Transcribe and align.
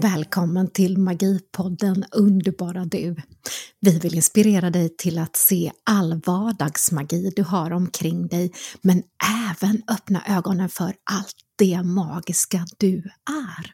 Välkommen 0.00 0.70
till 0.70 0.98
Magipodden 0.98 2.04
Underbara 2.12 2.84
du. 2.84 3.16
Vi 3.80 3.98
vill 3.98 4.14
inspirera 4.14 4.70
dig 4.70 4.96
till 4.96 5.18
att 5.18 5.36
se 5.36 5.72
all 5.84 6.20
vardagsmagi 6.26 7.32
du 7.36 7.42
har 7.42 7.70
omkring 7.70 8.26
dig, 8.28 8.52
men 8.82 9.02
även 9.50 9.82
öppna 9.88 10.22
ögonen 10.28 10.68
för 10.68 10.94
allt 11.10 11.36
det 11.58 11.82
magiska 11.82 12.66
du 12.78 12.98
är. 13.30 13.72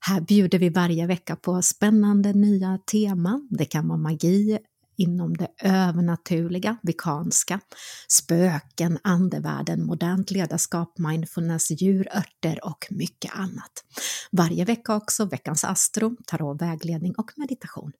Här 0.00 0.20
bjuder 0.20 0.58
vi 0.58 0.68
varje 0.68 1.06
vecka 1.06 1.36
på 1.36 1.62
spännande 1.62 2.32
nya 2.32 2.78
teman. 2.92 3.48
Det 3.50 3.64
kan 3.64 3.88
vara 3.88 3.98
magi, 3.98 4.58
inom 4.98 5.36
det 5.36 5.48
övernaturliga, 5.62 6.76
vikanska, 6.82 7.60
spöken, 8.08 8.98
andevärlden, 9.02 9.86
modernt 9.86 10.30
ledarskap, 10.30 10.98
mindfulness, 10.98 11.70
djur, 11.70 12.08
örter 12.16 12.64
och 12.64 12.86
mycket 12.90 13.34
annat. 13.34 13.84
Varje 14.32 14.64
vecka 14.64 14.96
också 14.96 15.24
veckans 15.24 15.64
astro, 15.64 16.16
tarot, 16.26 16.62
vägledning 16.62 17.14
och 17.14 17.32
meditation. 17.36 17.92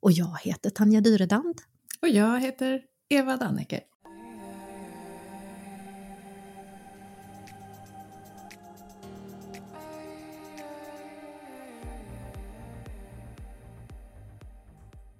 Och 0.00 0.12
jag 0.12 0.38
heter 0.42 0.70
Tanja 0.70 1.00
Dyredand. 1.00 1.54
Och 2.02 2.08
jag 2.08 2.40
heter 2.40 2.80
Eva 3.08 3.36
Dannecker. 3.36 3.80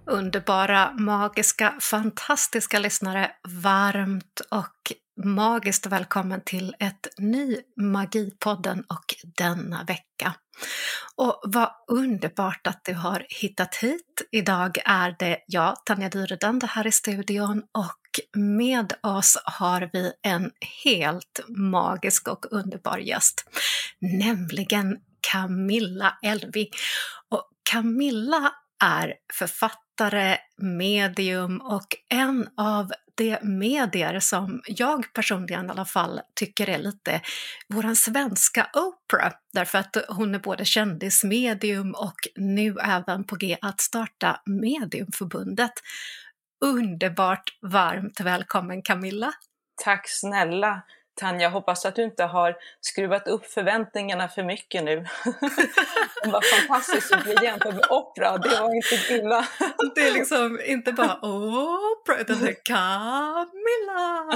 Underbara, 0.07 0.93
magiska, 0.93 1.75
fantastiska 1.81 2.79
lyssnare, 2.79 3.31
varmt 3.49 4.41
och 4.51 4.93
magiskt 5.25 5.87
välkommen 5.87 6.41
till 6.45 6.75
ett 6.79 7.09
ny 7.19 7.57
Magipodden 7.77 8.85
och 8.89 9.15
denna 9.39 9.85
vecka. 9.85 10.35
Och 11.17 11.41
vad 11.47 11.71
underbart 11.89 12.67
att 12.67 12.85
du 12.85 12.95
har 12.95 13.27
hittat 13.29 13.75
hit. 13.75 14.28
Idag 14.33 14.78
är 14.84 15.17
det 15.19 15.39
jag, 15.47 15.77
Tanja 15.87 16.09
Dyredande, 16.09 16.67
här 16.67 16.87
i 16.87 16.93
studion 16.93 17.62
och 17.73 18.41
med 18.41 18.93
oss 19.03 19.39
har 19.45 19.91
vi 19.93 20.12
en 20.23 20.50
helt 20.84 21.41
magisk 21.48 22.28
och 22.28 22.47
underbar 22.53 22.98
gäst, 22.98 23.45
nämligen 24.00 24.97
Camilla 25.33 26.19
Elving. 26.23 26.69
Och 27.31 27.50
Camilla 27.71 28.53
är 28.85 29.15
författare, 29.33 30.39
medium 30.57 31.61
och 31.61 31.87
en 32.09 32.49
av 32.57 32.93
de 33.17 33.39
medier 33.43 34.21
som 34.21 34.61
jag 34.67 35.13
personligen 35.13 35.67
i 35.67 35.71
alla 35.71 35.85
fall 35.85 36.21
tycker 36.35 36.69
är 36.69 36.79
lite 36.79 37.21
våran 37.69 37.97
svenska 37.97 38.71
Oprah, 38.73 39.33
därför 39.53 39.79
att 39.79 39.97
hon 40.09 40.35
är 40.35 40.39
både 40.39 40.65
kändismedium 40.65 41.95
och 41.95 42.17
nu 42.37 42.77
även 42.83 43.25
på 43.25 43.37
G 43.37 43.57
att 43.61 43.81
starta 43.81 44.41
Mediumförbundet. 44.47 45.73
Underbart 46.65 47.59
varmt 47.62 48.21
välkommen 48.21 48.83
Camilla! 48.83 49.33
Tack 49.85 50.09
snälla! 50.09 50.83
Tanja, 51.17 51.48
hoppas 51.48 51.84
att 51.84 51.97
du 51.97 52.03
inte 52.03 52.25
har 52.25 52.57
skruvat 52.81 53.29
upp 53.29 53.47
förväntningarna 53.47 54.29
för 54.29 54.43
mycket 54.43 54.84
nu. 54.84 54.97
var 56.25 56.59
fantastiskt 56.61 57.12
att 57.12 57.25
bli 57.25 57.34
jämförd 57.43 57.75
med 57.75 57.84
opera, 57.91 58.39
det 58.39 58.61
var 58.61 58.75
inte 58.75 59.15
illa. 59.15 59.48
det 59.95 60.01
är 60.09 60.12
liksom 60.12 60.61
inte 60.67 60.93
bara 60.93 61.19
opera, 61.23 62.21
utan 62.21 62.41
det 62.41 62.48
är 62.48 62.65
Camilla! 62.65 64.27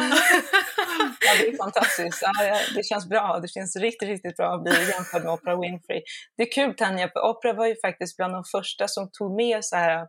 ja, 1.20 1.32
det 1.40 1.48
är 1.48 1.56
fantastiskt. 1.56 2.24
det 2.74 2.84
känns 2.84 3.08
bra. 3.08 3.38
Det 3.42 3.48
känns 3.48 3.76
riktigt, 3.76 4.08
riktigt 4.08 4.36
bra 4.36 4.54
att 4.54 4.62
bli 4.62 4.72
jämförd 4.72 5.24
med 5.24 5.32
Oprah 5.32 5.60
Winfrey. 5.60 6.02
Det 6.36 6.42
är 6.42 6.52
kul 6.52 6.74
Tanja, 6.74 7.08
för 7.08 7.20
Oprah 7.20 7.56
var 7.56 7.66
ju 7.66 7.76
faktiskt 7.80 8.16
bland 8.16 8.32
de 8.34 8.44
första 8.44 8.88
som 8.88 9.10
tog 9.10 9.36
med 9.36 9.64
så 9.64 9.76
här 9.76 10.06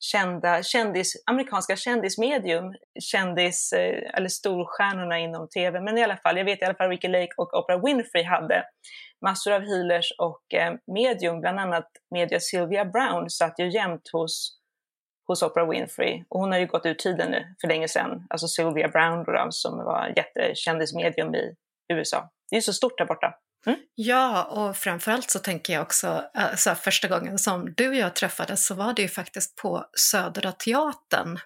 kända 0.00 0.62
kändis, 0.62 1.22
amerikanska 1.26 1.76
kändismedium, 1.76 2.74
kändis, 3.00 3.72
eh, 3.72 4.14
eller 4.14 4.28
storstjärnorna 4.28 5.18
inom 5.18 5.48
TV, 5.48 5.80
men 5.80 5.98
i 5.98 6.04
alla 6.04 6.16
fall, 6.16 6.36
jag 6.36 6.44
vet 6.44 6.62
i 6.62 6.64
alla 6.64 6.74
fall 6.74 6.88
Ricky 6.88 7.08
Lake 7.08 7.32
och 7.36 7.54
Oprah 7.54 7.84
Winfrey 7.84 8.24
hade 8.24 8.64
massor 9.24 9.52
av 9.52 9.62
healers 9.62 10.12
och 10.18 10.54
eh, 10.54 10.74
medium, 10.86 11.40
bland 11.40 11.60
annat 11.60 11.88
media 12.14 12.40
Sylvia 12.40 12.84
Brown 12.84 13.30
satt 13.30 13.58
ju 13.58 13.70
jämt 13.70 14.08
hos, 14.12 14.58
hos 15.26 15.42
Oprah 15.42 15.70
Winfrey 15.70 16.24
och 16.28 16.40
hon 16.40 16.52
har 16.52 16.58
ju 16.58 16.66
gått 16.66 16.86
ur 16.86 16.94
tiden 16.94 17.30
nu 17.30 17.54
för 17.60 17.68
länge 17.68 17.88
sedan, 17.88 18.26
alltså 18.30 18.48
Sylvia 18.48 18.88
Brown 18.88 19.24
då, 19.24 19.46
som 19.50 19.84
var 19.84 20.12
jättekändismedium 20.16 21.34
i 21.34 21.54
USA. 21.92 22.30
Det 22.50 22.56
är 22.56 22.58
ju 22.58 22.62
så 22.62 22.72
stort 22.72 22.98
där 22.98 23.06
borta. 23.06 23.34
Mm. 23.66 23.78
Ja, 23.94 24.44
och 24.44 24.76
framförallt 24.76 25.30
så 25.30 25.38
tänker 25.38 25.72
jag 25.72 25.82
också, 25.82 26.24
alltså 26.34 26.74
första 26.74 27.08
gången 27.08 27.38
som 27.38 27.74
du 27.76 27.88
och 27.88 27.94
jag 27.94 28.14
träffades 28.14 28.66
så 28.66 28.74
var 28.74 28.92
det 28.92 29.02
ju 29.02 29.08
faktiskt 29.08 29.56
på 29.56 29.84
Södra 29.98 30.52
Teatern 30.52 31.38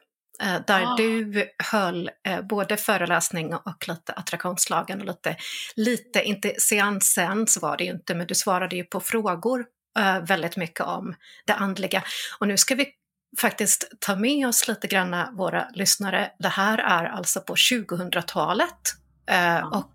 eh, 0.42 0.60
där 0.66 0.82
ah. 0.82 0.96
du 0.96 1.44
höll 1.72 2.10
eh, 2.28 2.42
både 2.42 2.76
föreläsning 2.76 3.54
och 3.54 3.88
lite 3.88 4.12
attraktionslagen 4.12 5.00
och 5.00 5.06
lite, 5.06 5.36
lite, 5.76 6.22
inte 6.22 6.54
seansen 6.58 7.46
så 7.46 7.60
var 7.60 7.76
det 7.76 7.84
ju 7.84 7.90
inte, 7.90 8.14
men 8.14 8.26
du 8.26 8.34
svarade 8.34 8.76
ju 8.76 8.84
på 8.84 9.00
frågor 9.00 9.64
eh, 9.98 10.20
väldigt 10.20 10.56
mycket 10.56 10.80
om 10.80 11.14
det 11.46 11.54
andliga. 11.54 12.02
Och 12.38 12.48
nu 12.48 12.56
ska 12.56 12.74
vi 12.74 12.88
faktiskt 13.40 13.92
ta 14.00 14.16
med 14.16 14.48
oss 14.48 14.68
lite 14.68 14.86
granna 14.86 15.32
våra 15.36 15.68
lyssnare. 15.74 16.30
Det 16.38 16.48
här 16.48 16.78
är 16.78 17.04
alltså 17.04 17.40
på 17.40 17.54
2000-talet 17.54 18.94
ah. 19.30 19.78
och 19.78 19.90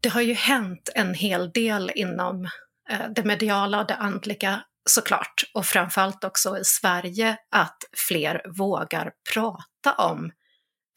det 0.00 0.08
har 0.08 0.20
ju 0.20 0.34
hänt 0.34 0.88
en 0.94 1.14
hel 1.14 1.52
del 1.52 1.92
inom 1.94 2.44
eh, 2.90 3.08
det 3.10 3.24
mediala 3.24 3.80
och 3.80 3.86
det 3.86 3.94
andliga 3.94 4.62
såklart. 4.90 5.42
Och 5.54 5.66
framförallt 5.66 6.24
också 6.24 6.58
i 6.58 6.64
Sverige 6.64 7.36
att 7.50 7.78
fler 8.08 8.42
vågar 8.58 9.12
prata 9.34 9.92
om 9.98 10.32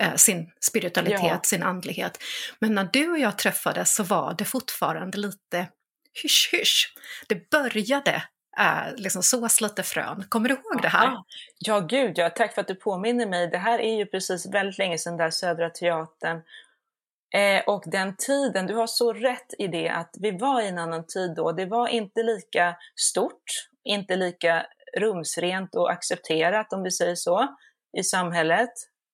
eh, 0.03 0.15
sin 0.15 0.51
spiritualitet, 0.61 1.21
ja. 1.23 1.39
sin 1.43 1.63
andlighet. 1.63 2.23
Men 2.59 2.75
när 2.75 2.89
du 2.93 3.09
och 3.09 3.19
jag 3.19 3.37
träffades 3.37 3.95
så 3.95 4.03
var 4.03 4.35
det 4.37 4.45
fortfarande 4.45 5.17
lite 5.17 5.67
hysch-hysch. 6.23 6.93
Det 7.27 7.49
började 7.49 8.23
äh, 8.59 8.95
liksom 8.95 9.23
sås 9.23 9.61
lite 9.61 9.83
frön. 9.83 10.25
Kommer 10.29 10.49
du 10.49 10.55
ihåg 10.55 10.81
det 10.81 10.87
här? 10.87 11.17
Ja, 11.59 11.79
gud 11.79 12.17
ja. 12.17 12.29
Tack 12.29 12.53
för 12.53 12.61
att 12.61 12.67
du 12.67 12.75
påminner 12.75 13.25
mig. 13.25 13.47
Det 13.47 13.57
här 13.57 13.79
är 13.79 13.97
ju 13.97 14.05
precis 14.05 14.53
väldigt 14.53 14.77
länge 14.77 14.97
sedan 14.97 15.17
där 15.17 15.29
Södra 15.29 15.69
Teatern 15.69 16.41
Eh, 17.33 17.63
och 17.67 17.83
den 17.85 18.15
tiden, 18.17 18.67
du 18.67 18.75
har 18.75 18.87
så 18.87 19.13
rätt 19.13 19.53
i 19.57 19.67
det 19.67 19.89
att 19.89 20.15
vi 20.19 20.31
var 20.31 20.61
i 20.61 20.67
en 20.67 20.77
annan 20.77 21.05
tid 21.07 21.33
då. 21.35 21.51
Det 21.51 21.65
var 21.65 21.87
inte 21.87 22.23
lika 22.23 22.75
stort, 22.95 23.43
inte 23.83 24.15
lika 24.15 24.65
rumsrent 24.97 25.75
och 25.75 25.91
accepterat 25.91 26.73
om 26.73 26.83
vi 26.83 26.91
säger 26.91 27.15
så 27.15 27.47
i 27.97 28.03
samhället. 28.03 28.69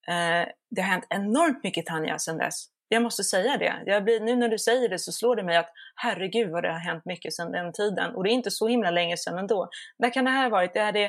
Eh, 0.07 0.47
det 0.69 0.81
har 0.81 0.89
hänt 0.89 1.07
enormt 1.09 1.63
mycket 1.63 1.85
Tanja 1.85 2.19
sedan 2.19 2.37
dess. 2.37 2.65
Jag 2.89 3.03
måste 3.03 3.23
säga 3.23 3.57
det. 3.57 3.83
Jag 3.85 4.03
blir, 4.03 4.19
nu 4.19 4.35
när 4.35 4.49
du 4.49 4.57
säger 4.57 4.89
det 4.89 4.99
så 4.99 5.11
slår 5.11 5.35
det 5.35 5.43
mig 5.43 5.57
att 5.57 5.69
herregud 5.95 6.51
vad 6.51 6.63
det 6.63 6.71
har 6.71 6.79
hänt 6.79 7.05
mycket 7.05 7.33
sedan 7.33 7.51
den 7.51 7.73
tiden. 7.73 8.15
Och 8.15 8.23
det 8.23 8.29
är 8.29 8.33
inte 8.33 8.51
så 8.51 8.67
himla 8.67 8.91
länge 8.91 9.17
sedan 9.17 9.37
ändå. 9.37 9.69
När 9.99 10.13
kan 10.13 10.25
det 10.25 10.31
här 10.31 10.43
ha 10.43 10.49
varit? 10.49 10.73
Det 10.73 10.79
är 10.79 10.91
det 10.91 11.05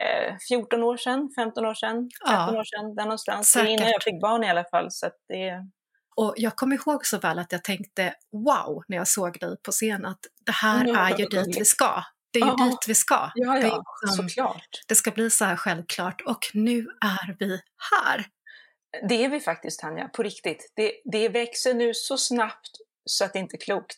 eh, 0.00 0.36
14 0.48 0.82
år 0.82 0.96
sedan, 0.96 1.30
15 1.36 1.66
år 1.66 1.74
sedan, 1.74 2.08
13 2.28 2.54
ja, 2.54 2.60
år 2.60 2.64
sedan, 2.64 2.94
där 2.94 3.04
någonstans. 3.04 3.52
Säkert. 3.52 3.68
Innan 3.68 3.88
jag 3.88 4.02
fick 4.02 4.20
barn 4.20 4.44
i 4.44 4.50
alla 4.50 4.64
fall. 4.64 4.86
Så 4.90 5.10
det, 5.28 5.66
och 6.20 6.34
jag 6.36 6.56
kommer 6.56 6.76
ihåg 6.76 7.06
så 7.06 7.18
väl 7.18 7.38
att 7.38 7.52
jag 7.52 7.64
tänkte 7.64 8.14
wow 8.32 8.84
när 8.88 8.96
jag 8.96 9.08
såg 9.08 9.40
dig 9.40 9.56
på 9.62 9.72
scen 9.72 10.04
att 10.06 10.18
det 10.46 10.52
här 10.52 10.84
mm, 10.84 10.96
är 10.96 11.18
ju 11.18 11.26
dit 11.26 11.60
vi 11.60 11.64
ska. 11.64 12.04
Det 12.32 12.38
är 12.38 12.44
ju 12.44 12.50
Aha. 12.50 12.64
dit 12.64 12.88
vi 12.88 12.94
ska. 12.94 13.30
Ja, 13.34 13.58
ja, 13.58 13.60
det, 13.60 13.82
liksom, 14.02 14.28
såklart. 14.28 14.80
det 14.88 14.94
ska 14.94 15.10
bli 15.10 15.30
så 15.30 15.44
här 15.44 15.56
självklart 15.56 16.20
och 16.20 16.50
nu 16.54 16.86
är 17.00 17.36
vi 17.38 17.60
här. 17.90 18.26
Det 19.08 19.24
är 19.24 19.28
vi 19.28 19.40
faktiskt 19.40 19.80
Tanja, 19.80 20.08
på 20.08 20.22
riktigt. 20.22 20.72
Det, 20.76 20.92
det 21.04 21.28
växer 21.28 21.74
nu 21.74 21.94
så 21.94 22.18
snabbt 22.18 22.70
så 23.04 23.24
att 23.24 23.32
det 23.32 23.38
inte 23.38 23.56
är 23.56 23.60
klokt. 23.60 23.96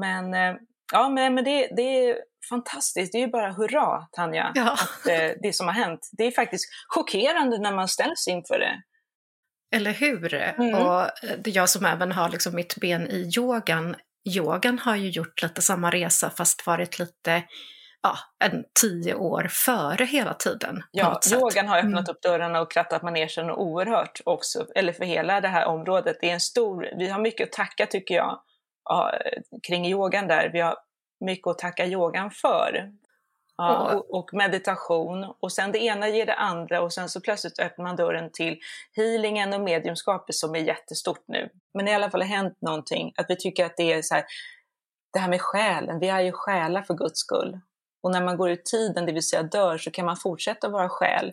Men, 0.00 0.34
eh, 0.34 0.54
ja, 0.92 1.08
men, 1.08 1.34
men 1.34 1.44
det, 1.44 1.68
det 1.76 1.82
är 1.82 2.16
fantastiskt. 2.48 3.12
Det 3.12 3.18
är 3.18 3.26
ju 3.26 3.32
bara 3.32 3.52
hurra 3.52 4.06
Tanja, 4.12 4.52
ja. 4.54 4.72
att, 4.72 5.06
eh, 5.06 5.30
det 5.42 5.52
som 5.56 5.66
har 5.66 5.74
hänt. 5.74 6.10
Det 6.12 6.24
är 6.24 6.30
faktiskt 6.30 6.64
chockerande 6.88 7.58
när 7.58 7.72
man 7.72 7.88
ställs 7.88 8.28
inför 8.28 8.58
det. 8.58 8.82
Eller 9.72 9.92
hur? 9.92 10.34
Mm. 10.34 10.74
Och 10.74 11.10
jag 11.44 11.68
som 11.68 11.84
även 11.84 12.12
har 12.12 12.28
liksom 12.28 12.54
mitt 12.54 12.76
ben 12.76 13.06
i 13.06 13.30
yogan, 13.36 13.96
yogan 14.36 14.78
har 14.78 14.96
ju 14.96 15.08
gjort 15.08 15.42
lite 15.42 15.62
samma 15.62 15.90
resa 15.90 16.30
fast 16.30 16.66
varit 16.66 16.98
lite 16.98 17.42
ja, 18.02 18.18
en 18.44 18.64
tio 18.80 19.14
år 19.14 19.48
före 19.50 20.04
hela 20.04 20.34
tiden. 20.34 20.82
Ja, 20.90 21.20
yogan 21.32 21.68
har 21.68 21.78
öppnat 21.78 22.08
mm. 22.08 22.10
upp 22.10 22.22
dörrarna 22.22 22.60
och 22.60 22.72
krattat 22.72 23.02
manegen 23.02 23.50
oerhört 23.50 24.20
också, 24.24 24.66
eller 24.74 24.92
för 24.92 25.04
hela 25.04 25.40
det 25.40 25.48
här 25.48 25.66
området. 25.66 26.16
Det 26.20 26.30
är 26.30 26.34
en 26.34 26.40
stor, 26.40 26.88
vi 26.98 27.08
har 27.08 27.20
mycket 27.20 27.48
att 27.48 27.52
tacka 27.52 27.86
tycker 27.86 28.14
jag 28.14 28.40
kring 29.62 29.86
yogan 29.86 30.26
där. 30.26 30.50
Vi 30.52 30.60
har 30.60 30.76
mycket 31.24 31.46
att 31.46 31.58
tacka 31.58 31.86
yogan 31.86 32.30
för. 32.30 32.92
Ja, 33.68 33.94
och, 33.94 34.14
och, 34.18 34.34
meditation 34.34 35.34
och 35.40 35.52
sen 35.52 35.72
det 35.72 35.78
ena 35.78 36.08
ger 36.08 36.26
det 36.26 36.34
andra 36.34 36.82
och 36.82 36.92
sen 36.92 37.08
så 37.08 37.20
plötsligt 37.20 37.58
öppnar 37.58 37.84
man 37.84 37.96
dörren 37.96 38.30
till 38.32 38.58
healingen 38.96 39.52
och 39.52 39.60
mediumskapet 39.60 40.34
som 40.34 40.54
är 40.54 40.58
jättestort 40.58 41.24
nu. 41.26 41.48
Men 41.74 41.88
i 41.88 41.94
alla 41.94 42.10
fall 42.10 42.20
har 42.20 42.28
hänt 42.28 42.58
någonting, 42.60 43.12
att 43.16 43.26
vi 43.28 43.36
tycker 43.36 43.66
att 43.66 43.76
det 43.76 43.92
är 43.92 44.02
så 44.02 44.14
här, 44.14 44.24
det 45.12 45.18
här 45.18 45.28
med 45.28 45.40
själen, 45.40 45.98
vi 45.98 46.08
är 46.08 46.20
ju 46.20 46.32
själar 46.32 46.82
för 46.82 46.94
guds 46.94 47.20
skull. 47.20 47.60
Och 48.02 48.10
när 48.10 48.24
man 48.24 48.36
går 48.36 48.50
ur 48.50 48.56
tiden, 48.56 49.06
det 49.06 49.12
vill 49.12 49.28
säga 49.28 49.42
dör, 49.42 49.78
så 49.78 49.90
kan 49.90 50.06
man 50.06 50.16
fortsätta 50.16 50.68
vara 50.68 50.88
själ. 50.88 51.32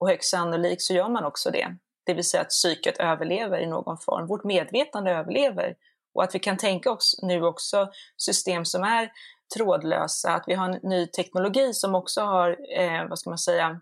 Och 0.00 0.08
högst 0.08 0.30
sannolikt 0.30 0.82
så 0.82 0.94
gör 0.94 1.08
man 1.08 1.24
också 1.24 1.50
det. 1.50 1.76
Det 2.06 2.14
vill 2.14 2.24
säga 2.24 2.40
att 2.40 2.48
psyket 2.48 2.98
överlever 2.98 3.58
i 3.58 3.66
någon 3.66 3.98
form. 3.98 4.26
Vårt 4.26 4.44
medvetande 4.44 5.10
överlever. 5.10 5.74
Och 6.14 6.24
att 6.24 6.34
vi 6.34 6.38
kan 6.38 6.56
tänka 6.56 6.90
oss 6.90 7.20
nu 7.22 7.42
också 7.42 7.90
system 8.16 8.64
som 8.64 8.82
är 8.82 9.10
trådlösa, 9.56 10.34
att 10.34 10.44
vi 10.46 10.54
har 10.54 10.68
en 10.68 10.80
ny 10.82 11.06
teknologi 11.06 11.74
som 11.74 11.94
också 11.94 12.20
har, 12.20 12.56
eh, 12.78 13.08
vad 13.08 13.18
ska 13.18 13.30
man 13.30 13.38
säga, 13.38 13.80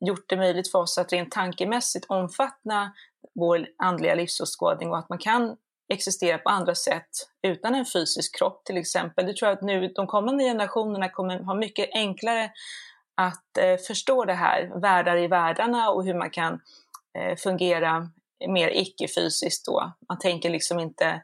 gjort 0.00 0.24
det 0.28 0.36
möjligt 0.36 0.70
för 0.70 0.78
oss 0.78 0.98
att 0.98 1.12
rent 1.12 1.32
tankemässigt 1.32 2.06
omfatta 2.08 2.92
vår 3.34 3.66
andliga 3.78 4.14
livsåskådning 4.14 4.90
och 4.90 4.98
att 4.98 5.08
man 5.08 5.18
kan 5.18 5.56
existera 5.92 6.38
på 6.38 6.48
andra 6.48 6.74
sätt 6.74 7.10
utan 7.42 7.74
en 7.74 7.86
fysisk 7.86 8.38
kropp 8.38 8.64
till 8.64 8.76
exempel. 8.76 9.26
Det 9.26 9.36
tror 9.36 9.48
jag 9.48 9.56
att 9.56 9.62
nu 9.62 9.88
de 9.88 10.06
kommande 10.06 10.44
generationerna 10.44 11.08
kommer 11.08 11.38
ha 11.38 11.54
mycket 11.54 11.88
enklare 11.92 12.50
att 13.14 13.58
eh, 13.58 13.76
förstå 13.76 14.24
det 14.24 14.34
här, 14.34 14.80
världar 14.80 15.16
i 15.16 15.26
världarna 15.26 15.90
och 15.90 16.04
hur 16.04 16.14
man 16.14 16.30
kan 16.30 16.60
eh, 17.18 17.36
fungera 17.36 18.10
mer 18.48 18.68
icke-fysiskt 18.68 19.66
då. 19.66 19.92
Man 20.08 20.18
tänker 20.18 20.50
liksom 20.50 20.80
inte 20.80 21.22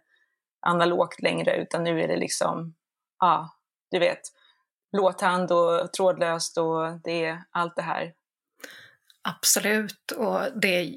analogt 0.67 1.22
längre 1.22 1.56
utan 1.56 1.84
nu 1.84 2.02
är 2.02 2.08
det 2.08 2.17
liksom, 2.17 2.75
ja, 3.19 3.56
du 3.91 3.99
vet, 3.99 4.21
blåtand 4.93 5.53
och 5.53 5.93
trådlöst 5.93 6.59
och 6.59 7.00
det 7.05 7.25
är 7.25 7.43
allt 7.50 7.77
det 7.77 7.83
här. 7.83 8.12
Absolut, 9.23 10.11
och 10.11 10.41
det 10.55 10.94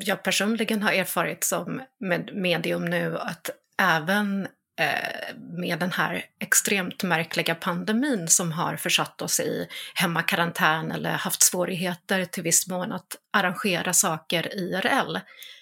jag 0.00 0.22
personligen 0.22 0.82
har 0.82 0.92
erfarit 0.92 1.44
som 1.44 1.82
med 1.98 2.30
medium 2.34 2.84
nu 2.84 3.18
att 3.18 3.50
även 3.78 4.48
eh, 4.80 5.34
med 5.36 5.78
den 5.78 5.92
här 5.92 6.24
extremt 6.38 7.02
märkliga 7.02 7.54
pandemin 7.54 8.28
som 8.28 8.52
har 8.52 8.76
försatt 8.76 9.22
oss 9.22 9.40
i 9.40 9.68
hemmakarantän 9.94 10.92
eller 10.92 11.12
haft 11.12 11.42
svårigheter 11.42 12.24
till 12.24 12.42
viss 12.42 12.66
mån 12.66 12.92
att 12.92 13.16
arrangera 13.32 13.92
saker 13.92 14.54
IRL. 14.54 15.16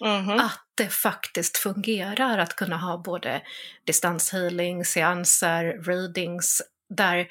Mm 0.05 0.27
-hmm. 0.27 0.45
Att 0.45 0.70
det 0.81 0.89
faktiskt 0.89 1.57
fungerar 1.57 2.39
att 2.39 2.57
kunna 2.57 2.77
ha 2.77 2.99
både 2.99 3.43
distanshealing, 3.85 4.85
seanser, 4.85 5.65
readings 5.65 6.63
där 6.89 7.29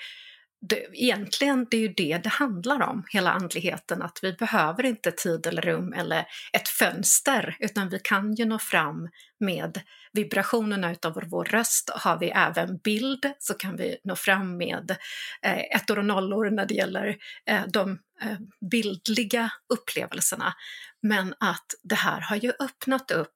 det, 0.61 0.85
egentligen 0.93 1.67
det 1.71 1.77
är 1.77 1.81
ju 1.81 1.93
det 1.93 2.17
det 2.23 2.29
handlar 2.29 2.81
om, 2.81 3.03
hela 3.09 3.31
andligheten, 3.31 4.01
att 4.01 4.19
vi 4.21 4.33
behöver 4.33 4.85
inte 4.85 5.11
tid 5.11 5.47
eller 5.47 5.61
rum 5.61 5.93
eller 5.93 6.25
ett 6.53 6.67
fönster, 6.67 7.57
utan 7.59 7.89
vi 7.89 7.99
kan 7.99 8.33
ju 8.33 8.45
nå 8.45 8.59
fram 8.59 9.09
med 9.39 9.81
vibrationerna 10.13 10.91
utav 10.91 11.13
vår, 11.13 11.25
vår 11.27 11.45
röst. 11.45 11.89
Har 11.89 12.19
vi 12.19 12.29
även 12.29 12.77
bild 12.77 13.31
så 13.39 13.53
kan 13.53 13.75
vi 13.75 13.97
nå 14.03 14.15
fram 14.15 14.57
med 14.57 14.95
eh, 15.41 15.59
ettor 15.59 15.99
och 15.99 16.05
nollor 16.05 16.49
när 16.49 16.65
det 16.65 16.73
gäller 16.73 17.17
eh, 17.45 17.61
de 17.67 17.99
eh, 18.21 18.37
bildliga 18.71 19.51
upplevelserna. 19.73 20.53
Men 21.01 21.33
att 21.39 21.65
det 21.83 21.95
här 21.95 22.21
har 22.21 22.35
ju 22.35 22.53
öppnat 22.59 23.11
upp 23.11 23.35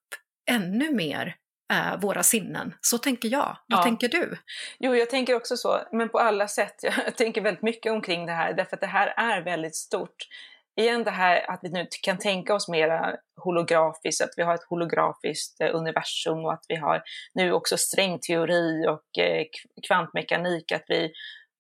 ännu 0.52 0.92
mer 0.92 1.36
eh, 1.74 2.00
våra 2.00 2.24
sinnen. 2.24 2.74
Så 2.82 2.98
tänker 2.98 3.30
jag. 3.30 3.58
Vad 3.68 3.80
ja. 3.80 3.84
tänker 3.84 4.08
du? 4.10 4.38
Jo, 4.80 4.96
jag 4.96 5.10
tänker 5.10 5.36
också 5.36 5.58
så, 5.58 5.82
men 5.92 6.10
på 6.10 6.20
alla 6.20 6.48
sätt. 6.48 6.76
Jag 7.06 7.16
tänker 7.16 7.42
väldigt 7.42 7.64
mycket 7.64 7.92
omkring 7.92 8.26
det 8.26 8.32
här, 8.32 8.54
därför 8.54 8.76
att 8.76 8.82
det 8.82 8.88
här 8.88 9.14
är 9.18 9.42
väldigt 9.42 9.76
stort. 9.76 10.16
Igen 10.76 11.04
det 11.04 11.12
här 11.12 11.52
att 11.52 11.60
vi 11.64 11.70
nu 11.70 11.88
kan 12.04 12.18
tänka 12.18 12.56
oss 12.56 12.68
mera 12.68 13.16
holografiskt, 13.42 14.22
att 14.22 14.34
vi 14.38 14.44
har 14.44 14.56
ett 14.56 14.70
holografiskt 14.70 15.62
eh, 15.62 15.76
universum 15.76 16.46
och 16.46 16.54
att 16.54 16.66
vi 16.68 16.76
har 16.76 17.04
nu 17.34 17.52
också 17.52 17.78
strängteori 17.78 18.88
och 18.88 19.24
eh, 19.24 19.46
kvantmekanik, 19.88 20.72
att 20.72 20.84
vi 20.88 21.12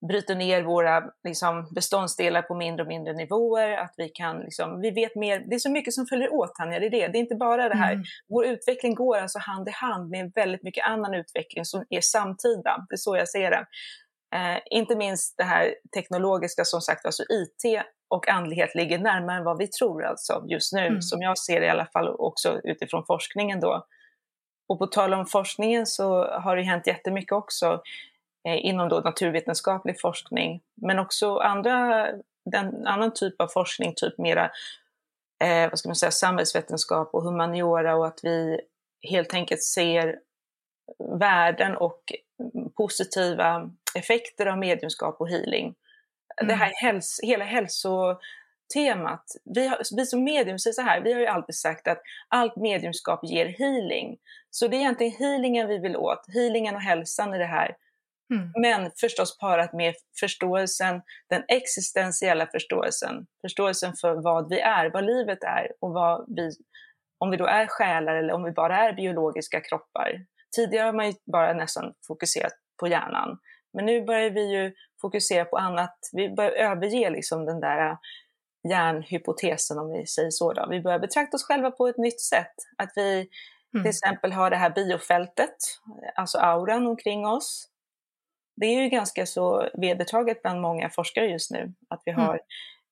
bryter 0.07 0.35
ner 0.35 0.63
våra 0.63 1.03
liksom, 1.23 1.67
beståndsdelar 1.75 2.41
på 2.41 2.55
mindre 2.55 2.83
och 2.83 2.87
mindre 2.87 3.13
nivåer, 3.13 3.77
att 3.77 3.93
vi 3.97 4.09
kan, 4.09 4.39
liksom, 4.39 4.81
vi 4.81 4.91
vet 4.91 5.15
mer, 5.15 5.39
det 5.49 5.55
är 5.55 5.59
så 5.59 5.71
mycket 5.71 5.93
som 5.93 6.05
följer 6.05 6.33
åt 6.33 6.55
Tanja, 6.55 6.79
det 6.79 6.85
är 6.85 6.89
det. 6.89 7.07
Det 7.07 7.17
är 7.17 7.19
inte 7.19 7.35
bara 7.35 7.69
det 7.69 7.75
här, 7.75 7.93
mm. 7.93 8.03
vår 8.29 8.45
utveckling 8.45 8.95
går 8.95 9.17
alltså 9.17 9.39
hand 9.39 9.67
i 9.67 9.71
hand 9.71 10.09
med 10.09 10.31
väldigt 10.35 10.63
mycket 10.63 10.85
annan 10.85 11.13
utveckling 11.13 11.65
som 11.65 11.85
är 11.89 12.01
samtida, 12.01 12.85
det 12.89 12.95
är 12.95 12.97
så 12.97 13.17
jag 13.17 13.29
ser 13.29 13.51
det. 13.51 13.65
Eh, 14.35 14.59
inte 14.71 14.95
minst 14.95 15.37
det 15.37 15.43
här 15.43 15.75
teknologiska, 15.95 16.65
som 16.65 16.81
sagt, 16.81 17.05
alltså 17.05 17.23
IT 17.23 17.83
och 18.07 18.29
andlighet 18.29 18.75
ligger 18.75 18.99
närmare 18.99 19.37
än 19.37 19.43
vad 19.43 19.57
vi 19.57 19.67
tror 19.67 20.03
alltså 20.03 20.43
just 20.47 20.73
nu, 20.73 20.85
mm. 20.85 21.01
som 21.01 21.21
jag 21.21 21.37
ser 21.37 21.59
det 21.59 21.65
i 21.65 21.69
alla 21.69 21.85
fall 21.85 22.07
också 22.07 22.61
utifrån 22.63 23.03
forskningen 23.07 23.59
då. 23.59 23.85
Och 24.67 24.79
på 24.79 24.87
tal 24.87 25.13
om 25.13 25.25
forskningen 25.25 25.85
så 25.85 26.25
har 26.25 26.55
det 26.55 26.63
hänt 26.63 26.87
jättemycket 26.87 27.31
också 27.31 27.81
inom 28.45 28.89
då 28.89 28.99
naturvetenskaplig 28.99 30.01
forskning, 30.01 30.61
men 30.75 30.99
också 30.99 31.37
andra, 31.37 32.07
den, 32.45 32.87
annan 32.87 33.13
typ 33.13 33.41
av 33.41 33.47
forskning, 33.47 33.93
typ 33.95 34.17
mera 34.17 34.51
eh, 35.43 35.69
vad 35.69 35.79
ska 35.79 35.89
man 35.89 35.95
säga, 35.95 36.11
samhällsvetenskap 36.11 37.09
och 37.13 37.23
humaniora 37.23 37.95
och 37.95 38.07
att 38.07 38.19
vi 38.23 38.61
helt 39.09 39.33
enkelt 39.33 39.63
ser 39.63 40.19
värden 41.19 41.75
och 41.75 42.13
positiva 42.77 43.71
effekter 43.95 44.45
av 44.45 44.57
mediumskap 44.57 45.21
och 45.21 45.29
healing. 45.29 45.75
Mm. 46.41 46.47
Det 46.47 46.53
här 46.53 46.71
häls 46.75 47.19
hela 47.23 47.45
hälsotemat. 47.45 49.25
Vi, 49.43 49.67
har, 49.67 49.95
vi 49.95 50.05
som 50.05 50.23
medium 50.23 50.59
säger 50.59 50.73
så 50.73 50.81
här, 50.81 51.01
vi 51.01 51.13
har 51.13 51.19
ju 51.19 51.27
alltid 51.27 51.55
sagt 51.55 51.87
att 51.87 52.01
allt 52.27 52.55
mediumskap 52.55 53.19
ger 53.23 53.45
healing. 53.45 54.17
Så 54.49 54.67
det 54.67 54.75
är 54.75 54.79
egentligen 54.79 55.13
healingen 55.13 55.67
vi 55.67 55.77
vill 55.77 55.97
åt, 55.97 56.25
healingen 56.33 56.75
och 56.75 56.81
hälsan 56.81 57.33
i 57.33 57.37
det 57.37 57.45
här. 57.45 57.75
Mm. 58.33 58.51
Men 58.55 58.91
förstås 58.99 59.37
parat 59.37 59.73
med 59.73 59.93
förståelsen, 60.19 61.01
den 61.29 61.43
existentiella 61.47 62.47
förståelsen. 62.47 63.25
Förståelsen 63.41 63.93
för 64.01 64.15
vad 64.15 64.49
vi 64.49 64.59
är, 64.59 64.89
vad 64.89 65.05
livet 65.05 65.43
är 65.43 65.71
och 65.81 65.93
vad 65.93 66.25
vi, 66.35 66.51
om 67.17 67.29
vi 67.31 67.37
då 67.37 67.45
är 67.45 67.67
själar 67.67 68.15
eller 68.15 68.33
om 68.33 68.43
vi 68.43 68.51
bara 68.51 68.77
är 68.77 68.93
biologiska 68.93 69.61
kroppar. 69.61 70.25
Tidigare 70.55 70.85
har 70.85 70.93
man 70.93 71.07
ju 71.07 71.13
bara 71.31 71.53
nästan 71.53 71.93
fokuserat 72.07 72.53
på 72.79 72.87
hjärnan. 72.87 73.37
Men 73.73 73.85
nu 73.85 74.05
börjar 74.05 74.29
vi 74.29 74.51
ju 74.51 74.73
fokusera 75.01 75.45
på 75.45 75.57
annat. 75.57 75.97
Vi 76.11 76.29
börjar 76.29 76.51
överge 76.51 77.09
liksom 77.09 77.45
den 77.45 77.59
där 77.59 77.97
hjärnhypotesen 78.69 79.79
om 79.79 79.91
vi 79.91 80.05
säger 80.05 80.31
så. 80.31 80.53
Då. 80.53 80.67
Vi 80.69 80.81
börjar 80.81 80.99
betrakta 80.99 81.35
oss 81.37 81.43
själva 81.43 81.71
på 81.71 81.87
ett 81.87 81.97
nytt 81.97 82.21
sätt. 82.21 82.53
Att 82.77 82.91
vi 82.95 83.29
mm. 83.73 83.83
till 83.83 83.89
exempel 83.89 84.31
har 84.31 84.49
det 84.49 84.55
här 84.55 84.69
biofältet, 84.69 85.55
alltså 86.15 86.37
auran 86.37 86.87
omkring 86.87 87.27
oss 87.27 87.72
det 88.55 88.65
är 88.65 88.81
ju 88.83 88.89
ganska 88.89 89.25
så 89.25 89.69
vedertaget 89.73 90.41
bland 90.41 90.61
många 90.61 90.89
forskare 90.89 91.25
just 91.25 91.51
nu, 91.51 91.73
att 91.89 92.01
vi 92.05 92.11
mm. 92.11 92.25
har 92.25 92.35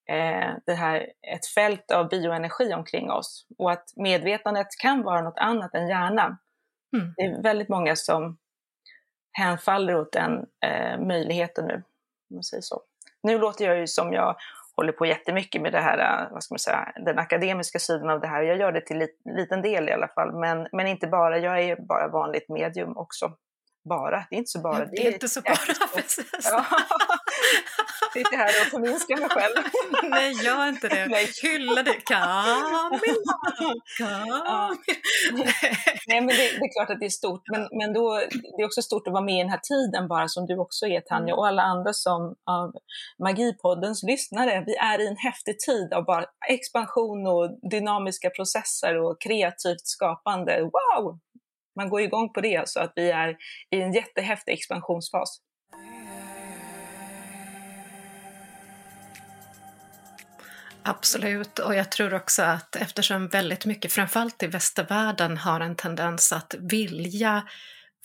eh, 0.09 0.53
det 0.65 0.73
här, 0.73 1.07
ett 1.35 1.45
fält 1.45 1.91
av 1.91 2.09
bioenergi 2.09 2.73
omkring 2.73 3.11
oss 3.11 3.47
och 3.57 3.71
att 3.71 3.93
medvetandet 3.95 4.67
kan 4.81 5.03
vara 5.03 5.21
något 5.21 5.37
annat 5.37 5.75
än 5.75 5.87
hjärnan. 5.87 6.37
Mm. 6.97 7.13
Det 7.17 7.21
är 7.21 7.41
väldigt 7.41 7.69
många 7.69 7.95
som 7.95 8.37
hänfaller 9.31 9.95
åt 9.95 10.11
den 10.11 10.45
eh, 10.65 10.99
möjligheten 10.99 11.65
nu, 11.65 11.73
om 12.29 12.35
man 12.35 12.43
säger 12.43 12.61
så. 12.61 12.81
Nu 13.23 13.37
låter 13.37 13.65
jag 13.65 13.77
ju 13.77 13.87
som 13.87 14.13
jag 14.13 14.35
håller 14.75 14.91
på 14.91 15.05
jättemycket 15.05 15.61
med 15.61 15.71
det 15.71 15.79
här, 15.79 16.23
eh, 16.23 16.31
vad 16.31 16.43
ska 16.43 16.53
man 16.53 16.59
säga, 16.59 16.93
den 17.05 17.19
akademiska 17.19 17.79
sidan 17.79 18.09
av 18.09 18.19
det 18.19 18.27
här. 18.27 18.41
Jag 18.41 18.57
gör 18.57 18.71
det 18.71 18.81
till 18.81 19.01
en 19.01 19.35
liten 19.35 19.61
del 19.61 19.89
i 19.89 19.91
alla 19.91 20.07
fall, 20.07 20.33
men, 20.33 20.67
men 20.71 20.87
inte 20.87 21.07
bara. 21.07 21.37
Jag 21.37 21.59
är 21.59 21.75
bara 21.75 22.07
vanligt 22.07 22.49
medium 22.49 22.97
också 22.97 23.31
bara. 23.89 24.25
Det 24.29 24.35
är 24.35 24.37
inte 24.37 24.51
så 24.51 24.59
bara. 24.59 24.85
Det 24.85 25.07
är 25.07 25.13
inte 25.13 25.29
så 25.29 25.41
bara, 25.41 25.55
precis. 25.95 26.25
Ja. 26.43 26.65
Sitter 28.13 28.37
här 28.37 28.49
och 28.61 28.67
förminskar 28.67 29.17
mig 29.17 29.29
själv. 29.29 29.55
Nej, 30.09 30.45
gör 30.45 30.67
inte 30.67 30.87
det. 30.87 31.07
Nej. 31.07 31.27
Hylla 31.43 31.83
det. 31.83 31.93
Camilla! 31.93 33.33
Camilla. 33.97 34.41
Ja. 34.45 34.75
Nej, 36.07 36.21
men 36.21 36.27
det, 36.27 36.35
det, 36.35 36.65
är 36.65 36.73
klart 36.77 36.89
att 36.89 36.99
det 36.99 37.05
är 37.05 37.09
stort. 37.09 37.41
Men, 37.51 37.67
men 37.71 37.93
då, 37.93 38.15
det 38.57 38.61
är 38.61 38.65
också 38.65 38.81
stort 38.81 39.07
att 39.07 39.13
vara 39.13 39.23
med 39.23 39.35
i 39.35 39.43
den 39.43 39.49
här 39.49 39.59
tiden 39.63 40.07
bara, 40.07 40.27
som 40.27 40.45
du 40.45 40.57
också 40.57 40.85
är 40.87 41.01
Tanja, 41.01 41.33
mm. 41.33 41.39
och 41.39 41.47
alla 41.47 41.61
andra 41.61 41.93
som 41.93 42.35
av 42.45 42.71
Magipoddens 43.23 44.03
lyssnare. 44.03 44.63
Vi 44.65 44.75
är 44.75 45.01
i 45.01 45.07
en 45.07 45.17
häftig 45.17 45.59
tid 45.59 45.93
av 45.93 46.05
bara 46.05 46.25
expansion 46.49 47.27
och 47.27 47.69
dynamiska 47.71 48.29
processer 48.29 48.97
och 48.97 49.21
kreativt 49.21 49.85
skapande. 49.87 50.61
Wow! 50.61 51.19
Man 51.75 51.89
går 51.89 52.01
igång 52.01 52.33
på 52.33 52.41
det, 52.41 52.69
så 52.69 52.79
att 52.79 52.93
vi 52.95 53.11
är 53.11 53.37
i 53.71 53.81
en 53.81 53.93
jättehäftig 53.93 54.53
expansionsfas. 54.53 55.41
Absolut, 60.83 61.59
och 61.59 61.75
jag 61.75 61.91
tror 61.91 62.13
också 62.13 62.43
att 62.43 62.75
eftersom 62.75 63.27
väldigt 63.27 63.65
mycket, 63.65 63.93
framförallt 63.93 64.43
i 64.43 64.47
västvärlden, 64.47 65.37
har 65.37 65.59
en 65.59 65.75
tendens 65.75 66.33
att 66.33 66.55
vilja 66.59 67.43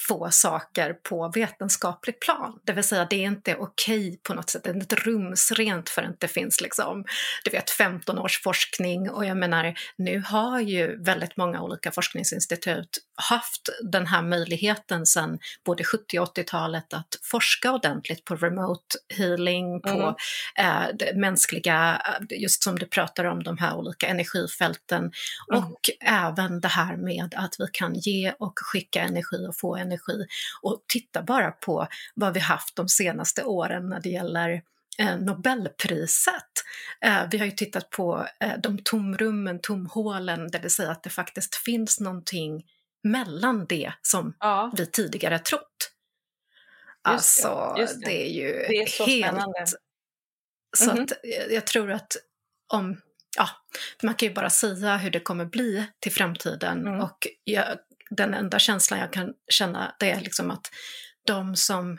få 0.09 0.31
saker 0.31 0.93
på 0.93 1.33
vetenskapligt 1.35 2.21
plan. 2.21 2.61
Det 2.65 2.73
vill 2.73 2.85
säga, 2.85 3.07
det 3.11 3.17
är 3.17 3.27
inte 3.27 3.57
okej 3.57 4.21
på 4.23 4.35
något 4.35 4.51
sätt, 4.51 4.65
det 4.65 4.71
är 4.71 4.75
inte 4.75 4.97
rumsrent 4.97 5.89
för 5.89 6.03
att 6.03 6.21
det 6.21 6.29
finns 6.29 6.61
liksom, 6.61 7.05
du 7.45 7.51
vet, 7.51 7.71
15 7.71 8.19
års 8.19 8.43
forskning 8.43 9.11
och 9.11 9.25
jag 9.25 9.37
menar, 9.37 9.75
nu 9.99 10.23
har 10.27 10.61
ju 10.61 11.03
väldigt 11.05 11.37
många 11.37 11.63
olika 11.63 11.91
forskningsinstitut 11.93 12.99
haft 13.17 13.69
den 13.83 14.07
här 14.07 14.23
möjligheten 14.23 15.07
sedan 15.07 15.39
både 15.65 15.85
70 15.85 16.19
och 16.19 16.37
80-talet 16.37 16.95
att 16.95 17.19
forska 17.23 17.73
ordentligt 17.73 18.25
på 18.25 18.37
remote 18.37 18.99
healing, 19.17 19.81
på 19.81 20.17
mm. 20.59 20.99
eh, 20.99 21.17
mänskliga, 21.17 22.03
just 22.31 22.63
som 22.63 22.79
du 22.79 22.87
pratar 22.87 23.25
om, 23.25 23.43
de 23.43 23.59
här 23.59 23.77
olika 23.77 24.07
energifälten 24.07 25.13
mm. 25.53 25.65
och 25.65 25.81
även 26.01 26.61
det 26.61 26.69
här 26.69 26.97
med 26.97 27.35
att 27.37 27.55
vi 27.59 27.67
kan 27.73 27.95
ge 27.95 28.33
och 28.39 28.59
skicka 28.59 29.01
energi 29.03 29.47
och 29.49 29.59
få 29.59 29.77
energi. 29.77 30.27
Och 30.63 30.85
titta 30.89 31.23
bara 31.23 31.51
på 31.51 31.87
vad 32.15 32.35
vi 32.35 32.41
haft 32.41 32.77
de 32.77 32.89
senaste 32.89 33.45
åren 33.45 33.89
när 33.89 34.01
det 34.01 34.09
gäller 34.09 34.63
Eh, 34.99 35.19
Nobelpriset. 35.19 36.53
Eh, 37.01 37.23
vi 37.31 37.39
har 37.39 37.45
ju 37.45 37.51
tittat 37.51 37.91
på 37.91 38.27
eh, 38.41 38.53
de 38.63 38.79
tomrummen, 38.79 39.61
tomhålen, 39.63 40.51
det 40.51 40.59
vill 40.59 40.71
säga 40.71 40.91
att 40.91 41.03
det 41.03 41.11
faktiskt 41.11 41.55
finns 41.55 42.01
någonting 42.01 42.65
mellan 43.11 43.67
det 43.67 43.93
som 44.03 44.35
ja. 44.41 44.73
vi 44.77 44.87
tidigare 44.87 45.39
trott. 45.39 45.93
Alltså, 47.03 47.75
det, 47.77 47.87
det. 47.87 48.07
det, 48.07 48.27
är 48.27 48.31
ju 48.31 48.53
det 48.53 48.77
är 48.83 48.87
så 48.87 49.07
helt... 49.07 49.27
Spännande. 49.27 49.67
Så 50.77 50.91
mm 50.91 50.97
-hmm. 50.97 51.03
att 51.03 51.13
jag 51.51 51.67
tror 51.67 51.91
att 51.91 52.17
om, 52.73 53.01
ja, 53.37 53.49
man 54.03 54.15
kan 54.15 54.29
ju 54.29 54.35
bara 54.35 54.51
säga 54.51 54.97
hur 54.97 55.11
det 55.11 55.21
kommer 55.21 55.45
bli 55.45 55.87
till 56.01 56.13
framtiden 56.13 56.87
mm. 56.87 57.01
och 57.01 57.27
jag, 57.45 57.67
den 58.11 58.35
enda 58.35 58.59
känslan 58.59 59.01
jag 59.01 59.13
kan 59.13 59.35
känna 59.49 59.97
det 59.99 60.11
är 60.11 60.21
liksom 60.21 60.51
att 60.51 60.71
de 61.27 61.57
som 61.57 61.99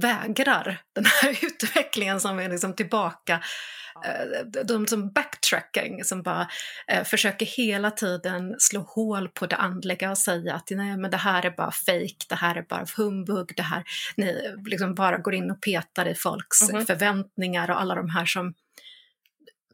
vägrar 0.00 0.80
den 0.94 1.04
här 1.04 1.38
utvecklingen 1.44 2.20
som 2.20 2.38
är 2.38 2.48
liksom 2.48 2.74
tillbaka. 2.74 3.40
Eh, 4.04 4.64
de 4.64 4.86
som 4.86 5.12
backtracking, 5.12 6.04
som 6.04 6.22
bara 6.22 6.48
eh, 6.88 7.04
försöker 7.04 7.46
hela 7.46 7.90
tiden 7.90 8.56
slå 8.58 8.80
hål 8.80 9.28
på 9.28 9.46
det 9.46 9.56
andliga 9.56 10.10
och 10.10 10.18
säga 10.18 10.54
att 10.54 10.70
nej 10.70 10.96
men 10.96 11.10
det 11.10 11.16
här 11.16 11.46
är 11.46 11.50
bara 11.50 11.70
fake, 11.70 12.26
det 12.28 12.34
här 12.34 12.54
är 12.56 12.62
bara 12.62 12.86
humbug, 12.96 13.52
det 13.56 13.62
här, 13.62 13.84
ni 14.16 14.56
liksom 14.66 14.94
bara 14.94 15.18
går 15.18 15.34
in 15.34 15.50
och 15.50 15.60
petar 15.60 16.08
i 16.08 16.14
folks 16.14 16.62
mm 16.62 16.82
-hmm. 16.82 16.86
förväntningar 16.86 17.70
och 17.70 17.80
alla 17.80 17.94
de 17.94 18.10
här 18.10 18.24
som 18.24 18.54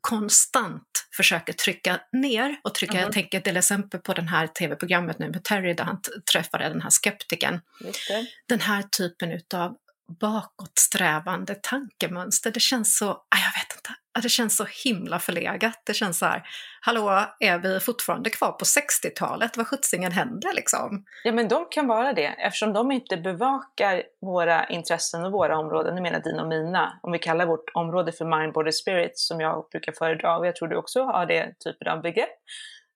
konstant 0.01 1.09
försöker 1.17 1.53
trycka 1.53 2.01
ner 2.13 2.57
och 2.65 2.75
trycka, 2.75 2.93
mm 2.93 3.03
-hmm. 3.03 3.07
jag 3.07 3.13
tänker 3.13 3.41
till 3.41 3.57
exempel 3.57 4.01
på 4.01 4.13
det 4.15 4.23
här 4.23 4.47
tv-programmet 4.47 5.19
nu 5.19 5.29
med 5.29 5.45
Terry 5.45 5.75
där 5.75 5.85
han 5.85 6.01
träffade 6.33 6.69
den 6.69 6.83
här 6.83 6.91
skeptiken. 6.91 7.61
Den 8.49 8.61
här 8.61 8.83
typen 8.83 9.33
utav 9.33 9.77
bakåtsträvande 10.21 11.55
tankemönster. 11.55 12.51
Det 12.51 12.61
känns 12.61 12.99
så, 12.99 13.11
ah, 13.11 13.17
jag 13.31 13.61
vet 13.63 13.77
inte, 13.77 13.91
ah, 14.19 14.21
det 14.21 14.29
känns 14.29 14.57
så 14.57 14.67
himla 14.85 15.19
förlegat. 15.19 15.83
Det 15.87 15.95
känns 15.95 16.19
så 16.19 16.27
här, 16.27 16.43
hallå, 16.81 17.27
är 17.41 17.59
vi 17.59 17.81
fortfarande 17.81 18.31
kvar 18.31 18.53
på 18.53 18.65
60-talet? 18.65 19.57
Vad 19.57 19.67
sjuttsingen 19.67 20.13
händer 20.13 20.53
liksom? 20.55 21.05
Ja, 21.25 21.33
men 21.33 21.49
de 21.49 21.67
kan 21.71 21.87
vara 21.87 22.13
det 22.13 22.27
eftersom 22.27 22.73
de 22.73 22.93
inte 22.93 23.17
bevakar 23.17 24.03
våra 24.21 24.69
intressen 24.69 25.25
och 25.25 25.33
våra 25.33 25.59
områden, 25.59 25.95
nu 25.95 26.01
menar 26.01 26.21
dina 26.21 26.43
och 26.43 26.49
mina, 26.49 27.01
om 27.03 27.13
vi 27.13 27.19
kallar 27.19 27.47
vårt 27.47 27.71
område 27.75 28.13
för 28.13 28.25
mind, 28.25 28.53
body, 28.53 28.73
spirit 28.73 29.19
som 29.19 29.41
jag 29.41 29.67
brukar 29.71 29.93
föredra 29.93 30.39
och 30.39 30.47
jag 30.47 30.57
tror 30.57 30.69
du 30.69 30.77
också 30.77 31.03
har 31.03 31.27
det 31.27 31.55
typen 31.65 31.89
av 31.89 32.03
begrepp 32.03 32.39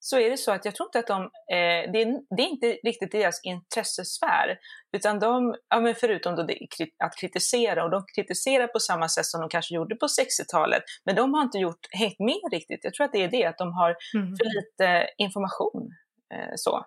så 0.01 0.19
är 0.19 0.31
det 0.31 0.37
så 0.37 0.53
att 0.53 0.65
jag 0.65 0.75
tror 0.75 0.87
inte 0.87 0.99
att 0.99 1.07
de, 1.07 1.23
eh, 1.23 1.93
det, 1.93 2.03
är, 2.03 2.37
det, 2.37 2.43
är, 2.43 2.49
inte 2.49 2.67
riktigt 2.67 3.13
deras 3.13 3.41
intressesfär, 3.45 4.59
utan 4.97 5.19
de, 5.19 5.55
ja, 5.69 5.81
men 5.81 5.95
förutom 5.95 6.37
då 6.37 6.43
det, 6.43 6.59
att 7.05 7.17
kritisera, 7.17 7.85
och 7.85 7.91
de 7.91 8.05
kritiserar 8.15 8.67
på 8.67 8.79
samma 8.79 9.09
sätt 9.09 9.27
som 9.27 9.41
de 9.41 9.49
kanske 9.49 9.75
gjorde 9.75 9.97
på 9.97 10.07
60-talet, 10.07 10.83
men 11.05 11.17
de 11.17 11.35
har 11.35 11.43
inte 11.43 11.59
gjort, 11.59 11.87
hängt 11.91 12.19
med 12.19 12.53
riktigt. 12.53 12.81
Jag 12.83 12.95
tror 12.95 13.05
att 13.05 13.13
det 13.13 13.25
är 13.25 13.29
det, 13.29 13.45
att 13.45 13.59
de 13.59 13.73
har 13.73 13.97
mm. 14.15 14.37
för 14.37 14.45
lite 14.45 15.09
information. 15.19 15.91
Eh, 16.35 16.53
så. 16.57 16.85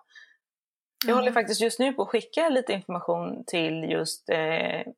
Jag 1.04 1.12
mm. 1.12 1.18
håller 1.18 1.32
faktiskt 1.32 1.60
just 1.60 1.78
nu 1.78 1.92
på 1.92 2.02
att 2.02 2.08
skicka 2.08 2.48
lite 2.48 2.72
information 2.72 3.44
till 3.46 3.84
just 3.90 4.30
eh, 4.30 4.92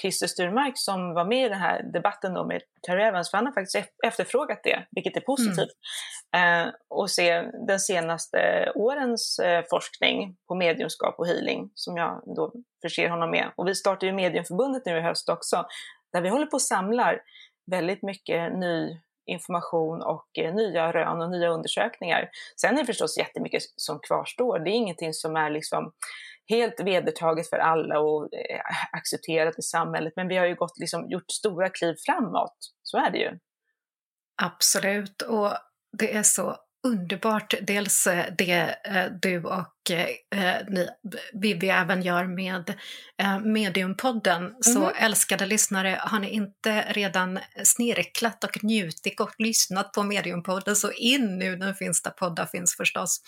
Christer 0.00 0.26
Sturmark 0.26 0.72
som 0.78 1.14
var 1.14 1.24
med 1.24 1.46
i 1.46 1.48
den 1.48 1.58
här 1.58 1.82
debatten 1.82 2.34
då 2.34 2.46
med 2.46 2.62
Terry 2.86 3.02
Evans, 3.02 3.30
för 3.30 3.38
han 3.38 3.46
har 3.46 3.52
faktiskt 3.52 3.88
efterfrågat 4.06 4.60
det, 4.64 4.86
vilket 4.90 5.16
är 5.16 5.20
positivt. 5.20 5.76
Mm. 6.36 6.66
Eh, 6.66 6.72
och 6.88 7.10
se 7.10 7.42
den 7.66 7.80
senaste 7.80 8.72
årens 8.74 9.38
eh, 9.38 9.64
forskning 9.70 10.36
på 10.48 10.54
mediumskap 10.54 11.14
och 11.18 11.26
healing 11.26 11.70
som 11.74 11.96
jag 11.96 12.22
då 12.36 12.52
förser 12.82 13.08
honom 13.08 13.30
med. 13.30 13.52
Och 13.56 13.68
vi 13.68 13.74
startar 13.74 14.06
ju 14.06 14.12
Mediumförbundet 14.12 14.86
nu 14.86 14.96
i 14.98 15.00
höst 15.00 15.28
också, 15.28 15.66
där 16.12 16.20
vi 16.20 16.28
håller 16.28 16.46
på 16.46 16.54
och 16.54 16.62
samlar 16.62 17.20
väldigt 17.70 18.02
mycket 18.02 18.58
ny 18.58 19.00
information 19.26 20.02
och 20.02 20.38
eh, 20.38 20.54
nya 20.54 20.92
rön 20.92 21.22
och 21.22 21.30
nya 21.30 21.48
undersökningar. 21.48 22.30
Sen 22.60 22.74
är 22.74 22.78
det 22.78 22.86
förstås 22.86 23.18
jättemycket 23.18 23.62
som 23.76 23.98
kvarstår. 24.00 24.58
Det 24.58 24.70
är 24.70 24.74
ingenting 24.74 25.12
som 25.12 25.36
är 25.36 25.50
liksom 25.50 25.92
helt 26.48 26.80
vedertaget 26.80 27.48
för 27.48 27.58
alla 27.58 28.00
och 28.00 28.22
eh, 28.34 28.60
accepterat 28.92 29.58
i 29.58 29.62
samhället. 29.62 30.12
Men 30.16 30.28
vi 30.28 30.36
har 30.36 30.46
ju 30.46 30.54
gått, 30.54 30.78
liksom, 30.78 31.10
gjort 31.10 31.30
stora 31.30 31.68
kliv 31.68 31.94
framåt. 32.06 32.56
Så 32.82 32.98
är 32.98 33.10
det 33.10 33.18
ju. 33.18 33.38
Absolut, 34.42 35.22
och 35.22 35.52
det 35.98 36.16
är 36.16 36.22
så 36.22 36.56
underbart. 36.84 37.54
Dels 37.62 38.06
eh, 38.06 38.24
det 38.38 38.76
eh, 38.84 39.06
du 39.22 39.44
och 39.44 39.90
eh, 39.90 40.56
ni, 40.68 40.88
Vivi 41.32 41.68
även 41.68 42.02
gör 42.02 42.24
med 42.24 42.74
Mediumpodden. 43.44 44.42
Mm 44.42 44.52
-hmm. 44.52 44.62
Så 44.62 44.78
mhm. 44.78 44.92
älskade 44.96 45.46
lyssnare, 45.46 45.98
har 46.00 46.18
ni 46.18 46.30
inte 46.30 46.84
redan 46.88 47.38
snirklat 47.64 48.44
och 48.44 48.64
njutit 48.64 49.20
och 49.20 49.34
lyssnat 49.38 49.92
på 49.92 50.02
Mediumpodden 50.02 50.76
så 50.76 50.92
in 50.92 51.38
nu, 51.38 51.56
den 51.56 51.74
finns 51.74 52.02
där 52.02 52.10
poddar 52.10 52.46
finns 52.46 52.76
förstås. 52.76 53.20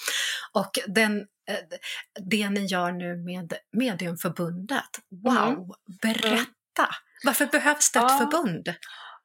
Och 0.53 0.71
den, 0.87 1.27
det 2.21 2.51
ni 2.51 2.65
gör 2.65 2.93
nu 2.93 3.17
med 3.17 3.53
Mediumförbundet, 3.73 4.91
wow, 5.25 5.37
mm. 5.37 5.69
berätta! 6.03 6.89
Varför 7.25 7.47
behövs 7.47 7.93
det 7.93 7.99
ett 7.99 8.05
ja. 8.09 8.19
förbund? 8.19 8.75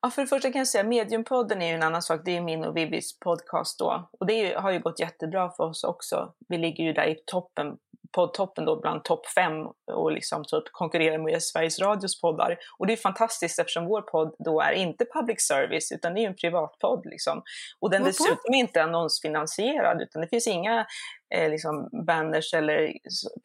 Ja, 0.01 0.09
för 0.09 0.21
det 0.21 0.27
första 0.27 0.51
kan 0.51 0.59
jag 0.59 0.67
säga 0.67 0.83
Mediumpodden 0.83 1.61
är 1.61 1.67
ju 1.67 1.73
en 1.73 1.83
annan 1.83 2.01
sak. 2.01 2.21
Det 2.25 2.37
är 2.37 2.41
min 2.41 2.63
och 2.63 2.77
Vivis 2.77 3.19
podcast 3.19 3.79
då. 3.79 4.09
Och 4.19 4.25
det 4.25 4.33
ju, 4.33 4.55
har 4.55 4.71
ju 4.71 4.79
gått 4.79 4.99
jättebra 4.99 5.49
för 5.49 5.63
oss 5.63 5.83
också. 5.83 6.33
Vi 6.49 6.57
ligger 6.57 6.83
ju 6.83 6.93
där 6.93 7.07
i 7.07 7.15
toppen, 7.25 7.77
poddtoppen 8.11 8.65
då 8.65 8.81
bland 8.81 9.03
topp 9.03 9.27
fem 9.27 9.53
och 9.91 10.11
liksom 10.11 10.43
typ 10.43 10.63
konkurrerar 10.71 11.17
med 11.17 11.43
Sveriges 11.43 11.79
Radios 11.79 12.21
poddar. 12.21 12.57
Och 12.77 12.87
det 12.87 12.93
är 12.93 12.97
fantastiskt 12.97 13.59
eftersom 13.59 13.85
vår 13.85 14.01
podd 14.01 14.35
då 14.39 14.61
är 14.61 14.71
inte 14.71 15.05
public 15.13 15.47
service 15.47 15.91
utan 15.91 16.13
det 16.13 16.19
är 16.19 16.21
ju 16.21 16.27
en 16.27 16.35
privatpodd 16.35 17.05
liksom. 17.05 17.43
Och 17.79 17.89
den 17.89 18.03
dessutom 18.03 18.53
är 18.53 18.59
inte 18.59 18.83
annonsfinansierad 18.83 20.01
utan 20.01 20.21
det 20.21 20.27
finns 20.27 20.47
inga 20.47 20.85
eh, 21.33 21.49
liksom 21.49 21.89
banners 22.05 22.53
eller 22.53 22.93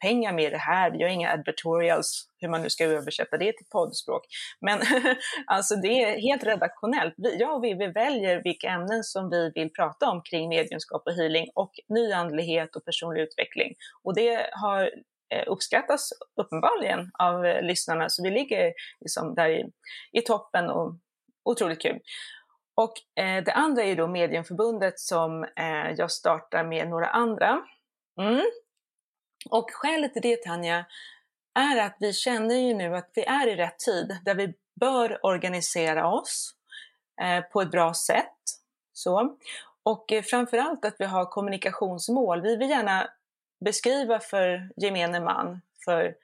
pengar 0.01 0.33
med 0.33 0.51
det 0.51 0.57
här. 0.57 0.91
Vi 0.91 1.03
har 1.03 1.09
inga 1.09 1.31
advertorials, 1.31 2.29
hur 2.39 2.49
man 2.49 2.61
nu 2.61 2.69
ska 2.69 2.85
översätta 2.85 3.37
det 3.37 3.51
till 3.51 3.65
poddspråk. 3.71 4.21
Men 4.61 4.79
alltså 5.47 5.75
det 5.75 6.03
är 6.03 6.21
helt 6.21 6.43
redaktionellt. 6.43 7.13
Vi, 7.17 7.37
jag 7.37 7.55
och 7.55 7.63
Vivi 7.63 7.87
väljer 7.87 8.43
vilka 8.43 8.69
ämnen 8.69 9.03
som 9.03 9.29
vi 9.29 9.51
vill 9.55 9.73
prata 9.73 10.09
om 10.09 10.21
kring 10.21 10.49
mediumskap 10.49 11.03
och 11.05 11.13
healing 11.13 11.47
och 11.55 11.71
nyandlighet 11.89 12.75
och 12.75 12.85
personlig 12.85 13.21
utveckling. 13.21 13.75
Och 14.03 14.15
det 14.15 14.49
har 14.51 14.81
eh, 15.33 15.43
uppskattas 15.47 16.09
uppenbarligen 16.41 17.11
av 17.19 17.45
eh, 17.45 17.61
lyssnarna, 17.61 18.09
så 18.09 18.23
vi 18.23 18.29
ligger 18.29 18.73
liksom 18.99 19.35
där 19.35 19.49
i, 19.49 19.71
i 20.11 20.21
toppen 20.21 20.69
och 20.69 20.95
otroligt 21.43 21.81
kul. 21.81 21.99
Och 22.75 23.23
eh, 23.23 23.43
det 23.43 23.53
andra 23.53 23.83
är 23.83 23.95
då 23.95 24.07
Mediumförbundet 24.07 24.99
som 24.99 25.43
eh, 25.43 25.91
jag 25.97 26.11
startar 26.11 26.63
med 26.63 26.89
några 26.89 27.07
andra. 27.07 27.61
Mm. 28.17 28.45
Och 29.49 29.71
skälet 29.73 30.13
till 30.13 30.21
det 30.21 30.43
Tanja, 30.43 30.85
är 31.59 31.77
att 31.77 31.97
vi 31.99 32.13
känner 32.13 32.55
ju 32.55 32.73
nu 32.73 32.95
att 32.95 33.11
vi 33.13 33.23
är 33.23 33.47
i 33.47 33.55
rätt 33.55 33.79
tid 33.79 34.17
där 34.25 34.35
vi 34.35 34.53
bör 34.79 35.25
organisera 35.25 36.11
oss 36.11 36.53
eh, 37.21 37.41
på 37.41 37.61
ett 37.61 37.71
bra 37.71 37.93
sätt. 37.93 38.33
Så. 38.93 39.37
Och 39.83 40.11
eh, 40.11 40.23
framförallt 40.23 40.85
att 40.85 40.95
vi 40.99 41.05
har 41.05 41.25
kommunikationsmål. 41.25 42.41
Vi 42.41 42.55
vill 42.55 42.69
gärna 42.69 43.09
beskriva 43.65 44.19
för 44.19 44.69
gemene 44.75 45.19
man, 45.19 45.61
för 45.85 46.15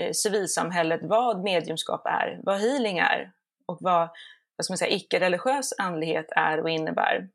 eh, 0.00 0.12
civilsamhället, 0.12 1.00
vad 1.02 1.42
mediumskap 1.42 2.06
är, 2.06 2.40
vad 2.42 2.60
healing 2.60 2.98
är 2.98 3.32
och 3.66 3.78
vad, 3.80 4.08
vad 4.56 4.64
ska 4.64 4.72
man 4.72 4.78
säga, 4.78 4.96
icke-religiös 4.96 5.74
andlighet 5.78 6.26
är 6.36 6.60
och 6.60 6.70
innebär. 6.70 7.28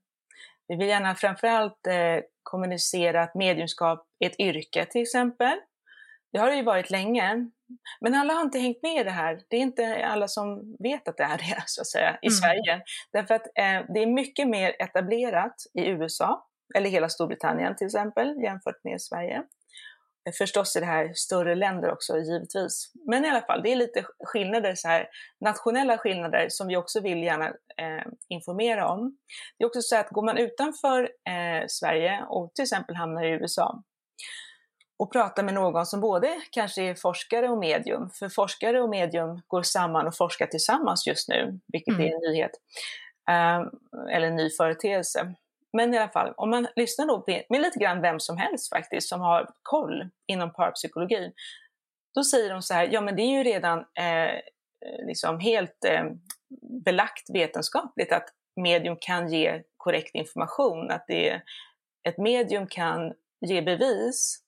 Vi 0.67 0.75
vill 0.75 0.87
gärna 0.87 1.15
framförallt 1.15 1.87
eh, 1.87 2.19
kommunicera 2.45 3.23
att 3.23 3.35
mediumskap 3.35 4.07
är 4.19 4.27
ett 4.29 4.39
yrke 4.39 4.85
till 4.85 5.01
exempel. 5.01 5.57
Det 6.31 6.39
har 6.39 6.49
det 6.49 6.55
ju 6.55 6.63
varit 6.63 6.89
länge. 6.89 7.49
Men 8.01 8.13
alla 8.13 8.33
har 8.33 8.41
inte 8.41 8.59
hängt 8.59 8.83
med 8.83 9.01
i 9.01 9.03
det 9.03 9.11
här. 9.11 9.41
Det 9.49 9.57
är 9.57 9.61
inte 9.61 10.05
alla 10.05 10.27
som 10.27 10.75
vet 10.79 11.07
att 11.07 11.17
det 11.17 11.23
är 11.23 11.37
det, 11.37 11.63
så 11.65 11.81
att 11.81 11.87
säga, 11.87 12.17
i 12.21 12.27
mm. 12.27 12.35
Sverige. 12.35 12.81
Därför 13.13 13.35
att 13.35 13.45
eh, 13.45 13.93
det 13.93 13.99
är 14.03 14.07
mycket 14.07 14.47
mer 14.47 14.75
etablerat 14.79 15.55
i 15.73 15.87
USA, 15.87 16.47
eller 16.75 16.89
hela 16.89 17.09
Storbritannien 17.09 17.75
till 17.75 17.87
exempel, 17.87 18.41
jämfört 18.43 18.83
med 18.83 19.01
Sverige. 19.01 19.43
Förstås 20.37 20.75
är 20.75 20.79
det 20.79 20.85
här 20.85 21.11
större 21.13 21.55
länder 21.55 21.91
också 21.91 22.17
givetvis. 22.17 22.91
Men 23.07 23.25
i 23.25 23.29
alla 23.29 23.41
fall, 23.41 23.61
det 23.63 23.71
är 23.71 23.75
lite 23.75 24.05
skillnader, 24.19 24.75
så 24.75 24.87
här, 24.87 25.07
nationella 25.39 25.97
skillnader 25.97 26.47
som 26.49 26.67
vi 26.67 26.77
också 26.77 27.01
vill 27.01 27.23
gärna 27.23 27.47
eh, 27.47 28.05
informera 28.29 28.87
om. 28.87 29.17
Det 29.57 29.63
är 29.63 29.67
också 29.67 29.81
så 29.81 29.95
att 29.95 30.09
går 30.09 30.25
man 30.25 30.37
utanför 30.37 31.01
eh, 31.03 31.65
Sverige 31.67 32.25
och 32.29 32.51
till 32.55 32.63
exempel 32.63 32.95
hamnar 32.95 33.23
i 33.23 33.29
USA, 33.29 33.83
och 34.99 35.11
prata 35.11 35.43
med 35.43 35.53
någon 35.53 35.85
som 35.85 36.01
både 36.01 36.41
kanske 36.51 36.81
är 36.81 36.95
forskare 36.95 37.49
och 37.49 37.57
medium, 37.57 38.09
för 38.09 38.29
forskare 38.29 38.81
och 38.81 38.89
medium 38.89 39.41
går 39.47 39.63
samman 39.63 40.07
och 40.07 40.17
forskar 40.17 40.45
tillsammans 40.47 41.07
just 41.07 41.29
nu, 41.29 41.59
vilket 41.67 41.93
mm. 41.93 42.07
är 42.07 42.15
en 42.15 42.31
nyhet, 42.31 42.51
uh, 43.29 44.15
eller 44.15 44.27
en 44.27 44.35
ny 44.35 44.49
företeelse. 44.49 45.35
Men 45.75 45.93
i 45.93 45.97
alla 45.97 46.09
fall, 46.09 46.33
om 46.37 46.49
man 46.49 46.67
lyssnar 46.75 47.07
då 47.07 47.23
med 47.49 47.61
lite 47.61 47.79
grann 47.79 48.01
vem 48.01 48.19
som 48.19 48.37
helst 48.37 48.69
faktiskt 48.69 49.09
som 49.09 49.21
har 49.21 49.49
koll 49.61 50.09
inom 50.27 50.53
parapsykologi, 50.53 51.31
då 52.15 52.23
säger 52.23 52.53
de 52.53 52.61
så 52.61 52.73
här, 52.73 52.89
ja 52.91 53.01
men 53.01 53.15
det 53.15 53.21
är 53.21 53.37
ju 53.37 53.43
redan 53.43 53.79
eh, 53.79 54.39
liksom 55.07 55.39
helt 55.39 55.85
eh, 55.85 56.03
belagt 56.85 57.29
vetenskapligt 57.33 58.11
att 58.11 58.25
medium 58.55 58.97
kan 59.01 59.29
ge 59.29 59.63
korrekt 59.77 60.15
information, 60.15 60.91
att 60.91 61.05
det, 61.07 61.41
ett 62.07 62.17
medium 62.17 62.67
kan 62.67 63.13
ge 63.45 63.61
bevis 63.61 64.39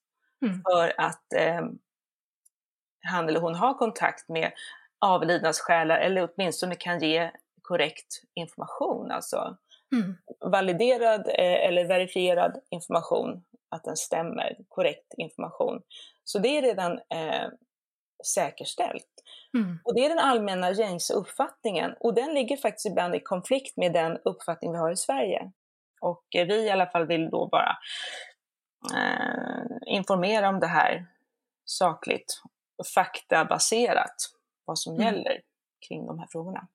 mm. 0.46 0.62
för 0.62 0.94
att 0.98 1.34
eh, 1.34 1.62
han 3.06 3.30
eller 3.30 3.40
hon 3.40 3.56
har 3.56 3.74
kontakt 3.74 4.30
med 4.30 4.52
avlidnas 5.00 5.60
själar 5.60 5.98
eller 5.98 6.30
åtminstone 6.30 6.76
kan 6.76 7.00
ge 7.00 7.32
korrekt 7.62 8.22
information, 8.36 9.12
alltså 9.12 9.58
mm. 9.96 10.16
validerad 10.52 11.28
eh, 11.28 11.68
eller 11.68 11.86
verifierad 11.86 12.62
information, 12.70 13.44
att 13.70 13.84
den 13.84 13.98
stämmer, 13.98 14.58
korrekt 14.68 15.14
information. 15.18 15.82
Så 16.24 16.40
det 16.40 16.58
är 16.58 16.62
redan 16.62 16.92
eh, 16.92 17.50
säkerställt. 18.26 19.24
Mm. 19.58 19.80
Och 19.84 19.96
det 19.96 20.06
är 20.06 20.10
den 20.10 20.20
allmänna 20.20 20.72
gängse 20.72 21.14
uppfattningen 21.14 21.94
och 22.00 22.14
den 22.14 22.34
ligger 22.34 22.58
faktiskt 22.58 22.86
ibland 22.86 23.16
i 23.16 23.20
konflikt 23.20 23.78
med 23.78 23.94
den 23.94 24.18
uppfattning 24.26 24.72
vi 24.72 24.78
har 24.78 24.92
i 24.92 24.98
Sverige. 24.98 25.52
Och 26.02 26.36
eh, 26.36 26.48
vi 26.48 26.66
i 26.66 26.70
alla 26.70 26.88
fall 26.88 27.08
vill 27.08 27.30
då 27.30 27.48
bara 27.48 27.78
eh, 28.96 29.66
informera 29.86 30.50
om 30.50 30.60
det 30.60 30.68
här 30.68 31.06
sakligt 31.66 32.42
och 32.78 32.88
faktabaserat, 32.88 34.16
vad 34.66 34.80
som 34.80 34.96
mm. 34.96 35.06
gäller 35.06 35.42
kring 35.88 36.06
de 36.06 36.20
här 36.20 36.28
frågorna. 36.32 36.68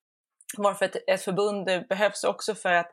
Varför 0.57 0.85
ett, 0.85 0.97
ett 1.07 1.23
förbund 1.23 1.65
behövs 1.89 2.25
också 2.25 2.55
för 2.55 2.73
att 2.73 2.93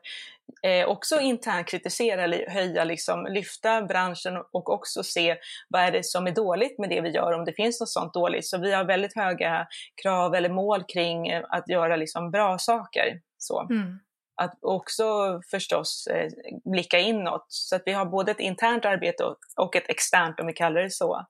eh, 0.62 0.88
också 0.88 1.20
internt 1.20 1.68
kritisera, 1.68 2.36
höja, 2.48 2.84
liksom, 2.84 3.26
lyfta 3.26 3.82
branschen 3.82 4.36
och 4.52 4.70
också 4.70 5.02
se 5.02 5.36
vad 5.68 5.82
är 5.82 5.92
det 5.92 6.04
som 6.04 6.26
är 6.26 6.30
dåligt 6.30 6.78
med 6.78 6.90
det 6.90 7.00
vi 7.00 7.10
gör, 7.10 7.32
om 7.32 7.44
det 7.44 7.52
finns 7.52 7.80
något 7.80 7.88
sånt 7.88 8.14
dåligt. 8.14 8.46
Så 8.46 8.58
vi 8.58 8.72
har 8.72 8.84
väldigt 8.84 9.16
höga 9.16 9.66
krav 10.02 10.34
eller 10.34 10.48
mål 10.48 10.84
kring 10.88 11.28
eh, 11.28 11.44
att 11.48 11.68
göra 11.68 11.96
liksom, 11.96 12.30
bra 12.30 12.58
saker. 12.58 13.20
Så. 13.38 13.60
Mm. 13.60 13.98
Att 14.42 14.58
också 14.62 15.40
förstås 15.50 16.06
eh, 16.06 16.30
blicka 16.64 16.98
inåt, 16.98 17.44
så 17.48 17.76
att 17.76 17.82
vi 17.86 17.92
har 17.92 18.04
både 18.04 18.30
ett 18.30 18.40
internt 18.40 18.84
arbete 18.84 19.24
och, 19.24 19.36
och 19.56 19.76
ett 19.76 19.88
externt, 19.90 20.40
om 20.40 20.46
vi 20.46 20.52
kallar 20.52 20.80
det 20.80 20.90
så. 20.90 21.26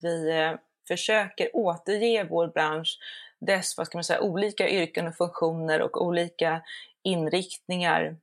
Vi 0.00 0.30
eh, 0.30 0.52
försöker 0.88 1.56
återge 1.56 2.26
vår 2.30 2.48
bransch 2.48 2.98
dess 3.46 3.78
vad 3.78 3.86
ska 3.86 3.98
man 3.98 4.04
säga, 4.04 4.20
olika 4.20 4.68
yrken 4.68 5.06
och 5.06 5.16
funktioner 5.16 5.82
och 5.82 6.02
olika 6.06 6.62
inriktningar. 7.02 8.16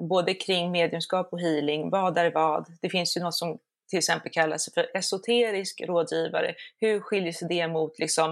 Både 0.00 0.34
kring 0.34 0.70
mediumskap 0.70 1.28
och 1.32 1.40
healing, 1.40 1.90
vad 1.90 2.18
är 2.18 2.30
vad? 2.30 2.66
Det 2.82 2.90
finns 2.90 3.16
ju 3.16 3.20
något 3.20 3.34
som 3.34 3.58
till 3.90 3.98
exempel 3.98 4.32
kallas 4.32 4.74
för 4.74 4.96
esoterisk 4.96 5.80
rådgivare. 5.80 6.54
Hur 6.80 7.00
skiljer 7.00 7.32
sig 7.32 7.48
det 7.48 7.68
mot 7.68 7.98
liksom, 7.98 8.30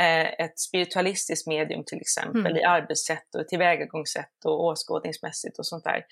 eh, 0.00 0.40
ett 0.40 0.58
spiritualistiskt 0.58 1.46
medium 1.46 1.84
till 1.84 2.00
exempel 2.00 2.46
mm. 2.46 2.56
i 2.56 2.64
arbetssätt 2.64 3.34
och 3.34 3.48
tillvägagångssätt 3.48 4.44
och 4.44 4.64
åskådningsmässigt 4.64 5.58
och 5.58 5.66
sånt 5.66 5.84
där. 5.84 6.04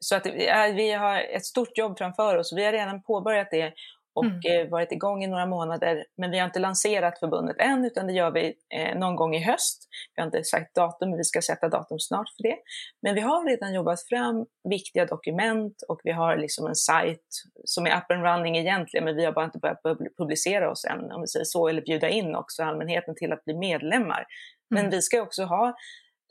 Så 0.00 0.16
att 0.16 0.26
vi 0.74 0.92
har 0.92 1.20
ett 1.20 1.44
stort 1.44 1.78
jobb 1.78 1.98
framför 1.98 2.36
oss 2.36 2.52
och 2.52 2.58
vi 2.58 2.64
har 2.64 2.72
redan 2.72 3.02
påbörjat 3.02 3.50
det 3.50 3.72
och 4.14 4.24
mm. 4.24 4.40
Eh, 4.44 4.70
varit 4.70 4.92
igång 4.92 5.24
i 5.24 5.26
några 5.26 5.46
månader. 5.46 6.04
Men 6.16 6.30
vi 6.30 6.38
har 6.38 6.46
inte 6.46 6.58
lanserat 6.58 7.18
förbundet 7.18 7.56
än, 7.60 7.84
utan 7.84 8.06
det 8.06 8.12
gör 8.12 8.30
vi 8.30 8.54
eh, 8.74 8.98
någon 8.98 9.16
gång 9.16 9.34
i 9.34 9.42
höst. 9.42 9.88
Vi 10.14 10.22
har 10.22 10.26
inte 10.26 10.44
sagt 10.44 10.74
datum, 10.74 11.10
men 11.10 11.16
vi 11.16 11.24
ska 11.24 11.42
sätta 11.42 11.68
datum 11.68 11.98
snart 11.98 12.28
för 12.36 12.42
det. 12.42 12.56
Men 13.02 13.14
vi 13.14 13.20
har 13.20 13.48
redan 13.48 13.74
jobbat 13.74 14.08
fram 14.08 14.46
viktiga 14.68 15.06
dokument 15.06 15.74
och 15.88 16.00
vi 16.04 16.12
har 16.12 16.36
liksom 16.36 16.66
en 16.66 16.74
sajt 16.74 17.28
som 17.64 17.86
är 17.86 17.96
up 17.96 18.10
and 18.10 18.22
running 18.22 18.56
egentligen, 18.56 19.04
men 19.04 19.16
vi 19.16 19.24
har 19.24 19.32
bara 19.32 19.44
inte 19.44 19.58
börjat 19.58 19.82
publicera 20.18 20.70
oss 20.70 20.84
än, 20.84 21.12
om 21.12 21.20
vi 21.20 21.26
säger 21.26 21.44
så, 21.44 21.68
eller 21.68 21.82
bjuda 21.82 22.08
in 22.08 22.34
också 22.34 22.62
allmänheten 22.62 23.14
till 23.14 23.32
att 23.32 23.44
bli 23.44 23.54
medlemmar. 23.54 24.24
Men 24.70 24.78
mm. 24.78 24.90
vi 24.90 25.02
ska 25.02 25.22
också 25.22 25.44
ha 25.44 25.74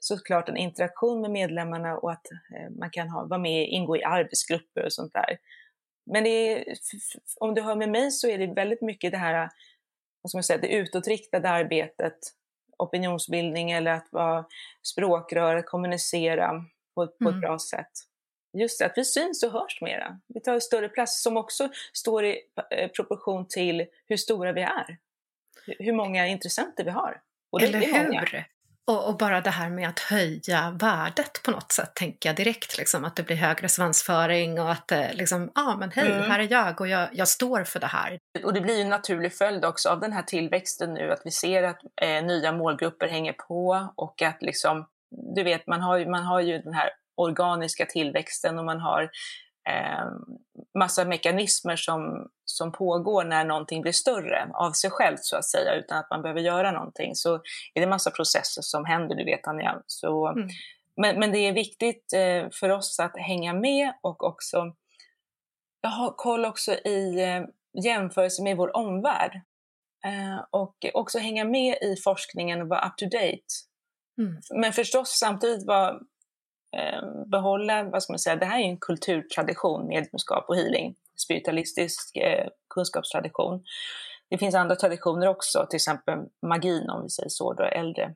såklart 0.03 0.49
en 0.49 0.57
interaktion 0.57 1.21
med 1.21 1.31
medlemmarna 1.31 1.97
och 1.97 2.11
att 2.11 2.25
eh, 2.31 2.71
man 2.79 2.89
kan 2.89 3.09
ha, 3.09 3.25
vara 3.25 3.39
med, 3.39 3.67
ingå 3.67 3.97
i 3.97 4.03
arbetsgrupper 4.03 4.85
och 4.85 4.93
sånt 4.93 5.13
där. 5.13 5.37
Men 6.05 6.25
är, 6.25 6.65
om 7.39 7.53
du 7.53 7.61
hör 7.61 7.75
med 7.75 7.89
mig 7.89 8.11
så 8.11 8.27
är 8.27 8.37
det 8.37 8.47
väldigt 8.47 8.81
mycket 8.81 9.11
det 9.11 9.17
här 9.17 9.49
vad 10.23 10.29
ska 10.29 10.37
man 10.37 10.43
säga, 10.43 10.59
det 10.59 10.73
utåtriktade 10.73 11.49
arbetet, 11.49 12.17
opinionsbildning 12.77 13.71
eller 13.71 13.91
att 13.91 14.07
vara 14.11 14.45
språkrör, 14.83 15.61
kommunicera 15.61 16.51
på, 16.95 17.07
på 17.07 17.29
mm. 17.29 17.35
ett 17.35 17.41
bra 17.41 17.59
sätt. 17.59 17.91
Just 18.57 18.79
det, 18.79 18.85
att 18.85 18.97
vi 18.97 19.05
syns 19.05 19.43
och 19.43 19.51
hörs 19.51 19.81
mera. 19.81 20.19
Vi 20.27 20.39
tar 20.39 20.59
större 20.59 20.89
plats 20.89 21.23
som 21.23 21.37
också 21.37 21.69
står 21.93 22.25
i 22.25 22.37
eh, 22.71 22.91
proportion 22.91 23.47
till 23.47 23.85
hur 24.05 24.17
stora 24.17 24.51
vi 24.51 24.61
är. 24.61 24.97
Hur 25.65 25.93
många 25.93 26.27
intressenter 26.27 26.83
vi 26.83 26.91
har. 26.91 27.21
Och 27.49 27.59
det 27.59 27.65
Eller 27.65 27.79
hur? 27.79 28.07
Många. 28.07 28.45
Och, 28.87 29.07
och, 29.07 29.17
bara 29.17 29.41
det 29.41 29.49
här 29.49 29.69
med 29.69 29.89
att 29.89 29.99
höja 29.99 30.71
värdet 30.79 31.43
på 31.45 31.51
något 31.51 31.71
sätt, 31.71 31.95
tänker 31.95 32.29
jag 32.29 32.35
direkt, 32.35 32.77
liksom, 32.77 33.05
att 33.05 33.15
det 33.15 33.23
blir 33.23 33.35
högre 33.35 33.69
svansföring 33.69 34.59
och 34.59 34.71
att 34.71 34.87
det 34.87 35.13
liksom, 35.13 35.51
ja 35.55 35.61
ah, 35.61 35.77
men 35.77 35.91
hej, 35.91 36.11
mm. 36.11 36.31
här 36.31 36.39
är 36.39 36.51
jag 36.51 36.81
och 36.81 36.87
jag, 36.87 37.09
jag, 37.13 37.27
står 37.27 37.63
för 37.63 37.79
det 37.79 37.87
här. 37.87 38.19
Och 38.43 38.53
det 38.53 38.61
blir 38.61 38.75
ju 38.75 38.81
en 38.81 38.89
naturlig 38.89 39.33
följd 39.33 39.65
också 39.65 39.89
av 39.89 39.99
den 39.99 40.13
här 40.13 40.23
tillväxten 40.23 40.93
nu, 40.93 41.11
att 41.11 41.21
vi 41.25 41.31
ser 41.31 41.63
att 41.63 41.79
eh, 42.01 42.23
nya 42.23 42.51
målgrupper 42.51 43.07
hänger 43.07 43.33
på 43.33 43.93
och 43.95 44.21
att 44.21 44.41
liksom, 44.41 44.87
du 45.35 45.43
vet, 45.43 45.67
man 45.67 45.81
har, 45.81 46.05
man 46.05 46.23
har 46.23 46.41
ju 46.41 46.59
den 46.59 46.73
här 46.73 46.89
organiska 47.15 47.85
tillväxten 47.85 48.59
och 48.59 48.65
man 48.65 48.79
har 48.79 49.03
eh, 49.69 50.05
massa 50.79 51.05
mekanismer 51.05 51.75
som, 51.75 52.27
som 52.53 52.71
pågår 52.71 53.23
när 53.23 53.45
någonting 53.45 53.81
blir 53.81 53.91
större 53.91 54.49
av 54.53 54.71
sig 54.71 54.89
självt 54.89 55.19
så 55.23 55.37
att 55.37 55.45
säga, 55.45 55.75
utan 55.75 55.97
att 55.97 56.09
man 56.09 56.21
behöver 56.21 56.41
göra 56.41 56.71
någonting. 56.71 57.15
Så 57.15 57.35
är 57.73 57.81
det 57.81 57.87
massa 57.87 58.11
processer 58.11 58.61
som 58.61 58.85
händer, 58.85 59.15
du 59.15 59.25
vet 59.25 59.47
Anja. 59.47 59.81
Så, 59.87 60.27
mm. 60.27 60.47
men, 60.97 61.19
men 61.19 61.31
det 61.31 61.37
är 61.37 61.53
viktigt 61.53 62.13
eh, 62.13 62.49
för 62.59 62.69
oss 62.69 62.99
att 62.99 63.17
hänga 63.17 63.53
med 63.53 63.93
och 64.01 64.23
också 64.23 64.73
ha 65.83 66.15
koll 66.17 66.45
också 66.45 66.73
i 66.73 67.23
eh, 67.23 67.43
jämförelse 67.83 68.43
med 68.43 68.57
vår 68.57 68.77
omvärld. 68.77 69.41
Eh, 70.05 70.45
och 70.51 70.75
också 70.93 71.19
hänga 71.19 71.45
med 71.45 71.77
i 71.81 71.95
forskningen 72.03 72.61
och 72.61 72.67
vara 72.67 72.87
up 72.87 72.97
to 72.97 73.05
date. 73.05 73.53
Mm. 74.21 74.41
Men 74.61 74.73
förstås 74.73 75.09
samtidigt 75.09 75.67
vara 75.67 75.99
behålla, 77.31 77.83
vad 77.83 78.03
ska 78.03 78.13
man 78.13 78.19
säga, 78.19 78.35
det 78.35 78.45
här 78.45 78.59
är 78.59 78.63
en 78.63 78.77
kulturtradition, 78.77 79.87
mediumskap 79.87 80.45
och 80.47 80.55
healing, 80.55 80.95
spiritualistisk 81.15 82.17
eh, 82.17 82.47
kunskapstradition. 82.75 83.63
Det 84.29 84.37
finns 84.37 84.55
andra 84.55 84.75
traditioner 84.75 85.27
också, 85.27 85.67
till 85.69 85.77
exempel 85.77 86.19
magin 86.47 86.89
om 86.89 87.03
vi 87.03 87.09
säger 87.09 87.29
så, 87.29 87.53
då 87.53 87.63
äldre 87.63 88.15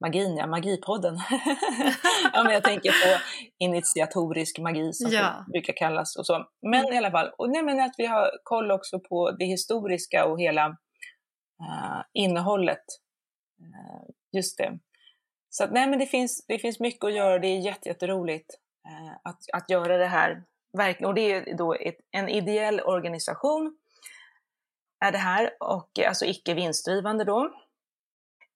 magin, 0.00 0.36
ja, 0.36 0.46
magipodden. 0.46 1.14
ja, 2.32 2.42
men 2.44 2.52
jag 2.52 2.64
tänker 2.64 2.90
på 2.90 3.20
initiatorisk 3.58 4.58
magi 4.58 4.92
som 4.92 5.10
ja. 5.10 5.44
det 5.46 5.52
brukar 5.52 5.72
kallas 5.72 6.16
och 6.16 6.26
så. 6.26 6.46
Men 6.62 6.92
i 6.92 6.96
alla 6.96 7.10
fall, 7.10 7.30
och 7.38 7.50
nej, 7.50 7.62
men 7.62 7.80
att 7.80 7.94
vi 7.98 8.06
har 8.06 8.30
koll 8.42 8.70
också 8.70 9.00
på 9.00 9.30
det 9.30 9.44
historiska 9.44 10.24
och 10.24 10.40
hela 10.40 10.68
uh, 10.68 12.02
innehållet. 12.12 12.84
Uh, 13.60 14.10
just 14.32 14.58
det. 14.58 14.78
Så 15.50 15.64
att, 15.64 15.72
nej, 15.72 15.86
men 15.86 15.98
det 15.98 16.06
finns, 16.06 16.44
det 16.48 16.58
finns 16.58 16.80
mycket 16.80 17.04
att 17.04 17.14
göra. 17.14 17.38
Det 17.38 17.46
är 17.46 17.86
jätteroligt 17.86 18.50
eh, 18.88 19.12
att, 19.24 19.38
att 19.52 19.70
göra 19.70 19.96
det 19.98 20.06
här. 20.06 20.42
Verkligen. 20.76 21.08
Och 21.08 21.14
det 21.14 21.32
är 21.32 21.56
då 21.56 21.74
ett, 21.74 21.96
en 22.10 22.28
ideell 22.28 22.80
organisation 22.80 23.78
är 25.04 25.12
det 25.12 25.18
här, 25.18 25.50
och 25.60 25.98
eh, 25.98 26.08
alltså 26.08 26.24
icke 26.24 26.54
vinstdrivande 26.54 27.24
då. 27.24 27.50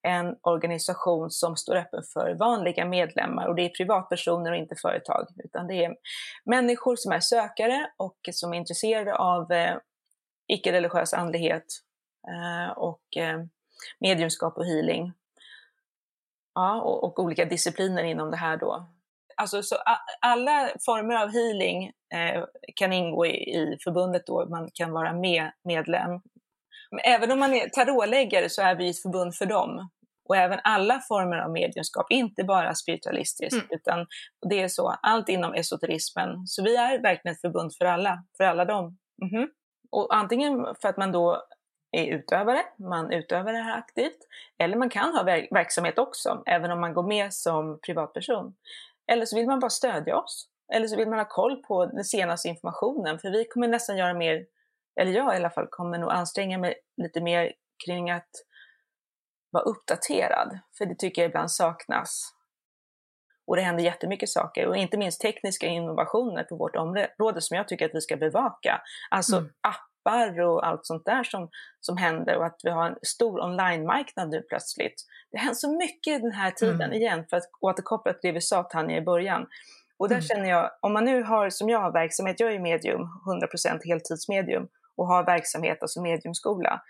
En 0.03 0.37
organisation 0.43 1.31
som 1.31 1.57
står 1.57 1.77
öppen 1.77 2.03
för 2.13 2.35
vanliga 2.35 2.85
medlemmar 2.85 3.47
och 3.47 3.55
det 3.55 3.63
är 3.63 3.69
privatpersoner 3.69 4.51
och 4.51 4.57
inte 4.57 4.75
företag, 4.83 5.27
utan 5.45 5.67
det 5.67 5.85
är 5.85 5.97
människor 6.45 6.97
som 6.97 7.13
är 7.13 7.21
sökare 7.21 7.91
och 7.97 8.19
som 8.33 8.53
är 8.53 8.59
intresserade 8.59 9.15
av 9.15 9.53
eh, 9.53 9.77
icke-religiös 10.47 11.15
andlighet 11.15 11.65
eh, 12.29 12.73
och 12.79 13.17
eh, 13.17 13.45
mediumskap 14.01 14.59
och 14.59 14.67
healing 14.67 15.13
Ja, 16.55 16.81
och, 16.81 17.05
och, 17.05 17.19
olika 17.19 17.45
discipliner 17.45 18.05
inom 18.05 18.31
det 18.31 18.37
här 18.37 18.57
då. 18.57 18.87
Alltså, 19.39 19.63
så 19.63 19.77
alla 20.21 20.69
former 20.87 21.15
av 21.15 21.33
healing 21.33 21.85
eh, 22.15 22.45
kan 22.77 22.93
ingå 22.93 23.27
i, 23.27 23.31
i, 23.31 23.79
förbundet 23.85 24.27
då, 24.27 24.47
man 24.49 24.71
kan 24.75 24.93
vara 24.93 25.13
med 25.13 25.51
medlem. 25.65 26.21
Även 27.05 27.33
om 27.33 27.39
man 27.39 27.55
är 27.55 27.69
tarotläggare 27.69 28.49
så 28.49 28.63
är 28.63 28.75
vi 28.75 28.91
ett 28.91 29.03
förbund 29.03 29.35
för 29.35 29.47
dem. 29.47 29.89
Och 30.29 30.37
även 30.37 30.61
alla 30.65 31.01
former 31.09 31.37
av 31.37 31.51
mediumskap, 31.51 32.07
inte 32.11 32.45
bara 32.45 32.75
spiritualistiskt, 32.75 33.53
mm. 33.53 33.67
utan 33.71 34.07
det 34.49 34.63
är 34.63 34.69
så, 34.69 34.89
allt 35.03 35.29
inom 35.29 35.55
esoterismen. 35.55 36.47
Så 36.47 36.63
vi 36.63 36.77
är 36.77 37.03
verkligen 37.03 37.35
ett 37.35 37.41
förbund 37.41 37.73
för 37.79 37.85
alla, 37.85 38.25
för 38.37 38.45
alla 38.45 38.65
dem. 38.65 38.99
Mm 39.23 39.35
-hmm. 39.35 39.49
och 39.91 40.15
antingen 40.15 40.67
för 40.83 40.89
att 40.89 40.97
man 40.97 41.13
då 41.13 41.43
är 41.93 42.07
utövare, 42.07 42.63
man 42.79 43.13
utövar 43.13 43.53
det 43.53 43.59
här 43.59 43.79
aktivt, 43.79 44.19
eller 44.59 44.77
man 44.77 44.91
kan 44.91 45.15
ha 45.15 45.23
verksamhet 45.51 45.99
också, 45.99 46.43
även 46.47 46.71
om 46.71 46.81
man 46.81 46.95
går 46.95 47.03
med 47.03 47.35
som 47.35 47.79
privatperson. 47.87 48.55
Eller 49.13 49.27
så 49.27 49.37
vill 49.37 49.47
man 49.47 49.61
bara 49.61 49.71
stödja 49.71 50.17
oss, 50.17 50.49
eller 50.75 50.87
så 50.87 50.97
vill 50.97 51.09
man 51.09 51.19
ha 51.19 51.29
koll 51.29 51.63
på 51.63 51.87
den 51.87 52.05
senaste 52.05 52.49
informationen, 52.49 53.19
för 53.19 53.31
vi 53.31 53.45
kommer 53.45 53.69
nästan 53.69 53.97
göra 53.97 54.15
mer, 54.15 54.47
eller 55.01 55.13
jag 55.13 55.35
i 55.35 55.37
alla 55.37 55.51
fall 55.51 55.67
kommer 55.71 55.99
nog 55.99 56.11
anstränga 56.11 56.59
mig 56.59 56.75
lite 57.03 57.21
mer 57.21 57.53
kring 57.87 58.11
att 58.11 58.31
vara 59.51 59.65
uppdaterad, 59.65 60.59
för 60.79 60.87
det 60.87 60.99
tycker 60.99 61.23
jag 61.23 61.29
ibland 61.29 61.51
saknas. 61.51 62.35
Och 63.47 63.57
det 63.57 63.63
händer 63.63 63.85
jättemycket 63.85 64.29
saker 64.29 64.67
och 64.67 64.77
inte 64.77 64.99
minst 64.99 65.21
tekniska 65.21 65.67
innovationer 65.67 66.45
på 66.45 66.57
vårt 66.57 66.77
område 66.77 67.41
som 67.41 67.57
jag 67.57 67.69
tycker 67.69 67.87
att 67.87 67.95
vi 67.95 68.01
ska 68.01 68.17
bevaka. 68.17 68.81
Alltså 69.11 69.37
mm. 69.37 69.51
Appar 70.09 70.41
och 70.41 70.67
allt 70.67 70.87
sånt 70.87 71.05
där 71.05 71.25
som, 71.25 71.49
som 71.81 71.97
händer 71.97 72.37
och 72.37 72.47
att 72.47 72.61
vi 72.63 72.71
har 72.71 72.87
en 72.87 72.97
stor 73.03 73.41
online-marknad 73.41 74.29
nu 74.29 74.43
plötsligt. 74.43 75.05
Det 75.33 75.39
händer 75.39 75.55
så 75.55 75.77
mycket 75.77 76.23
den 76.23 76.33
här 76.33 76.51
tiden 76.51 76.83
mm. 76.83 76.93
igen 76.93 77.25
för 77.31 77.37
att 77.37 77.51
återkoppla 77.61 78.13
till 78.13 78.29
det 78.29 78.33
vi 78.33 78.41
sa 78.41 78.63
Tanja 78.63 78.97
i 78.97 79.03
början. 79.03 79.47
Och 79.99 80.09
där 80.09 80.17
mm. 80.17 80.23
känner 80.23 80.49
jag, 80.49 80.71
om 80.81 80.93
man 80.93 81.05
nu 81.05 81.23
har, 81.23 81.51
som 81.51 81.69
jag 81.69 81.81
har 81.81 81.93
verksamhet, 81.93 82.41
jag 82.41 82.53
är 82.53 82.61
medium, 82.61 83.01
100% 83.01 83.81
heltidsmedium 83.85 84.69
och 84.97 85.07
har 85.07 85.25
verksamhet, 85.25 85.83
alltså 85.83 86.03
mediumskola 86.03 86.83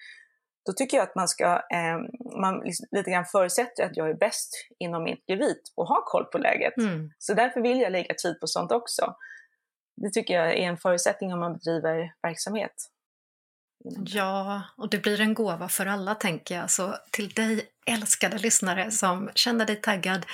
då 0.69 0.73
tycker 0.73 0.97
jag 0.97 1.05
att 1.05 1.15
man 1.15 1.29
ska, 1.29 1.45
eh, 1.47 1.99
man 2.41 2.63
lite 2.91 3.11
grann 3.11 3.25
förutsätter 3.25 3.85
att 3.85 3.97
jag 3.97 4.11
är 4.11 4.15
bäst 4.15 4.51
inom 4.79 5.05
mitt 5.05 5.25
gevit 5.29 5.73
och 5.77 5.89
har 5.89 6.03
koll 6.05 6.25
på 6.25 6.39
läget. 6.39 6.77
Mm. 6.77 7.11
Så 7.19 7.35
därför 7.35 7.61
vill 7.61 7.81
jag 7.81 7.93
lägga 7.93 8.15
tid 8.15 8.41
på 8.41 8.47
sånt 8.47 8.73
också. 8.73 9.15
Det 9.97 10.11
tycker 10.11 10.35
jag 10.35 10.49
är 10.49 10.69
en 10.69 10.77
förutsättning 10.77 11.33
om 11.33 11.41
man 11.41 11.53
bedriver 11.53 12.13
verksamhet. 12.23 12.75
Ja, 14.07 14.63
och 14.77 14.91
det 14.91 14.99
blir 14.99 15.21
en 15.21 15.35
gåva 15.35 15.69
för 15.69 15.87
alla 15.87 16.15
tänker 16.15 16.57
jag. 16.57 16.71
Så 16.71 16.95
till 17.11 17.29
dig 17.29 17.69
älskade 17.87 18.39
lyssnare 18.39 18.91
som 18.91 19.31
känner 19.35 19.67
dig 19.67 19.77
taggad, 19.77 20.27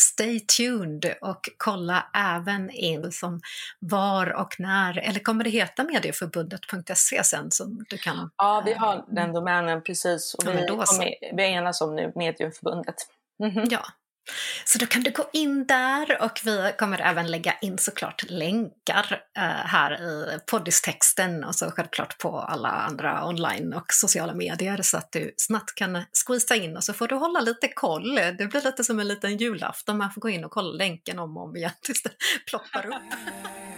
stay 0.00 0.40
tuned 0.40 1.14
och 1.20 1.48
kolla 1.56 2.06
även 2.14 2.70
in 2.70 3.12
som 3.12 3.40
var 3.78 4.32
och 4.32 4.60
när, 4.60 4.98
eller 4.98 5.20
kommer 5.20 5.44
det 5.44 5.50
heta 5.50 5.84
medieförbundet.se 5.84 7.24
sen 7.24 7.50
som 7.50 7.84
du 7.88 7.98
kan? 7.98 8.30
Ja, 8.36 8.62
vi 8.66 8.72
har 8.72 9.04
den 9.08 9.32
domänen 9.32 9.82
precis 9.82 10.34
och 10.34 10.44
ja, 10.46 10.52
vi, 10.52 10.66
kommer, 10.66 11.36
vi 11.36 11.42
enas 11.42 11.80
om 11.80 11.96
nu 11.96 12.12
Medieförbundet. 12.14 12.96
Mm 13.42 13.52
-hmm. 13.52 13.68
Ja, 13.70 13.86
så 14.64 14.78
då 14.78 14.86
kan 14.86 15.02
du 15.02 15.10
gå 15.10 15.30
in 15.32 15.66
där 15.66 16.22
och 16.22 16.40
vi 16.44 16.72
kommer 16.78 17.00
även 17.00 17.30
lägga 17.30 17.54
in 17.60 17.78
såklart 17.78 18.24
länkar 18.30 19.22
eh, 19.36 19.42
här 19.44 20.02
i 20.02 20.38
poddistexten 20.50 21.44
och 21.44 21.54
så 21.54 21.70
självklart 21.70 22.18
på 22.18 22.38
alla 22.38 22.68
andra 22.68 23.28
online 23.28 23.72
och 23.72 23.86
sociala 23.92 24.34
medier 24.34 24.82
så 24.82 24.96
att 24.96 25.12
du 25.12 25.34
snabbt 25.36 25.74
kan 25.74 26.04
squeeza 26.26 26.56
in 26.56 26.76
och 26.76 26.84
så 26.84 26.92
får 26.92 27.08
du 27.08 27.14
hålla 27.14 27.40
lite 27.40 27.68
koll. 27.68 28.14
Det 28.14 28.50
blir 28.50 28.62
lite 28.62 28.84
som 28.84 29.00
en 29.00 29.08
liten 29.08 29.36
julafton, 29.36 29.98
man 29.98 30.12
får 30.12 30.20
gå 30.20 30.28
in 30.28 30.44
och 30.44 30.50
kolla 30.50 30.72
länken 30.72 31.18
om 31.18 31.36
och 31.36 31.42
om 31.42 31.56
igen 31.56 31.70
tills 31.82 32.02
det 32.02 32.10
ploppar 32.46 32.86
upp. 32.86 32.94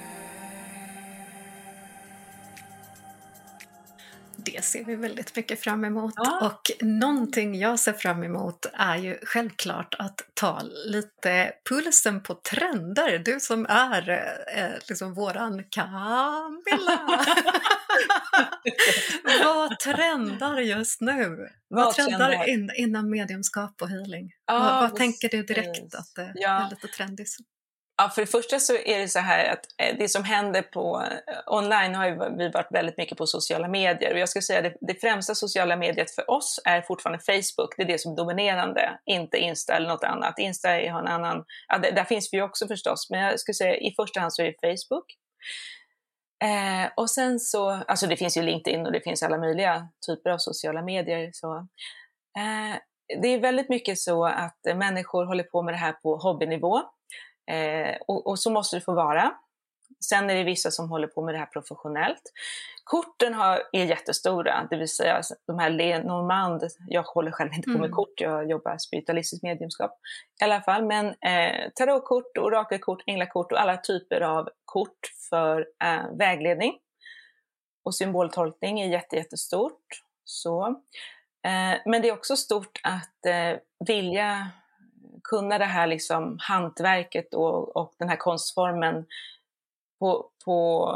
det 4.51 4.65
ser 4.65 4.85
vi 4.85 4.97
väldigt 4.97 5.37
mycket 5.37 5.61
fram 5.61 5.85
emot. 5.85 6.15
Ja. 6.17 6.47
Och 6.47 6.87
någonting 6.87 7.59
jag 7.59 7.79
ser 7.79 7.93
fram 7.93 8.23
emot 8.23 8.67
är 8.73 8.97
ju 8.97 9.19
självklart 9.23 9.95
att 9.99 10.21
ta 10.35 10.63
lite 10.87 11.53
pulsen 11.69 12.23
på 12.23 12.35
trender. 12.35 13.19
Du 13.19 13.41
som 13.41 13.67
är 13.69 14.11
eh, 14.57 14.71
liksom 14.89 15.15
våran 15.15 15.65
Camilla! 15.71 17.21
Vad 19.45 19.79
trendar 19.79 20.59
just 20.59 21.01
nu? 21.01 21.49
Vad, 21.69 21.85
vad 21.85 21.95
trendar 21.95 22.49
in, 22.49 22.71
inom 22.77 23.11
mediumskap 23.11 23.83
och 23.83 23.89
healing? 23.89 24.33
Vad, 24.47 24.81
vad 24.81 24.97
tänker 24.97 25.29
du 25.29 25.43
direkt 25.43 25.95
att 25.95 26.15
det 26.15 26.33
ja. 26.35 26.67
är 26.67 26.71
lite 26.71 26.89
trendigt? 26.89 27.37
Ja, 28.01 28.09
för 28.09 28.23
det 28.23 28.27
första 28.27 28.59
så 28.59 28.75
är 28.75 28.99
det 28.99 29.09
så 29.09 29.19
här 29.19 29.53
att 29.53 29.67
eh, 29.83 29.97
det 29.99 30.09
som 30.09 30.25
händer 30.25 30.63
på 30.63 31.03
eh, 31.11 31.39
online 31.47 31.95
har 31.95 32.07
ju 32.07 32.37
vi 32.39 32.49
varit 32.49 32.69
väldigt 32.71 32.97
mycket 32.97 33.19
på 33.19 33.27
sociala 33.27 33.69
medier 33.69 34.13
och 34.13 34.19
jag 34.19 34.29
ska 34.29 34.43
säga 34.43 34.59
att 34.59 34.65
det, 34.65 34.77
det 34.81 35.01
främsta 35.01 35.35
sociala 35.35 35.77
mediet 35.77 36.11
för 36.11 36.31
oss 36.31 36.61
är 36.65 36.83
fortfarande 36.83 37.25
Facebook. 37.25 37.75
Det 37.77 37.83
är 37.83 37.87
det 37.87 38.01
som 38.01 38.13
är 38.13 38.17
dominerande, 38.17 38.99
inte 39.05 39.39
Insta 39.39 39.77
eller 39.77 39.89
något 39.89 40.05
annat. 40.05 40.39
Insta 40.39 40.69
har 40.69 41.01
en 41.01 41.09
annan, 41.09 41.45
ja, 41.69 41.79
där, 41.79 41.93
där 41.93 42.05
finns 42.05 42.33
vi 42.33 42.37
ju 42.37 42.43
också 42.43 42.67
förstås, 42.67 43.11
men 43.11 43.21
jag 43.21 43.41
skulle 43.41 43.55
säga 43.55 43.77
i 43.77 43.95
första 43.97 44.21
hand 44.21 44.33
så 44.33 44.43
är 44.43 44.47
det 44.47 44.55
Facebook. 44.61 45.17
Eh, 46.45 46.91
och 46.97 47.11
sen 47.11 47.41
så, 47.41 47.71
alltså 47.71 48.07
det 48.07 48.17
finns 48.17 48.37
ju 48.37 48.43
LinkedIn 48.43 48.87
och 48.87 48.93
det 48.93 49.01
finns 49.01 49.23
alla 49.23 49.39
möjliga 49.39 49.89
typer 50.07 50.31
av 50.31 50.39
sociala 50.39 50.83
medier. 50.83 51.31
Så, 51.33 51.57
eh, 52.39 52.77
det 53.23 53.29
är 53.29 53.41
väldigt 53.41 53.69
mycket 53.69 53.99
så 53.99 54.27
att 54.27 54.61
människor 54.65 55.25
håller 55.25 55.45
på 55.45 55.63
med 55.63 55.75
det 55.75 55.79
här 55.79 55.93
på 55.93 56.17
hobbynivå. 56.17 56.83
Eh, 57.49 57.97
och, 58.07 58.27
och, 58.27 58.39
så 58.39 58.51
måste 58.51 58.77
det 58.77 58.81
få 58.81 58.95
vara. 58.95 59.35
Sen 60.01 60.31
är 60.31 60.35
det 60.35 60.45
vissa 60.45 60.71
som 60.71 60.91
håller 60.91 61.07
på 61.07 61.25
med 61.25 61.35
det 61.35 61.39
här 61.39 61.47
professionellt. 61.47 62.23
Korten 62.85 63.35
har, 63.35 63.63
är 63.73 63.85
jättestora, 63.85 64.67
det 64.71 64.77
vill 64.77 64.89
säga 64.89 65.23
de 65.47 65.59
här 65.59 65.71
Lenormand, 65.71 66.63
jag 66.87 67.03
håller 67.03 67.31
själv 67.31 67.53
inte 67.53 67.67
på 67.67 67.79
med 67.79 67.79
mm. 67.79 67.93
kort, 67.93 68.21
jag 68.21 68.51
jobbar 68.51 68.79
spiritualistiskt 68.79 69.43
mediumskap 69.43 69.99
i 70.41 70.45
alla 70.45 70.61
fall, 70.61 70.85
men 70.85 71.07
eh, 71.07 71.71
tarotkort, 71.75 72.39
orakelkort, 72.39 73.03
änglakort 73.07 73.53
och 73.53 73.61
alla 73.61 73.77
typer 73.77 74.21
av 74.21 74.49
kort 74.65 74.99
för 75.31 75.67
eh, 75.85 76.17
vägledning. 76.19 76.73
Och 77.85 77.95
symboltolkning 77.95 78.81
är 78.81 78.89
jätte, 78.89 79.17
jättestort. 79.17 80.03
Så. 80.25 80.67
Eh, 81.47 81.79
men 81.87 82.03
det 82.03 82.09
är 82.09 82.13
också 82.13 82.37
stort 82.37 82.81
att 82.83 83.27
eh, 83.27 83.59
vilja 83.87 84.51
kunna 85.31 85.59
det 85.59 85.64
här 85.64 85.87
liksom 85.87 86.38
hantverket 86.41 87.35
och, 87.35 87.77
och 87.77 87.95
den 87.99 88.09
här 88.09 88.17
konstformen. 88.17 89.07
På, 90.01 90.31
på, 90.45 90.91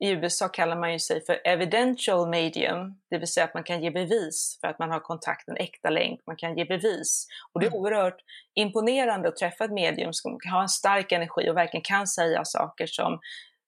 I 0.00 0.10
USA 0.10 0.48
kallar 0.48 0.76
man 0.76 0.92
ju 0.92 0.98
sig 0.98 1.24
för 1.24 1.40
evidential 1.44 2.28
medium, 2.28 3.00
det 3.10 3.18
vill 3.18 3.28
säga 3.28 3.44
att 3.44 3.54
man 3.54 3.64
kan 3.64 3.82
ge 3.82 3.90
bevis 3.90 4.58
för 4.60 4.68
att 4.68 4.78
man 4.78 4.90
har 4.90 5.00
kontakt, 5.00 5.48
en 5.48 5.56
äkta 5.56 5.90
länk, 5.90 6.20
man 6.26 6.36
kan 6.36 6.56
ge 6.56 6.64
bevis. 6.64 7.26
Och 7.52 7.60
det 7.60 7.66
är 7.66 7.70
mm. 7.70 7.80
oerhört 7.80 8.20
imponerande 8.54 9.28
att 9.28 9.36
träffa 9.36 9.64
ett 9.64 9.72
medium 9.72 10.12
som 10.12 10.38
har 10.50 10.62
en 10.62 10.68
stark 10.68 11.12
energi 11.12 11.50
och 11.50 11.56
verkligen 11.56 11.84
kan 11.84 12.06
säga 12.06 12.44
saker 12.44 12.86
som, 12.86 13.20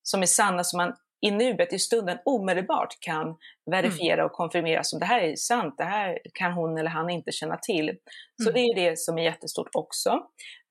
som 0.03 0.23
är 0.23 0.27
sanna, 0.27 0.64
som 0.64 0.77
man 0.77 0.94
i 1.20 1.30
nuet, 1.30 1.72
i 1.72 1.78
stunden, 1.78 2.18
omedelbart 2.24 3.00
kan 3.00 3.37
verifiera 3.70 4.14
mm. 4.14 4.26
och 4.26 4.33
konfirmera 4.33 4.85
som 4.85 4.98
det 4.98 5.06
här 5.06 5.20
är 5.20 5.37
sant, 5.37 5.74
det 5.78 5.85
här 5.85 6.18
kan 6.35 6.52
hon 6.52 6.78
eller 6.78 6.90
han 6.90 7.11
inte 7.11 7.33
känna 7.33 7.56
till. 7.56 7.96
Så 8.42 8.50
mm. 8.50 8.54
det 8.54 8.61
är 8.61 8.90
det 8.90 8.98
som 8.98 9.18
är 9.18 9.22
jättestort 9.22 9.70
också, 9.72 10.22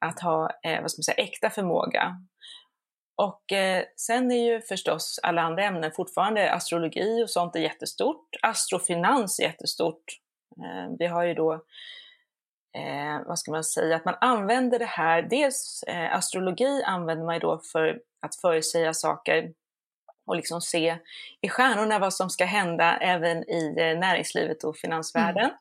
att 0.06 0.20
ha 0.20 0.50
eh, 0.64 0.82
vad 0.82 0.92
ska 0.92 1.00
man 1.00 1.04
säga, 1.04 1.24
äkta 1.24 1.50
förmåga. 1.50 2.16
Och 3.16 3.52
eh, 3.52 3.84
sen 3.96 4.32
är 4.32 4.52
ju 4.52 4.62
förstås 4.62 5.20
alla 5.24 5.42
andra 5.42 5.64
ämnen 5.64 5.92
fortfarande, 5.92 6.52
astrologi 6.52 7.24
och 7.24 7.30
sånt 7.30 7.56
är 7.56 7.60
jättestort. 7.60 8.28
Astrofinans 8.42 9.40
är 9.40 9.44
jättestort. 9.44 10.04
Eh, 10.58 10.96
vi 11.00 11.06
har 11.06 11.24
ju 11.24 11.34
då 11.34 11.54
eh, 12.78 13.28
vad 13.28 13.40
ska 13.40 13.52
man 13.52 13.64
säga, 13.64 13.96
att 13.96 14.06
man 14.06 14.16
använder 14.22 14.80
det 14.80 14.86
här, 14.86 15.22
dels 15.22 15.84
eh, 15.88 16.16
astrologi 16.16 16.84
använder 16.86 17.26
man 17.26 17.36
ju 17.36 17.40
då 17.40 17.62
för 17.72 18.00
att 18.22 18.36
förutsäga 18.36 18.94
saker 18.94 19.54
och 20.30 20.36
liksom 20.36 20.62
se 20.62 20.98
i 21.42 21.50
stjärnorna 21.50 22.00
vad 22.00 22.14
som 22.14 22.30
ska 22.30 22.46
hända 22.46 22.98
även 22.98 23.50
i 23.50 23.76
eh, 23.78 24.00
näringslivet 24.00 24.64
och 24.64 24.78
finansvärlden. 24.78 25.44
Mm. 25.44 25.56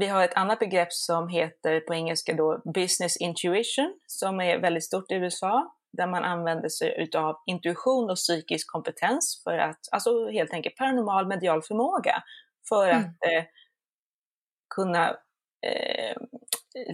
Vi 0.00 0.06
har 0.06 0.24
ett 0.24 0.34
annat 0.34 0.58
begrepp 0.58 0.92
som 0.92 1.28
heter 1.28 1.80
på 1.80 1.94
engelska 1.94 2.34
då 2.34 2.62
business 2.74 3.16
intuition 3.16 3.94
som 4.06 4.40
är 4.40 4.58
väldigt 4.58 4.84
stort 4.84 5.10
i 5.10 5.14
USA 5.14 5.74
där 5.92 6.06
man 6.06 6.24
använder 6.24 6.68
sig 6.68 6.94
utav 7.02 7.36
intuition 7.46 8.10
och 8.10 8.16
psykisk 8.16 8.70
kompetens 8.70 9.40
för 9.44 9.58
att, 9.58 9.78
alltså 9.90 10.30
helt 10.30 10.52
enkelt 10.52 10.76
paranormal 10.76 11.26
medial 11.26 11.62
förmåga 11.62 12.22
för 12.68 12.88
mm. 12.88 12.98
att 12.98 13.06
eh, 13.06 13.44
kunna 14.74 15.16
eh, 15.66 16.16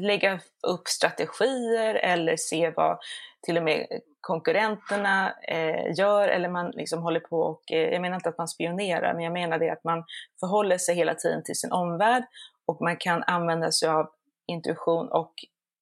lägga 0.01 0.41
upp 0.67 0.89
strategier 0.89 1.95
eller 1.95 2.37
se 2.37 2.73
vad 2.77 2.99
till 3.47 3.57
och 3.57 3.63
med 3.63 3.87
konkurrenterna 4.21 5.35
eh, 5.49 5.95
gör 5.99 6.29
eller 6.29 6.49
man 6.49 6.71
liksom 6.71 7.03
håller 7.03 7.21
på 7.21 7.41
och, 7.41 7.73
eh, 7.73 7.93
jag 7.93 8.03
menar 8.03 8.17
inte 8.17 8.29
att 8.29 8.39
man 8.39 8.49
spionerar, 8.49 9.15
men 9.15 9.25
jag 9.25 9.33
menar 9.33 9.59
det 9.59 9.71
att 9.71 9.85
man 9.85 10.05
förhåller 10.41 10.79
sig 10.79 10.95
hela 10.95 11.15
tiden 11.15 11.45
till 11.45 11.59
sin 11.59 11.73
omvärld 11.73 12.25
och 12.67 12.81
man 12.81 12.97
kan 12.97 13.23
använda 13.23 13.73
sig 13.73 13.89
av 13.89 14.11
intuition 14.47 15.09
och 15.09 15.35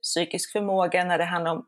psykisk 0.03 0.53
förmåga 0.53 1.05
när 1.05 1.19
det 1.19 1.25
handlar 1.25 1.53
om 1.53 1.66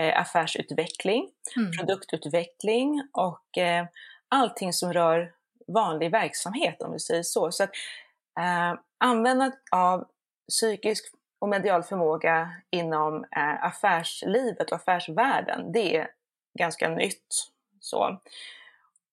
eh, 0.00 0.20
affärsutveckling, 0.20 1.30
mm. 1.56 1.72
produktutveckling 1.72 3.02
och 3.12 3.58
eh, 3.58 3.86
allting 4.28 4.72
som 4.72 4.92
rör 4.92 5.32
vanlig 5.72 6.10
verksamhet 6.10 6.82
om 6.82 6.92
vi 6.92 6.98
säger 6.98 7.22
så. 7.22 7.52
Så 7.52 7.64
att 7.64 7.70
eh, 8.40 8.80
användandet 8.98 9.58
av 9.70 10.08
psykisk 10.48 11.14
och 11.40 11.48
medial 11.48 11.82
förmåga 11.82 12.50
inom 12.70 13.24
eh, 13.24 13.64
affärslivet 13.64 14.70
och 14.70 14.76
affärsvärlden, 14.76 15.72
det 15.72 15.96
är 15.96 16.10
ganska 16.58 16.88
nytt 16.88 17.52
så, 17.80 18.20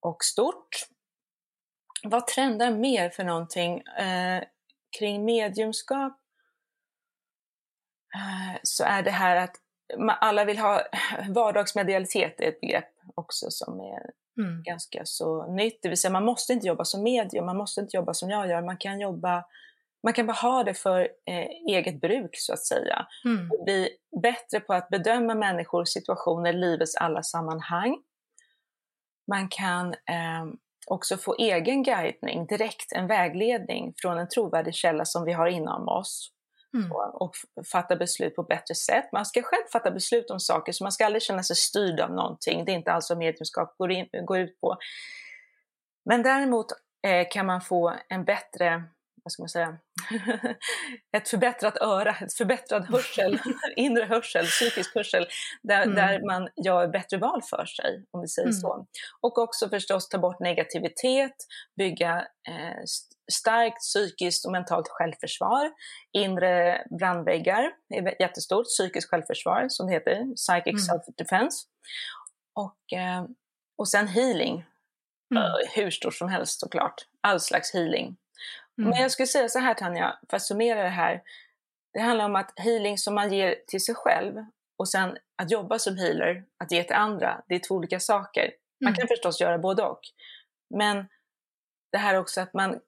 och 0.00 0.24
stort. 0.24 0.86
vad 2.02 2.26
trendar 2.26 2.70
mer 2.70 3.10
för 3.10 3.24
någonting 3.24 3.80
eh, 3.80 4.42
kring 4.98 5.24
mediumskap? 5.24 6.18
Eh, 8.14 8.58
så 8.62 8.84
är 8.84 9.02
det 9.02 9.10
här 9.10 9.36
att 9.36 9.56
alla 10.20 10.44
vill 10.44 10.58
ha 10.58 10.82
vardagsmedialitet 11.28 12.40
är 12.40 12.48
ett 12.48 12.60
begrepp 12.60 12.92
också 13.14 13.46
som 13.50 13.80
är 13.80 14.10
mm. 14.38 14.62
ganska 14.62 15.00
så 15.04 15.46
nytt. 15.46 15.82
Det 15.82 15.88
vill 15.88 15.98
säga 15.98 16.12
man 16.12 16.24
måste 16.24 16.52
inte 16.52 16.66
jobba 16.66 16.84
som 16.84 17.02
medium, 17.02 17.46
man 17.46 17.56
måste 17.56 17.80
inte 17.80 17.96
jobba 17.96 18.14
som 18.14 18.30
jag 18.30 18.48
gör. 18.48 18.62
Man 18.62 18.76
kan 18.76 19.00
jobba, 19.00 19.44
man 20.02 20.12
kan 20.12 20.26
bara 20.26 20.32
ha 20.32 20.64
det 20.64 20.74
för 20.74 21.00
eh, 21.00 21.46
eget 21.68 22.00
bruk 22.00 22.30
så 22.32 22.52
att 22.52 22.64
säga. 22.64 23.06
Mm. 23.24 23.48
Bli 23.64 23.88
bättre 24.22 24.60
på 24.60 24.74
att 24.74 24.88
bedöma 24.88 25.34
människor, 25.34 25.84
situationer, 25.84 26.52
livets 26.52 26.96
alla 26.96 27.22
sammanhang. 27.22 27.96
Man 29.30 29.48
kan 29.48 29.92
eh, 29.92 30.46
också 30.86 31.16
få 31.16 31.34
egen 31.38 31.82
guidning, 31.82 32.46
direkt 32.46 32.92
en 32.92 33.06
vägledning 33.06 33.94
från 33.96 34.18
en 34.18 34.28
trovärdig 34.28 34.74
källa 34.74 35.04
som 35.04 35.24
vi 35.24 35.32
har 35.32 35.46
inom 35.46 35.88
oss. 35.88 36.32
Mm. 36.74 36.92
Och, 36.92 37.22
och, 37.22 37.34
fatta 37.72 37.96
beslut 37.96 38.36
på 38.36 38.42
bättre 38.42 38.74
sätt. 38.74 39.12
Man 39.12 39.26
ska 39.26 39.42
själv 39.42 39.64
fatta 39.72 39.90
beslut 39.90 40.30
om 40.30 40.40
saker, 40.40 40.72
så 40.72 40.84
man 40.84 40.92
ska 40.92 41.06
aldrig 41.06 41.22
känna 41.22 41.42
sig 41.42 41.56
styrd 41.56 42.00
av 42.00 42.10
någonting. 42.10 42.64
Det 42.64 42.72
är 42.72 42.74
inte 42.74 42.92
alls 42.92 43.10
vad 43.10 43.18
mediumskap 43.18 43.74
går, 43.78 43.92
in, 43.92 44.08
går 44.26 44.38
ut 44.38 44.60
på. 44.60 44.76
Men 46.04 46.22
däremot 46.22 46.66
eh, 47.06 47.26
kan 47.30 47.46
man 47.46 47.60
få 47.60 47.94
en 48.08 48.24
bättre 48.24 48.84
vad 49.24 49.32
ska 49.32 49.42
man 49.42 49.48
säga, 49.48 49.78
ett 51.16 51.28
förbättrat 51.28 51.76
öra, 51.80 52.10
ett 52.10 52.34
förbättrad 52.34 52.86
hörsel, 52.86 53.38
inre 53.76 54.04
hörsel, 54.04 54.46
psykisk 54.46 54.94
hörsel, 54.94 55.26
där, 55.62 55.82
mm. 55.82 55.94
där 55.94 56.26
man 56.26 56.48
gör 56.64 56.88
bättre 56.88 57.18
val 57.18 57.42
för 57.50 57.64
sig, 57.64 58.04
om 58.10 58.20
vi 58.20 58.28
säger 58.28 58.48
mm. 58.48 58.60
så. 58.60 58.86
Och 59.20 59.38
också 59.38 59.68
förstås 59.68 60.08
ta 60.08 60.18
bort 60.18 60.40
negativitet, 60.40 61.36
bygga 61.76 62.16
eh, 62.48 62.82
starkt 63.32 63.78
psykiskt 63.78 64.46
och 64.46 64.52
mentalt 64.52 64.88
självförsvar, 64.88 65.70
inre 66.12 66.86
brandväggar 66.98 67.72
är 67.94 68.22
jättestort, 68.22 68.66
psykiskt 68.66 69.10
självförsvar 69.10 69.66
som 69.68 69.86
det 69.86 69.92
heter, 69.92 70.34
psychic 70.34 70.66
mm. 70.66 71.00
self-defense. 71.00 71.56
Och, 72.54 72.98
eh, 72.98 73.24
och 73.78 73.88
sen 73.88 74.08
healing, 74.08 74.64
mm. 75.34 75.52
hur 75.74 75.90
stort 75.90 76.14
som 76.14 76.28
helst 76.28 76.60
såklart, 76.60 76.94
all 77.20 77.40
slags 77.40 77.74
healing. 77.74 78.16
Mm. 78.78 78.90
Men 78.90 79.02
jag 79.02 79.10
skulle 79.10 79.26
säga 79.26 79.48
så 79.48 79.58
här 79.58 79.74
Tanja, 79.74 80.18
för 80.30 80.36
att 80.36 80.42
summera 80.42 80.82
det 80.82 80.88
här. 80.88 81.22
Det 81.92 82.00
handlar 82.00 82.24
om 82.24 82.36
att 82.36 82.52
healing 82.56 82.98
som 82.98 83.14
man 83.14 83.32
ger 83.32 83.54
till 83.66 83.84
sig 83.84 83.94
själv 83.94 84.44
och 84.78 84.88
sen 84.88 85.18
att 85.42 85.50
jobba 85.50 85.78
som 85.78 85.96
healer, 85.96 86.44
att 86.58 86.72
ge 86.72 86.82
till 86.82 86.96
andra, 86.96 87.42
det 87.48 87.54
är 87.54 87.58
två 87.58 87.74
olika 87.74 88.00
saker. 88.00 88.50
Man 88.84 88.94
kan 88.94 89.02
mm. 89.02 89.08
förstås 89.08 89.40
göra 89.40 89.58
både 89.58 89.82
och. 89.82 90.00
Men 90.74 91.08
det 91.92 91.98
här 91.98 92.14
också 92.14 92.40
att 92.40 92.54
man, 92.54 92.80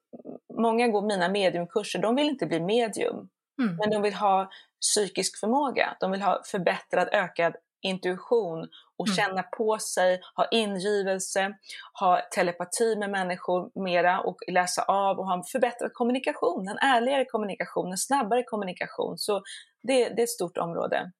många 0.53 0.87
går 0.87 1.01
mina 1.01 1.29
mediumkurser, 1.29 1.99
de 1.99 2.15
vill 2.15 2.27
inte 2.27 2.45
bli 2.45 2.59
medium, 2.59 3.29
mm. 3.61 3.75
men 3.75 3.89
de 3.89 4.01
vill 4.01 4.13
ha 4.13 4.51
psykisk 4.81 5.39
förmåga. 5.39 5.97
De 5.99 6.11
vill 6.11 6.21
ha 6.21 6.41
förbättrad, 6.45 7.09
ökad 7.11 7.55
intuition 7.81 8.67
och 8.97 9.07
mm. 9.07 9.15
känna 9.15 9.43
på 9.43 9.77
sig, 9.79 10.21
ha 10.35 10.47
ingivelse, 10.51 11.53
ha 11.99 12.21
telepati 12.35 12.95
med 12.95 13.09
människor 13.09 13.83
mera 13.83 14.21
och 14.21 14.37
läsa 14.51 14.81
av 14.81 15.19
och 15.19 15.25
ha 15.25 15.33
en 15.33 15.43
förbättrad 15.43 15.93
kommunikation, 15.93 16.67
en 16.67 16.77
ärligare 16.77 17.25
kommunikation, 17.25 17.91
en 17.91 17.97
snabbare 17.97 18.43
kommunikation. 18.43 19.17
Så 19.17 19.41
det, 19.83 20.09
det 20.09 20.21
är 20.21 20.23
ett 20.23 20.29
stort 20.29 20.57
område. 20.57 21.11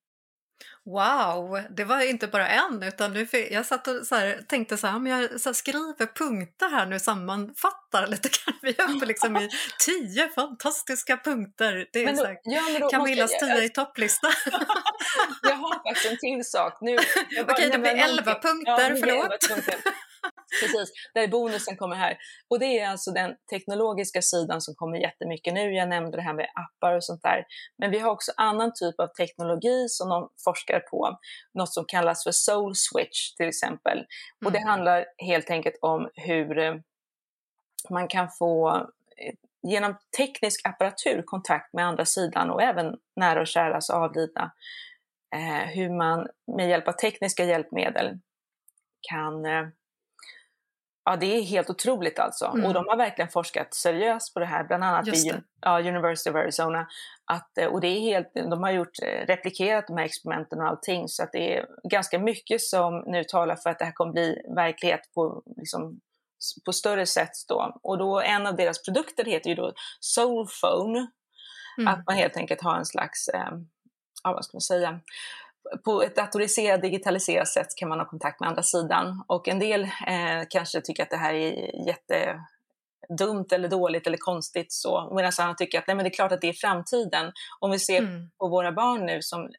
Wow, 0.86 1.62
det 1.70 1.84
var 1.84 2.02
inte 2.02 2.28
bara 2.28 2.48
en 2.48 2.84
utan 2.84 3.14
nu, 3.14 3.28
jag 3.52 3.66
satt 3.66 3.88
och 3.88 4.08
så 4.08 4.16
här, 4.16 4.42
tänkte 4.48 4.78
så 4.78 4.88
här, 4.88 5.00
men 5.00 5.12
jag 5.12 5.42
så 5.42 5.54
skriver 5.54 6.06
punkter 6.06 6.70
här 6.70 6.86
nu, 6.86 7.00
sammanfattar 7.00 8.08
lite 8.08 8.30
grann. 8.30 8.60
Vi 8.62 8.72
uppe 8.72 9.06
liksom 9.06 9.38
i 9.38 9.50
tio 9.86 10.30
fantastiska 10.30 11.18
punkter. 11.18 11.88
Det 11.94 12.04
är 12.04 12.12
då, 12.12 12.16
så 12.16 12.26
här, 12.26 12.38
ja, 12.44 12.90
Camillas 12.90 13.32
tio 13.40 13.64
i 13.64 13.70
topplista. 13.70 14.28
jag 15.42 15.56
har 15.56 15.74
faktiskt 15.74 16.12
en 16.12 16.18
till 16.18 16.46
sak. 16.46 16.78
Nu, 16.82 16.96
Okej, 17.42 17.70
det 17.70 17.78
blir 17.78 17.96
elva 17.96 18.36
punkter, 18.36 18.90
ja, 18.90 18.96
förlåt. 19.00 20.11
Precis, 20.60 20.92
där 21.14 21.28
bonusen 21.28 21.78
kommer 21.78 21.96
här. 21.96 22.18
Och 22.48 22.60
det 22.60 22.80
är 22.80 22.88
alltså 22.88 23.12
den 23.12 23.36
teknologiska 23.50 24.22
sidan 24.22 24.62
som 24.62 24.76
kommer 24.76 24.98
jättemycket 24.98 25.54
nu. 25.54 25.74
Jag 25.74 25.90
nämnde 25.90 26.18
det 26.18 26.22
här 26.22 26.34
med 26.34 26.48
appar 26.56 26.96
och 26.96 27.04
sånt 27.04 27.24
där. 27.24 27.46
Men 27.78 27.92
vi 27.92 28.00
har 28.00 28.12
också 28.12 28.32
annan 28.38 28.72
typ 28.76 29.00
av 29.00 29.08
teknologi 29.08 29.86
som 29.90 30.10
de 30.10 30.30
forskar 30.44 30.80
på. 30.80 31.20
Något 31.54 31.74
som 31.74 31.86
kallas 31.88 32.24
för 32.24 32.32
soul 32.32 32.76
switch 32.76 33.36
till 33.36 33.48
exempel. 33.48 33.98
Mm. 33.98 34.08
Och 34.46 34.52
det 34.52 34.58
mm. 34.58 34.70
handlar 34.70 35.06
helt 35.18 35.50
enkelt 35.50 35.76
om 35.82 36.10
hur 36.16 36.58
eh, 36.58 36.76
man 37.90 38.08
kan 38.08 38.30
få 38.30 38.76
eh, 39.18 39.34
genom 39.64 39.98
teknisk 40.18 40.68
apparatur 40.68 41.24
kontakt 41.26 41.74
med 41.74 41.86
andra 41.86 42.06
sidan 42.06 42.50
och 42.50 42.62
även 42.62 42.98
nära 43.16 43.42
och 43.42 43.48
kära, 43.48 43.76
alltså 43.76 43.94
avlidna. 43.94 44.52
Eh, 45.36 45.68
hur 45.68 45.90
man 45.90 46.28
med 46.58 46.70
hjälp 46.70 46.88
av 46.88 46.92
tekniska 46.92 47.44
hjälpmedel 47.44 48.20
kan 49.02 49.46
eh, 49.46 49.68
Ja, 51.04 51.16
det 51.16 51.26
är 51.26 51.42
helt 51.42 51.70
otroligt 51.70 52.20
alltså. 52.20 52.46
Mm. 52.46 52.66
Och 52.66 52.74
de 52.74 52.88
har 52.88 52.98
verkligen 52.98 53.30
forskat 53.30 53.74
seriöst 53.74 54.34
på 54.34 54.40
det 54.40 54.46
här, 54.46 54.64
bland 54.64 54.84
annat 54.84 55.08
vid 55.08 55.42
ja, 55.62 55.80
University 55.80 56.30
of 56.30 56.36
Arizona. 56.36 56.88
Att, 57.26 57.58
eh, 57.58 57.68
och 57.68 57.82
det 57.82 57.88
är 57.88 58.00
helt, 58.00 58.32
de 58.34 58.64
har 58.64 58.72
gjort, 58.72 59.02
eh, 59.04 59.26
replikerat 59.26 59.88
de 59.88 59.98
här 59.98 60.06
experimenten 60.06 60.60
och 60.60 60.68
allting, 60.68 61.08
så 61.08 61.24
att 61.24 61.32
det 61.32 61.58
är 61.58 61.66
ganska 61.90 62.20
mycket 62.20 62.62
som 62.62 63.04
nu 63.08 63.24
talar 63.24 63.56
för 63.56 63.70
att 63.70 63.80
det 63.80 63.86
här 63.86 63.92
kommer 63.92 64.12
bli 64.12 64.42
verklighet 64.56 65.02
på, 65.16 65.44
liksom, 65.58 66.00
på 66.66 66.74
större 66.74 67.06
sätt. 67.06 67.32
Då. 67.48 67.80
Och 67.84 67.98
då, 67.98 68.22
en 68.22 68.48
av 68.48 68.56
deras 68.56 68.84
produkter 68.84 69.26
heter 69.26 69.50
ju 69.50 69.56
då 69.56 69.74
Soulphone, 70.00 71.08
mm. 71.78 71.88
att 71.94 72.06
man 72.06 72.16
helt 72.16 72.38
enkelt 72.38 72.62
har 72.62 72.76
en 72.76 72.86
slags, 72.86 73.28
eh, 73.28 73.52
ja, 74.24 74.34
vad 74.34 74.46
ska 74.46 74.56
man 74.56 74.62
säga, 74.62 75.00
på 75.86 76.04
ett 76.04 76.16
datoriserat, 76.16 76.82
digitaliserat 76.82 77.48
sätt 77.48 77.68
kan 77.78 77.90
man 77.90 78.00
ha 78.00 78.06
kontakt 78.06 78.40
med 78.40 78.50
andra 78.50 78.64
sidan. 78.64 79.24
Och 79.28 79.48
en 79.48 79.60
del 79.60 79.82
eh, 79.84 80.44
kanske 80.50 80.82
tycker 80.82 81.04
att 81.04 81.10
det 81.10 81.18
här 81.18 81.34
är 81.34 81.88
jättedumt 81.88 83.52
eller 83.52 83.68
dåligt 83.68 84.08
eller 84.08 84.18
konstigt 84.18 84.72
så, 84.72 85.14
medan 85.16 85.32
andra 85.40 85.54
tycker 85.54 85.80
att 85.80 85.88
nej, 85.88 85.96
men 85.96 86.04
det 86.04 86.10
är 86.10 86.14
klart 86.14 86.32
att 86.32 86.42
det 86.42 86.50
är 86.50 86.54
framtiden. 86.54 87.32
Om 87.60 87.72
vi 87.72 87.80
ser 87.80 88.00
mm. 88.00 88.30
på 88.38 88.48
våra 88.48 88.72
barn 88.72 89.06
nu 89.06 89.22
som 89.22 89.50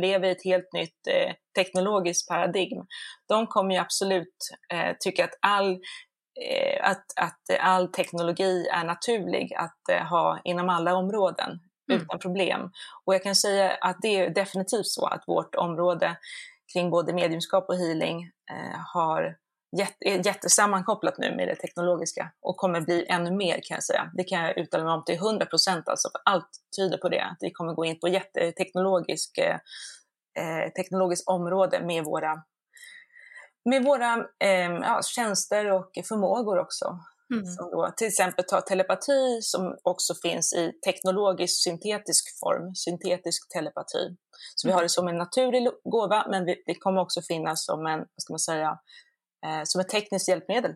lever 0.00 0.28
i 0.28 0.30
ett 0.30 0.44
helt 0.44 0.72
nytt 0.72 1.06
eh, 1.06 1.34
teknologiskt 1.54 2.28
paradigm, 2.28 2.86
de 3.28 3.46
kommer 3.46 3.74
ju 3.74 3.80
absolut 3.80 4.36
eh, 4.72 4.96
tycka 5.00 5.24
att 5.24 5.38
all 5.42 5.72
eh, 6.50 6.90
att, 6.90 7.04
att 7.16 7.60
all 7.60 7.88
teknologi 7.88 8.66
är 8.66 8.84
naturlig 8.84 9.54
att 9.54 9.88
eh, 9.92 10.06
ha 10.06 10.40
inom 10.44 10.68
alla 10.68 10.94
områden 10.94 11.60
mm. 11.92 12.02
utan 12.02 12.18
problem. 12.18 12.70
Och 13.04 13.14
jag 13.14 13.22
kan 13.22 13.34
säga 13.34 13.70
att 13.70 13.96
det 14.02 14.16
är 14.16 14.30
definitivt 14.30 14.86
så 14.86 15.06
att 15.06 15.24
vårt 15.26 15.54
område 15.54 16.16
kring 16.72 16.90
både 16.90 17.12
mediumskap 17.12 17.68
och 17.68 17.76
healing 17.76 18.22
eh, 18.22 18.78
har 18.94 19.36
jätte, 19.76 20.08
är 20.08 20.26
jättesammankopplat 20.26 21.18
nu 21.18 21.36
med 21.36 21.48
det 21.48 21.56
teknologiska 21.56 22.30
och 22.40 22.56
kommer 22.56 22.80
bli 22.80 23.06
ännu 23.08 23.30
mer 23.30 23.60
kan 23.62 23.74
jag 23.74 23.84
säga. 23.84 24.10
Det 24.14 24.24
kan 24.24 24.44
jag 24.44 24.58
uttala 24.58 24.84
mig 24.84 24.92
om 24.92 25.04
till 25.04 25.14
100 25.14 25.46
procent 25.46 25.88
alltså, 25.88 26.08
för 26.12 26.20
allt 26.24 26.48
tyder 26.76 26.98
på 26.98 27.08
det. 27.08 27.24
Att 27.24 27.38
vi 27.40 27.50
kommer 27.50 27.72
gå 27.72 27.84
in 27.84 28.00
på 28.00 28.08
jätteteknologisk 28.08 29.38
eh, 29.38 29.58
eh 30.38 30.72
teknologiskt 30.72 31.28
område 31.28 31.80
med 31.80 32.04
våra, 32.04 32.42
med 33.64 33.84
våra 33.84 34.14
eh, 34.44 34.72
ja, 34.82 35.00
tjänster 35.02 35.70
och 35.70 35.90
förmågor 36.08 36.58
också. 36.58 36.98
Mm. 37.32 37.46
Som 37.46 37.70
då 37.70 37.92
till 37.96 38.06
exempel 38.06 38.44
tar 38.44 38.60
telepati 38.60 39.42
som 39.42 39.76
också 39.82 40.14
finns 40.14 40.52
i 40.52 40.72
teknologisk 40.86 41.62
syntetisk 41.62 42.38
form, 42.40 42.74
syntetisk 42.74 43.48
telepati. 43.52 44.16
Så 44.54 44.68
mm. 44.68 44.72
vi 44.72 44.72
har 44.72 44.82
det 44.82 44.88
som 44.88 45.08
en 45.08 45.18
naturlig 45.18 45.68
gåva 45.84 46.26
men 46.30 46.44
det 46.44 46.74
kommer 46.80 47.00
också 47.00 47.22
finnas 47.22 47.64
som 47.64 47.86
en, 47.86 47.98
vad 47.98 48.22
ska 48.22 48.32
man 48.32 48.38
säga, 48.38 48.78
eh, 49.46 49.62
som 49.64 49.80
ett 49.80 49.88
tekniskt 49.88 50.28
hjälpmedel. 50.28 50.74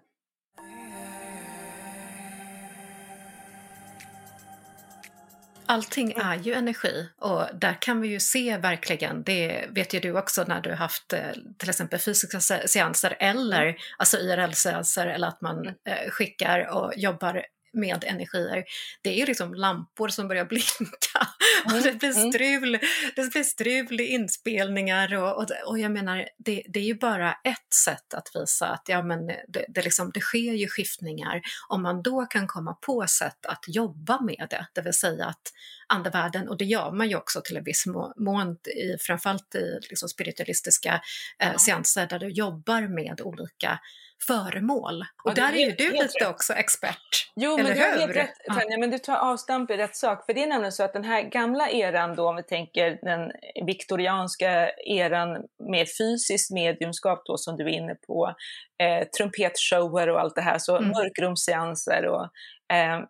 Allting 5.67 6.13
är 6.13 6.35
ju 6.35 6.55
energi 6.55 7.09
och 7.21 7.45
där 7.55 7.83
kan 7.83 8.01
vi 8.01 8.09
ju 8.09 8.21
se 8.21 8.57
verkligen, 8.57 9.23
det 9.23 9.67
vet 9.71 9.95
ju 9.95 10.01
du 10.01 10.19
också 10.19 10.45
när 10.49 10.61
du 10.61 10.75
haft 10.75 11.13
eh, 11.13 11.21
till 11.59 11.69
exempel 11.69 11.99
fysiska 11.99 12.41
seanser 12.67 13.17
eller 13.19 13.63
mm. 13.63 13.77
alltså 13.97 14.17
IRL-seanser 14.17 15.07
eller 15.07 15.29
att 15.29 15.41
man 15.41 15.59
mm. 15.59 15.75
eh, 15.85 16.11
skickar 16.11 16.69
och 16.71 16.93
jobbar 16.97 17.43
med 17.77 18.05
energier. 18.05 18.65
Det 19.03 19.11
är 19.11 19.15
ju 19.15 19.27
liksom 19.27 19.55
lampor 19.55 20.09
som 20.09 20.29
börjar 20.29 20.45
blinka 20.49 21.29
och 21.65 21.83
det 21.83 21.93
blir 21.99 22.17
mm. 22.19 22.33
strul, 22.33 22.79
det 23.17 23.33
blir 23.33 23.43
strul 23.43 24.01
i 24.01 24.05
inspelningar 24.05 25.15
och, 25.15 25.37
och, 25.37 25.47
och 25.67 25.79
jag 25.79 25.93
menar, 25.93 26.29
det, 26.39 26.63
det, 26.69 26.81
är 26.81 26.85
ju 26.85 26.95
bara 26.95 27.33
ett 27.33 27.75
sätt 27.85 28.15
att 28.15 28.31
visa 28.35 28.67
att 28.67 28.83
ja, 28.87 29.03
men 29.03 29.27
det, 29.27 29.65
det, 29.69 29.83
liksom, 29.83 30.11
det 30.15 30.21
sker 30.21 30.53
ju 30.53 30.69
skiftningar. 30.69 31.43
Om 31.69 31.83
man 31.83 32.03
då 32.03 32.27
kan 32.27 32.47
komma 32.47 32.75
på 32.75 33.07
sätt 33.07 33.47
att 33.47 33.65
jobba 33.67 34.21
med 34.21 34.47
det, 34.51 34.67
det 34.75 34.81
vill 34.81 34.95
säga 34.95 35.27
att 35.27 35.53
andevärlden, 35.87 36.49
och 36.49 36.57
det 36.57 36.65
gör 36.65 36.93
man 36.93 37.09
ju 37.09 37.17
också 37.17 37.41
till 37.45 37.57
en 37.57 37.65
viss 37.65 37.87
mån, 38.17 38.57
i, 38.57 38.99
framförallt 39.01 39.55
i 39.55 39.79
liksom 39.91 40.09
spiritualistiska 40.09 41.01
eh, 41.39 41.57
seanser 41.57 42.07
där 42.07 42.19
du 42.19 42.29
jobbar 42.29 42.83
med 42.83 43.21
olika 43.21 43.79
föremål. 44.27 45.03
Och 45.25 45.31
ja, 45.31 45.35
där 45.35 45.53
är 45.53 45.57
ju 45.57 45.73
du 45.73 45.93
lite 45.93 46.05
rätt. 46.05 46.29
också 46.29 46.53
expert. 46.53 47.33
Jo, 47.37 47.57
men 47.57 47.67
du 47.67 47.81
har 47.81 47.99
helt 47.99 48.17
rätt 48.17 48.35
Tanja, 48.47 48.79
men 48.79 48.91
du 48.91 48.99
tar 48.99 49.17
avstamp 49.17 49.71
i 49.71 49.77
rätt 49.77 49.97
sak. 49.97 50.27
För 50.27 50.35
det 50.35 50.43
är 50.43 50.47
nämligen 50.47 50.73
så 50.73 50.83
att 50.83 50.93
den 50.93 51.05
här 51.05 51.23
gamla 51.23 51.71
eran 51.71 52.17
då, 52.17 52.29
om 52.29 52.37
vi 52.37 52.43
tänker 52.43 52.99
den 53.03 53.33
viktorianska 53.67 54.71
eran 54.87 55.45
med 55.69 55.87
fysiskt 55.99 56.51
mediumskap 56.51 57.23
då 57.27 57.37
som 57.37 57.57
du 57.57 57.65
är 57.65 57.69
inne 57.69 57.95
på, 57.95 58.35
eh, 58.83 59.09
trumpetshower 59.19 60.09
och 60.09 60.21
allt 60.21 60.35
det 60.35 60.43
här, 60.43 60.59
så 60.59 60.77
mm. 60.77 60.89
mörkrumsseanser 60.89 62.07
och 62.07 62.25
eh, 62.73 63.01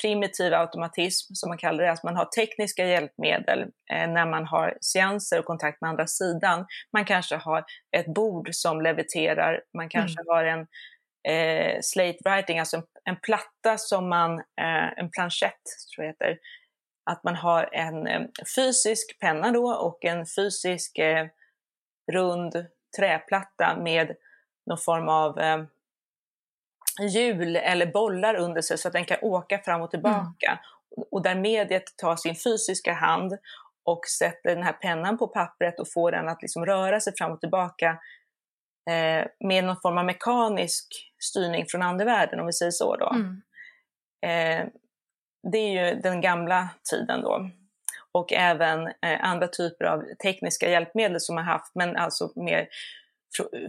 primitiv 0.00 0.54
automatism 0.54 1.34
som 1.34 1.48
man 1.48 1.58
kallar 1.58 1.84
det, 1.84 1.90
alltså 1.90 2.06
man 2.06 2.16
har 2.16 2.24
tekniska 2.24 2.86
hjälpmedel 2.86 3.60
eh, 3.92 4.08
när 4.08 4.26
man 4.26 4.46
har 4.46 4.78
seanser 4.80 5.38
och 5.38 5.44
kontakt 5.44 5.80
med 5.80 5.90
andra 5.90 6.06
sidan. 6.06 6.66
Man 6.92 7.04
kanske 7.04 7.36
har 7.36 7.64
ett 7.96 8.14
bord 8.14 8.48
som 8.52 8.80
leviterar, 8.80 9.62
man 9.76 9.88
kanske 9.88 10.20
mm. 10.20 10.34
har 10.34 10.44
en 10.44 10.66
eh, 11.28 11.78
slate 11.82 12.18
writing, 12.24 12.58
alltså 12.58 12.76
en, 12.76 12.82
en 13.04 13.16
platta 13.16 13.78
som 13.78 14.08
man, 14.08 14.38
eh, 14.38 14.98
en 14.98 15.10
planchett 15.10 15.62
tror 15.94 16.04
jag 16.04 16.12
heter, 16.12 16.38
att 17.10 17.24
man 17.24 17.36
har 17.36 17.68
en 17.72 18.06
eh, 18.06 18.22
fysisk 18.56 19.20
penna 19.20 19.50
då 19.50 19.70
och 19.70 20.04
en 20.04 20.26
fysisk 20.36 20.98
eh, 20.98 21.26
rund 22.12 22.66
träplatta 22.98 23.76
med 23.76 24.16
någon 24.66 24.78
form 24.78 25.08
av 25.08 25.38
eh, 25.38 25.64
hjul 27.00 27.56
eller 27.56 27.86
bollar 27.86 28.34
under 28.34 28.62
sig 28.62 28.78
så 28.78 28.88
att 28.88 28.94
den 28.94 29.04
kan 29.04 29.18
åka 29.22 29.58
fram 29.58 29.82
och 29.82 29.90
tillbaka. 29.90 30.46
Mm. 30.48 31.06
Och 31.10 31.22
där 31.22 31.34
mediet 31.34 31.96
tar 31.96 32.16
sin 32.16 32.34
fysiska 32.34 32.92
hand 32.92 33.38
och 33.84 34.00
sätter 34.18 34.54
den 34.54 34.62
här 34.62 34.72
pennan 34.72 35.18
på 35.18 35.28
pappret 35.28 35.80
och 35.80 35.92
får 35.92 36.12
den 36.12 36.28
att 36.28 36.42
liksom 36.42 36.66
röra 36.66 37.00
sig 37.00 37.12
fram 37.18 37.32
och 37.32 37.40
tillbaka 37.40 37.98
eh, 38.90 39.26
med 39.40 39.64
någon 39.64 39.80
form 39.82 39.98
av 39.98 40.04
mekanisk 40.04 40.86
styrning 41.22 41.64
från 41.68 41.82
andevärlden, 41.82 42.40
om 42.40 42.46
vi 42.46 42.52
säger 42.52 42.72
så. 42.72 42.96
Då. 42.96 43.14
Mm. 43.14 43.42
Eh, 44.26 44.66
det 45.52 45.58
är 45.58 45.92
ju 45.92 46.00
den 46.00 46.20
gamla 46.20 46.68
tiden 46.90 47.20
då. 47.22 47.50
Och 48.12 48.32
även 48.32 48.86
eh, 48.86 49.18
andra 49.20 49.48
typer 49.48 49.84
av 49.84 50.04
tekniska 50.22 50.70
hjälpmedel 50.70 51.20
som 51.20 51.34
man 51.34 51.44
haft, 51.44 51.74
men 51.74 51.96
alltså 51.96 52.32
mer 52.36 52.68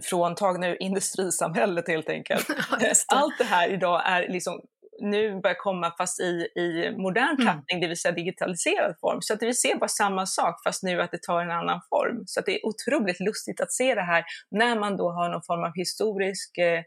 fråntagna 0.04 0.68
ur 0.68 0.82
industrisamhället 0.82 1.88
helt 1.88 2.08
enkelt. 2.08 2.46
Ja, 2.80 2.92
Allt 3.08 3.38
det 3.38 3.44
här 3.44 3.68
idag 3.68 4.02
är 4.06 4.28
liksom 4.28 4.60
nu 4.98 5.40
börjar 5.40 5.56
komma 5.56 5.92
fast 5.98 6.20
i, 6.20 6.48
i 6.56 6.94
modern 6.96 7.34
mm. 7.34 7.46
tappning, 7.46 7.76
mm. 7.76 7.80
det 7.80 7.88
vill 7.88 8.00
säga 8.00 8.12
digitaliserad 8.12 8.94
form. 9.00 9.22
Så 9.22 9.34
att 9.34 9.42
vi 9.42 9.54
ser 9.54 9.76
bara 9.76 9.88
samma 9.88 10.26
sak 10.26 10.62
fast 10.64 10.82
nu 10.82 11.02
att 11.02 11.10
det 11.10 11.22
tar 11.22 11.40
en 11.40 11.50
annan 11.50 11.80
form. 11.88 12.22
Så 12.26 12.40
att 12.40 12.46
det 12.46 12.60
är 12.60 12.66
otroligt 12.66 13.20
lustigt 13.20 13.60
att 13.60 13.72
se 13.72 13.94
det 13.94 14.02
här 14.02 14.24
när 14.50 14.78
man 14.78 14.96
då 14.96 15.10
har 15.10 15.28
någon 15.28 15.42
form 15.42 15.64
av 15.64 15.72
historisk 15.74 16.58
eh, 16.58 16.82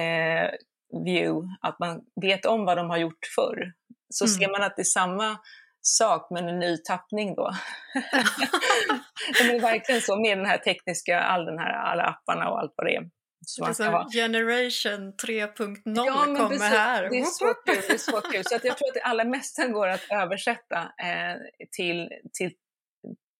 eh 0.00 0.50
view, 1.04 1.48
att 1.60 1.78
man 1.78 2.00
vet 2.20 2.46
om 2.46 2.64
vad 2.64 2.76
de 2.76 2.90
har 2.90 2.96
gjort 2.96 3.26
förr. 3.36 3.72
Så 4.08 4.24
mm. 4.24 4.34
ser 4.34 4.50
man 4.50 4.62
att 4.62 4.76
det 4.76 4.82
är 4.82 4.84
samma 4.84 5.36
sak 5.86 6.26
men 6.30 6.48
en 6.48 6.58
ny 6.58 6.76
tappning 6.76 7.34
då. 7.34 7.50
det 9.38 9.56
är 9.56 9.60
verkligen 9.60 10.00
så 10.00 10.20
med 10.20 10.38
den 10.38 10.46
här 10.46 10.58
tekniska, 10.58 11.20
all 11.20 11.44
den 11.44 11.58
här, 11.58 11.72
alla 11.72 12.02
apparna 12.02 12.50
och 12.50 12.60
allt 12.60 12.72
vad 12.76 12.86
det 12.86 12.96
är. 12.96 13.10
Så 13.46 13.64
alltså, 13.64 14.06
generation 14.12 15.12
3.0 15.26 15.76
ja, 15.84 16.24
kommer 16.24 16.48
det 16.48 16.64
här. 16.64 17.10
Det 17.10 17.18
är 17.18 17.24
så 17.24 17.54
kul. 17.54 17.76
Det 17.88 17.94
är 17.94 17.98
så 17.98 18.20
kul. 18.20 18.44
Så 18.44 18.56
att 18.56 18.64
jag 18.64 18.78
tror 18.78 18.88
att 18.88 18.94
det 18.94 19.00
allra 19.00 19.24
mesta 19.24 19.68
går 19.68 19.88
att 19.88 20.10
översätta 20.10 20.78
eh, 20.78 21.36
till, 21.76 22.08
till, 22.38 22.52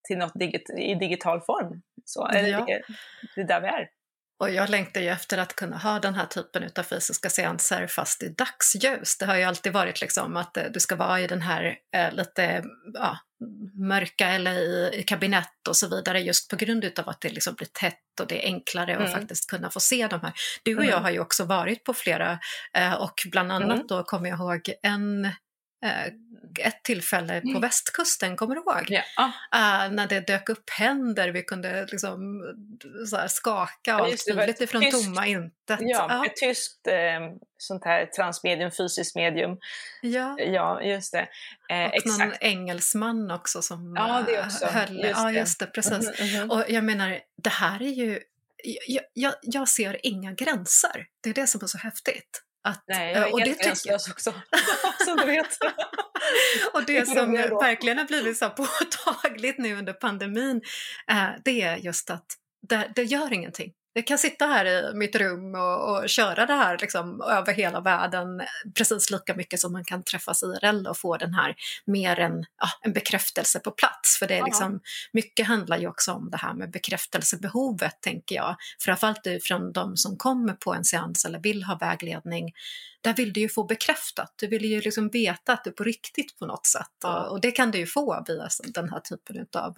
till 0.09 0.18
något 0.18 0.38
digit, 0.38 0.70
i 0.70 0.94
digital 0.94 1.40
form. 1.40 1.83
Så, 2.04 2.28
ja. 2.33 2.40
det, 2.42 2.83
det 3.35 3.40
är 3.40 3.46
där 3.46 3.61
vi 3.61 3.66
är. 3.66 3.88
Och 4.44 4.50
jag 4.50 4.70
längtar 4.70 5.00
ju 5.00 5.09
efter 5.09 5.38
att 5.38 5.57
kunna 5.57 5.78
ha 5.78 5.98
den 6.00 6.14
här 6.14 6.26
typen 6.26 6.70
av 6.78 6.83
fysiska 6.83 7.30
seanser 7.30 7.87
fast 7.87 8.22
i 8.22 8.28
dagsljus. 8.28 9.18
Det 9.18 9.26
har 9.26 9.37
ju 9.37 9.42
alltid 9.42 9.72
varit 9.72 10.00
liksom 10.00 10.37
att 10.37 10.57
eh, 10.57 10.64
du 10.72 10.80
ska 10.80 10.96
vara 10.96 11.20
i 11.20 11.26
den 11.26 11.42
här 11.42 11.76
eh, 11.96 12.12
lite 12.12 12.64
ja, 12.94 13.18
mörka 13.88 14.28
eller 14.28 14.52
i, 14.52 14.90
i 14.94 15.02
kabinett 15.02 15.68
och 15.68 15.76
så 15.76 15.88
vidare 15.88 16.20
just 16.20 16.50
på 16.50 16.57
grund 16.57 16.85
av 16.98 17.09
att 17.09 17.20
det 17.20 17.28
liksom 17.28 17.54
blir 17.54 17.68
tätt 17.72 18.20
och 18.20 18.26
det 18.26 18.44
är 18.44 18.46
enklare 18.46 18.92
mm. 18.92 19.04
att 19.04 19.12
faktiskt 19.12 19.50
kunna 19.50 19.70
få 19.70 19.80
se 19.80 20.07
de 20.07 20.20
här. 20.20 20.33
Du 20.62 20.76
och 20.76 20.83
mm. 20.83 20.90
jag 20.90 21.00
har 21.00 21.11
ju 21.11 21.20
också 21.20 21.44
varit 21.44 21.85
på 21.85 21.94
flera 21.94 22.38
eh, 22.74 22.94
och 22.94 23.22
bland 23.30 23.52
annat 23.52 23.74
mm. 23.74 23.87
då 23.87 24.02
kommer 24.02 24.28
jag 24.28 24.38
ihåg 24.38 24.70
en 24.83 25.28
ett 26.60 26.82
tillfälle 26.82 27.40
på 27.40 27.48
mm. 27.48 27.60
västkusten, 27.60 28.36
kommer 28.36 28.54
du 28.54 28.60
ihåg? 28.60 29.02
Ja. 29.16 29.24
Uh, 29.24 29.92
när 29.92 30.06
det 30.06 30.20
dök 30.20 30.48
upp 30.48 30.70
händer, 30.70 31.28
vi 31.28 31.42
kunde 31.42 31.86
liksom 31.90 32.42
så 33.10 33.16
här, 33.16 33.28
skaka 33.28 33.96
och 34.00 34.06
allt 34.06 34.34
möjligt 34.34 34.60
ifrån 34.60 34.82
tyskt, 34.82 35.04
tomma 35.04 35.26
intet. 35.26 35.78
Ja, 35.80 36.06
ja. 36.08 36.26
ett 36.26 36.36
tyskt 36.36 36.86
eh, 36.86 37.20
sånt 37.58 37.84
här 37.84 38.06
transmedium, 38.06 38.70
fysiskt 38.70 39.16
medium. 39.16 39.58
Ja, 40.02 40.40
ja 40.40 40.82
just 40.82 41.12
det. 41.12 41.28
Eh, 41.70 41.88
och 41.88 41.94
exakt. 41.94 42.18
någon 42.18 42.32
engelsman 42.40 43.30
också 43.30 43.62
som 43.62 43.94
ja, 43.96 44.24
det 44.26 44.44
också. 44.44 44.66
höll... 44.66 44.96
Just 44.96 45.10
ja, 45.10 45.32
just 45.32 45.58
det, 45.58 45.66
precis. 45.66 46.20
Mm, 46.20 46.34
mm, 46.34 46.50
och 46.50 46.64
jag 46.68 46.84
menar, 46.84 47.20
det 47.42 47.50
här 47.50 47.82
är 47.82 47.92
ju... 47.92 48.20
Jag, 48.86 49.04
jag, 49.12 49.34
jag 49.42 49.68
ser 49.68 50.06
inga 50.06 50.32
gränser. 50.32 51.06
Det 51.20 51.30
är 51.30 51.34
det 51.34 51.46
som 51.46 51.60
är 51.62 51.66
så 51.66 51.78
häftigt. 51.78 52.43
Att, 52.64 52.85
Nej, 52.87 53.12
jag 53.12 53.29
är 53.29 53.33
och 53.33 53.40
helt 53.40 53.62
gränslös 53.62 54.11
också, 54.11 54.35
som 55.07 55.16
du 55.16 55.27
vet. 55.27 55.59
och 56.72 56.85
det 56.87 57.09
som 57.09 57.33
verkligen 57.33 57.98
har 57.98 58.05
blivit 58.05 58.38
så 58.38 58.50
påtagligt 58.57 59.59
nu 59.59 59.74
under 59.74 59.92
pandemin, 59.92 60.62
eh, 61.11 61.29
det 61.44 61.62
är 61.62 61.77
just 61.77 62.11
att 62.11 62.27
det, 62.68 62.92
det 62.94 63.03
gör 63.03 63.33
ingenting. 63.33 63.72
Jag 63.96 64.07
kan 64.07 64.18
sitta 64.18 64.46
här 64.46 64.64
i 64.64 64.94
mitt 64.94 65.16
rum 65.16 65.54
och, 65.54 65.90
och 65.90 66.09
köra 66.09 66.46
det 66.46 66.54
här 66.54 66.78
liksom 66.80 67.20
över 67.20 67.52
hela 67.52 67.80
världen 67.80 68.42
precis 68.74 69.11
lika 69.11 69.35
mycket 69.35 69.61
som 69.61 69.72
man 69.72 69.85
kan 69.85 70.02
träffas 70.02 70.42
IRL 70.42 70.87
och 70.87 70.98
få 70.98 71.16
den 71.16 71.35
här 71.35 71.54
mer 71.85 72.18
än 72.18 72.46
ja, 72.59 72.68
en 72.83 72.92
bekräftelse 72.92 73.61
på 73.61 73.70
plats. 73.70 74.18
För 74.18 74.26
det 74.26 74.38
är 74.38 74.44
liksom, 74.44 74.80
mycket 75.12 75.46
handlar 75.46 75.78
ju 75.78 75.88
också 75.88 76.12
om 76.12 76.30
det 76.30 76.37
här 76.37 76.54
med 76.54 76.70
bekräftelsebehovet, 76.70 78.00
tänker 78.00 78.35
jag. 78.35 78.57
Framförallt 78.80 79.26
från 79.42 79.72
de 79.72 79.96
som 79.96 80.16
kommer 80.16 80.52
på 80.52 80.74
en 80.74 80.85
seans 80.85 81.24
eller 81.24 81.38
vill 81.38 81.64
ha 81.64 81.76
vägledning. 81.76 82.52
Där 83.00 83.14
vill 83.14 83.33
du 83.33 83.40
ju 83.40 83.48
få 83.48 83.64
bekräftat, 83.64 84.35
du 84.37 84.46
vill 84.46 84.64
ju 84.64 84.80
liksom 84.80 85.09
veta 85.09 85.52
att 85.52 85.64
du 85.64 85.70
är 85.70 85.74
på 85.74 85.85
riktigt 85.85 86.38
på 86.38 86.46
något 86.46 86.66
sätt. 86.66 87.04
Och, 87.04 87.30
och 87.30 87.40
det 87.40 87.50
kan 87.50 87.70
du 87.70 87.78
ju 87.78 87.87
få 87.87 88.24
via 88.28 88.48
den 88.64 88.90
här 88.90 89.00
typen 89.00 89.46
av 89.52 89.74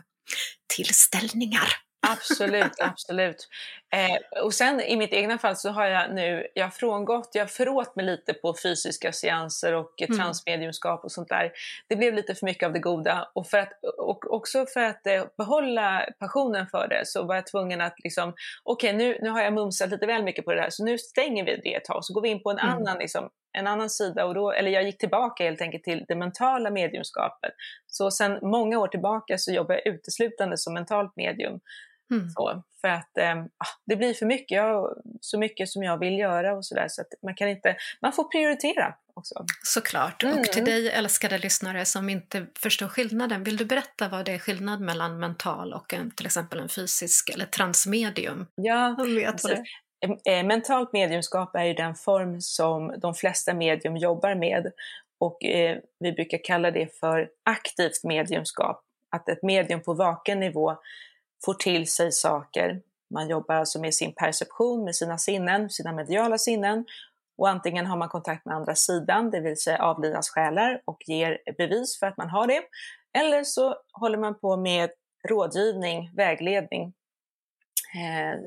tillställningar. 0.76 1.85
Absolut, 2.08 2.72
absolut. 2.80 3.48
Eh, 3.94 4.42
och 4.44 4.54
sen 4.54 4.80
i 4.80 4.96
mitt 4.96 5.12
egna 5.12 5.38
fall 5.38 5.56
så 5.56 5.70
har 5.70 5.86
jag 5.86 6.14
nu, 6.14 6.46
jag 6.54 6.74
frångått, 6.74 7.30
jag 7.32 7.50
förråt 7.50 7.96
mig 7.96 8.06
lite 8.06 8.34
på 8.34 8.54
fysiska 8.62 9.12
seanser 9.12 9.72
och 9.72 10.02
mm. 10.02 10.18
transmediumskap 10.18 11.04
och 11.04 11.12
sånt 11.12 11.28
där. 11.28 11.52
Det 11.88 11.96
blev 11.96 12.14
lite 12.14 12.34
för 12.34 12.46
mycket 12.46 12.66
av 12.66 12.72
det 12.72 12.78
goda 12.78 13.28
och, 13.34 13.46
för 13.46 13.58
att, 13.58 13.72
och 13.98 14.34
också 14.34 14.66
för 14.66 14.82
att 14.82 15.06
eh, 15.06 15.24
behålla 15.38 16.06
passionen 16.18 16.66
för 16.66 16.88
det 16.88 17.02
så 17.04 17.24
var 17.24 17.34
jag 17.34 17.46
tvungen 17.46 17.80
att 17.80 17.94
liksom, 17.98 18.34
okej 18.64 18.94
okay, 18.94 19.06
nu, 19.06 19.18
nu 19.22 19.30
har 19.30 19.42
jag 19.42 19.52
mumsat 19.52 19.90
lite 19.90 20.06
väl 20.06 20.22
mycket 20.22 20.44
på 20.44 20.54
det 20.54 20.60
här 20.60 20.70
så 20.70 20.84
nu 20.84 20.98
stänger 20.98 21.44
vi 21.44 21.56
det 21.56 21.74
ett 21.74 21.84
tag 21.84 22.04
så 22.04 22.14
går 22.14 22.22
vi 22.22 22.28
in 22.28 22.42
på 22.42 22.50
en 22.50 22.58
mm. 22.58 22.74
annan 22.74 22.98
liksom, 22.98 23.30
en 23.58 23.66
annan 23.66 23.90
sida 23.90 24.24
och 24.24 24.34
då, 24.34 24.52
eller 24.52 24.70
jag 24.70 24.82
gick 24.82 24.98
tillbaka 24.98 25.44
helt 25.44 25.60
enkelt 25.60 25.84
till 25.84 26.04
det 26.08 26.16
mentala 26.16 26.70
mediumskapet. 26.70 27.52
Så 27.86 28.10
sedan 28.10 28.38
många 28.42 28.78
år 28.78 28.88
tillbaka 28.88 29.38
så 29.38 29.52
jobbar 29.52 29.74
jag 29.74 29.86
uteslutande 29.94 30.56
som 30.56 30.74
mentalt 30.74 31.16
medium. 31.16 31.60
Mm. 32.10 32.30
Så, 32.30 32.62
för 32.80 32.88
att 32.88 33.18
eh, 33.18 33.44
det 33.86 33.96
blir 33.96 34.14
för 34.14 34.26
mycket, 34.26 34.56
jag, 34.56 35.02
så 35.20 35.38
mycket 35.38 35.68
som 35.68 35.82
jag 35.82 35.98
vill 35.98 36.18
göra 36.18 36.56
och 36.56 36.64
sådär 36.64 36.86
så 36.88 37.00
att 37.00 37.08
man 37.22 37.34
kan 37.34 37.48
inte, 37.48 37.76
man 38.02 38.12
får 38.12 38.24
prioritera 38.24 38.94
också. 39.14 39.44
Såklart, 39.62 40.22
mm. 40.22 40.38
och 40.38 40.44
till 40.44 40.64
dig 40.64 40.90
älskade 40.90 41.38
lyssnare 41.38 41.84
som 41.84 42.08
inte 42.08 42.46
förstår 42.58 42.88
skillnaden, 42.88 43.44
vill 43.44 43.56
du 43.56 43.64
berätta 43.64 44.08
vad 44.08 44.24
det 44.24 44.32
är 44.32 44.38
skillnad 44.38 44.80
mellan 44.80 45.18
mental 45.18 45.72
och 45.72 45.94
en, 45.94 46.10
till 46.10 46.26
exempel 46.26 46.60
en 46.60 46.68
fysisk 46.68 47.30
eller 47.34 47.46
transmedium? 47.46 48.46
Ja, 48.54 48.96
vet 48.98 49.44
vad 49.44 49.52
det 49.52 50.30
är. 50.30 50.44
Mentalt 50.44 50.92
mediumskap 50.92 51.56
är 51.56 51.64
ju 51.64 51.74
den 51.74 51.94
form 51.94 52.40
som 52.40 52.94
de 52.98 53.14
flesta 53.14 53.54
medium 53.54 53.96
jobbar 53.96 54.34
med 54.34 54.72
och 55.20 55.44
eh, 55.44 55.78
vi 55.98 56.12
brukar 56.12 56.44
kalla 56.44 56.70
det 56.70 56.98
för 57.00 57.28
aktivt 57.44 58.04
mediumskap. 58.04 58.82
Att 59.16 59.28
ett 59.28 59.42
medium 59.42 59.82
på 59.82 59.94
vaken 59.94 60.40
nivå 60.40 60.76
får 61.44 61.54
till 61.54 61.86
sig 61.86 62.12
saker. 62.12 62.80
Man 63.14 63.28
jobbar 63.28 63.54
alltså 63.54 63.80
med 63.80 63.94
sin 63.94 64.14
perception, 64.14 64.84
med 64.84 64.96
sina 64.96 65.18
sinnen, 65.18 65.70
sina 65.70 65.92
mediala 65.92 66.38
sinnen 66.38 66.84
och 67.38 67.48
antingen 67.48 67.86
har 67.86 67.96
man 67.96 68.08
kontakt 68.08 68.44
med 68.44 68.56
andra 68.56 68.74
sidan, 68.74 69.30
det 69.30 69.40
vill 69.40 69.56
säga 69.56 69.82
avlidnas 69.82 70.30
själar 70.30 70.82
och 70.84 70.98
ger 71.06 71.38
bevis 71.58 71.98
för 71.98 72.06
att 72.06 72.16
man 72.16 72.30
har 72.30 72.46
det. 72.46 72.62
Eller 73.18 73.44
så 73.44 73.76
håller 73.92 74.18
man 74.18 74.38
på 74.38 74.56
med 74.56 74.90
rådgivning, 75.28 76.10
vägledning. 76.14 76.94
Eh, 77.94 78.40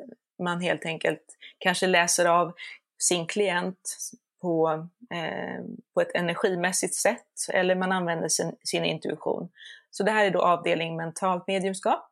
man 0.43 0.61
helt 0.61 0.85
enkelt 0.85 1.23
kanske 1.57 1.87
läser 1.87 2.25
av 2.25 2.53
sin 3.01 3.27
klient 3.27 3.97
på, 4.41 4.87
eh, 5.13 5.63
på 5.93 6.01
ett 6.01 6.15
energimässigt 6.15 6.95
sätt 6.95 7.27
eller 7.53 7.75
man 7.75 7.91
använder 7.91 8.27
sin, 8.27 8.55
sin 8.63 8.85
intuition. 8.85 9.49
Så 9.91 10.03
det 10.03 10.11
här 10.11 10.25
är 10.25 10.31
då 10.31 10.41
avdelning 10.41 10.97
mentalt 10.97 11.47
mediumskap. 11.47 12.08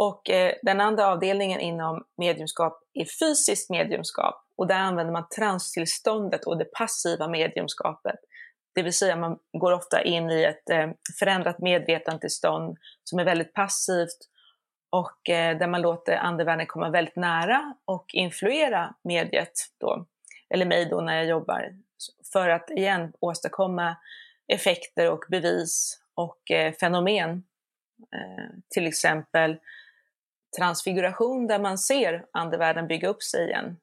Och 0.00 0.30
eh, 0.30 0.54
den 0.62 0.80
andra 0.80 1.06
avdelningen 1.06 1.60
inom 1.60 2.04
mediumskap 2.16 2.82
är 2.94 3.04
fysiskt 3.04 3.70
mediumskap 3.70 4.44
och 4.56 4.66
där 4.66 4.78
använder 4.78 5.12
man 5.12 5.28
transtillståndet 5.28 6.44
och 6.44 6.58
det 6.58 6.64
passiva 6.64 7.28
mediumskapet. 7.28 8.16
Det 8.74 8.82
vill 8.82 8.92
säga 8.92 9.16
man 9.16 9.38
går 9.52 9.72
ofta 9.72 10.02
in 10.02 10.30
i 10.30 10.42
ett 10.42 10.70
eh, 10.70 10.90
förändrat 11.18 11.58
medvetandetillstånd 11.58 12.78
som 13.04 13.18
är 13.18 13.24
väldigt 13.24 13.52
passivt 13.52 14.18
och 14.90 15.30
eh, 15.30 15.58
där 15.58 15.66
man 15.66 15.82
låter 15.82 16.16
andevärlden 16.16 16.66
komma 16.66 16.90
väldigt 16.90 17.16
nära 17.16 17.74
och 17.84 18.06
influera 18.12 18.94
mediet 19.04 19.52
då, 19.80 20.06
eller 20.54 20.66
mig 20.66 20.84
då 20.84 21.00
när 21.00 21.16
jag 21.16 21.26
jobbar, 21.26 21.70
för 22.32 22.48
att 22.48 22.70
igen 22.70 23.12
åstadkomma 23.20 23.96
effekter 24.48 25.10
och 25.10 25.24
bevis 25.30 26.00
och 26.14 26.50
eh, 26.50 26.72
fenomen. 26.72 27.44
Eh, 28.14 28.54
till 28.70 28.86
exempel 28.86 29.58
transfiguration 30.56 31.46
där 31.46 31.58
man 31.58 31.78
ser 31.78 32.24
andevärlden 32.32 32.86
bygga 32.86 33.08
upp 33.08 33.22
sig 33.22 33.48
igen. 33.48 33.76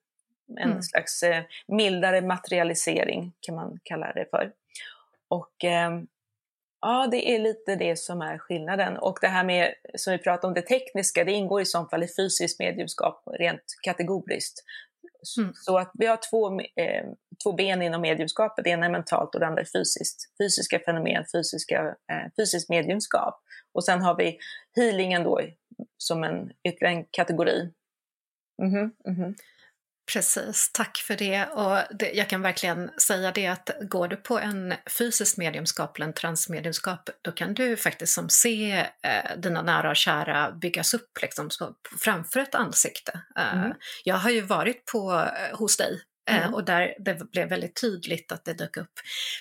En 0.57 0.70
mm. 0.70 0.82
slags 0.82 1.24
eh, 1.24 1.43
mildare 1.68 2.22
materialisering 2.22 3.34
kan 3.39 3.55
man 3.55 3.80
kalla 3.84 4.13
det 4.13 4.26
för. 4.30 4.51
Och 5.28 5.63
eh, 5.63 6.01
ja, 6.82 7.07
det 7.11 7.36
är 7.36 7.39
lite 7.39 7.76
det 7.76 7.99
som 7.99 8.22
är 8.22 8.38
skillnaden. 8.38 8.97
Och 8.97 9.18
det 9.22 9.28
här 9.28 9.43
med, 9.43 9.74
som 9.95 10.11
vi 10.13 10.18
pratade 10.18 10.47
om, 10.47 10.53
det 10.53 10.61
tekniska, 10.61 11.24
det 11.24 11.32
ingår 11.32 11.61
i 11.61 11.66
så 11.66 11.86
fall 11.86 12.03
i 12.03 12.07
fysiskt 12.18 12.59
mediumskap 12.59 13.24
rent 13.39 13.63
kategoriskt. 13.84 14.63
Mm. 15.38 15.52
Så 15.54 15.78
att 15.78 15.92
vi 15.94 16.06
har 16.06 16.20
två, 16.32 16.60
eh, 16.60 17.06
två 17.44 17.54
ben 17.54 17.82
inom 17.82 18.02
mediumskapet, 18.02 18.64
det 18.64 18.70
ena 18.70 18.86
är 18.86 18.90
mentalt 18.90 19.36
och 19.36 19.40
det 19.40 19.48
andra 19.48 19.62
är 19.62 19.80
fysiskt. 19.80 20.38
Fysiska 20.38 20.80
fenomen, 20.80 21.26
fysiska, 21.36 21.96
eh, 22.12 22.32
fysiskt 22.38 22.70
mediumskap. 22.70 23.42
Och 23.74 23.84
sen 23.86 24.02
har 24.02 24.16
vi 24.16 24.38
healingen 24.76 25.24
då 25.24 25.42
som 25.98 26.24
en 26.24 26.52
ytterligare 26.68 26.96
en 26.96 27.06
kategori. 27.12 27.72
Mm 28.62 28.74
-hmm, 28.74 28.92
mm 29.08 29.24
-hmm. 29.24 29.36
Precis, 30.14 30.72
tack 30.74 30.97
för 30.97 31.16
det. 31.16 31.45
Och 31.45 31.78
det, 31.99 32.12
jag 32.12 32.30
kan 32.30 32.41
verkligen 32.41 32.89
säga 32.97 33.32
det 33.32 33.47
att 33.47 33.70
går 33.82 34.08
du 34.08 34.16
på 34.16 34.39
en 34.39 34.74
fysisk 34.97 35.38
mediumskap 35.38 35.97
eller 35.97 36.08
en 36.08 36.14
transmediumskap, 36.14 37.10
då 37.22 37.32
kan 37.32 37.53
du 37.53 37.78
faktiskt 37.78 38.14
som 38.14 38.30
se 38.30 38.72
eh, 38.80 39.38
dina 39.38 39.62
nära 39.62 39.89
och 39.89 39.95
kära 39.95 40.51
byggas 40.51 40.93
upp 40.93 41.22
liksom, 41.22 41.49
framför 41.99 42.39
ett 42.39 42.56
ansikte. 42.56 43.22
Eh, 43.38 43.58
mm. 43.58 43.74
Jag 44.03 44.16
har 44.16 44.30
ju 44.30 44.41
varit 44.41 44.86
på, 44.86 45.14
eh, 45.14 45.58
hos 45.58 45.78
dig 45.78 46.01
mm. 46.30 46.54
och 46.54 46.66
där 46.66 46.96
det 47.00 47.32
blev 47.32 47.50
väldigt 47.50 47.82
tydligt 47.82 48.32
att 48.32 48.46
det 48.46 48.54
dök 48.54 48.78
upp, 48.78 48.92